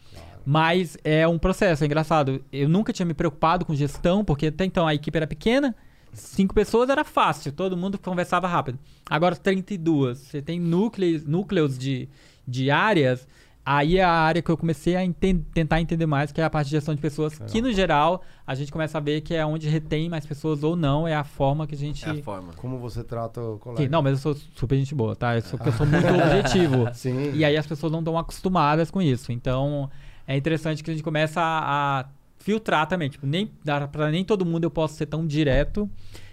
[0.52, 2.44] Mas é um processo, é engraçado.
[2.52, 5.76] Eu nunca tinha me preocupado com gestão, porque até então a equipe era pequena,
[6.12, 8.80] cinco pessoas era fácil, todo mundo conversava rápido.
[9.08, 12.10] Agora 32, você tem núcleos, núcleos de,
[12.48, 13.28] de áreas,
[13.66, 16.50] Aí é a área que eu comecei a enten- tentar entender mais, que é a
[16.50, 19.46] parte de gestão de pessoas, que no geral a gente começa a ver que é
[19.46, 22.04] onde retém mais pessoas ou não, é a forma que a gente.
[22.04, 22.52] É a forma.
[22.54, 23.84] Como você trata o colega.
[23.84, 25.36] Sim, não, mas eu sou super gente boa, tá?
[25.36, 26.90] Eu sou, eu sou muito objetivo.
[26.96, 27.34] Sim.
[27.36, 29.32] E aí as pessoas não estão acostumadas com isso.
[29.32, 29.88] Então
[30.30, 32.06] é interessante que a gente começa a, a
[32.38, 33.10] filtrar também.
[33.10, 33.52] Tipo, nem,
[33.92, 35.90] pra nem todo mundo eu posso ser tão direto.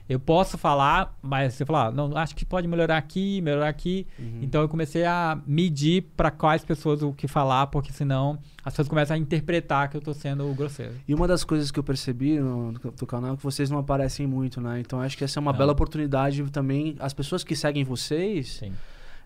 [0.07, 4.07] Eu posso falar, mas você falar, não, acho que pode melhorar aqui, melhorar aqui.
[4.41, 8.87] Então eu comecei a medir para quais pessoas o que falar, porque senão as pessoas
[8.87, 10.93] começam a interpretar que eu tô sendo grosseiro.
[11.09, 12.75] E uma das coisas que eu percebi no,
[13.07, 14.79] canal é que vocês não aparecem muito, né?
[14.79, 15.59] Então acho que essa é uma Não.
[15.59, 16.95] bela oportunidade também.
[17.01, 18.73] As pessoas que seguem vocês, Sim.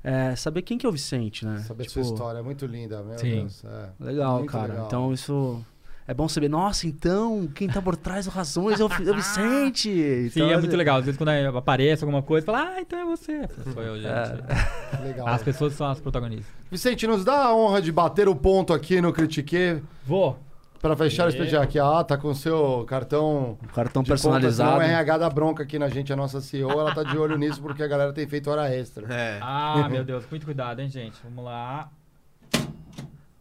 [0.03, 1.59] É, saber quem que é o Vicente, né?
[1.59, 3.41] Saber Tipo, sua história é muito linda, meu Sim.
[3.41, 3.63] Deus.
[3.65, 4.05] É.
[4.05, 4.69] Legal, Muito cara.
[4.69, 4.87] legal.
[4.87, 5.65] Então isso
[6.07, 6.49] é bom saber.
[6.49, 9.89] Nossa, então quem tá por trás das razões é o, é o Vicente.
[10.31, 10.99] Sim, Então, é muito legal.
[10.99, 13.47] Às vezes quando aparece alguma coisa, fala, ah, então é você.
[13.73, 14.09] Sou eu, gente.
[14.09, 15.03] É.
[15.03, 15.29] Legal.
[15.29, 16.53] As pessoas são as protagonistas.
[16.71, 20.39] Vicente, nos dá a honra de bater o ponto aqui no Critique Vou.
[20.81, 21.79] Para fechar o expediente aqui.
[21.79, 24.71] Ah, tá com o seu cartão Cartão de contas, personalizado.
[24.71, 27.37] não, o RH dá bronca aqui na gente, a nossa CEO, ela tá de olho
[27.37, 29.07] nisso porque a galera tem feito hora extra.
[29.13, 29.39] É.
[29.43, 31.19] Ah, meu Deus, muito cuidado, hein, gente.
[31.23, 31.91] Vamos lá.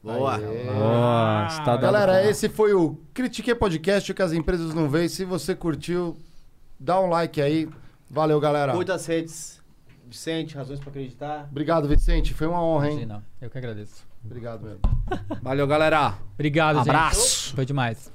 [0.03, 0.35] Boa.
[0.37, 0.63] Aê.
[0.65, 4.87] Nossa, tá dando Galera, pra- esse foi o Critique Podcast, o que as empresas não
[4.89, 5.09] veem.
[5.09, 6.17] Se você curtiu,
[6.79, 7.67] dá um like aí.
[8.09, 8.73] Valeu, galera.
[8.73, 9.59] Cuida das redes.
[10.07, 11.47] Vicente, razões pra acreditar.
[11.51, 12.33] Obrigado, Vicente.
[12.33, 12.93] Foi uma honra, hein?
[12.93, 14.07] Imagina, eu que agradeço.
[14.23, 14.81] Obrigado mesmo.
[15.41, 16.13] Valeu, galera.
[16.33, 16.89] Obrigado, gente.
[16.89, 17.55] Abraço.
[17.55, 18.11] Foi demais.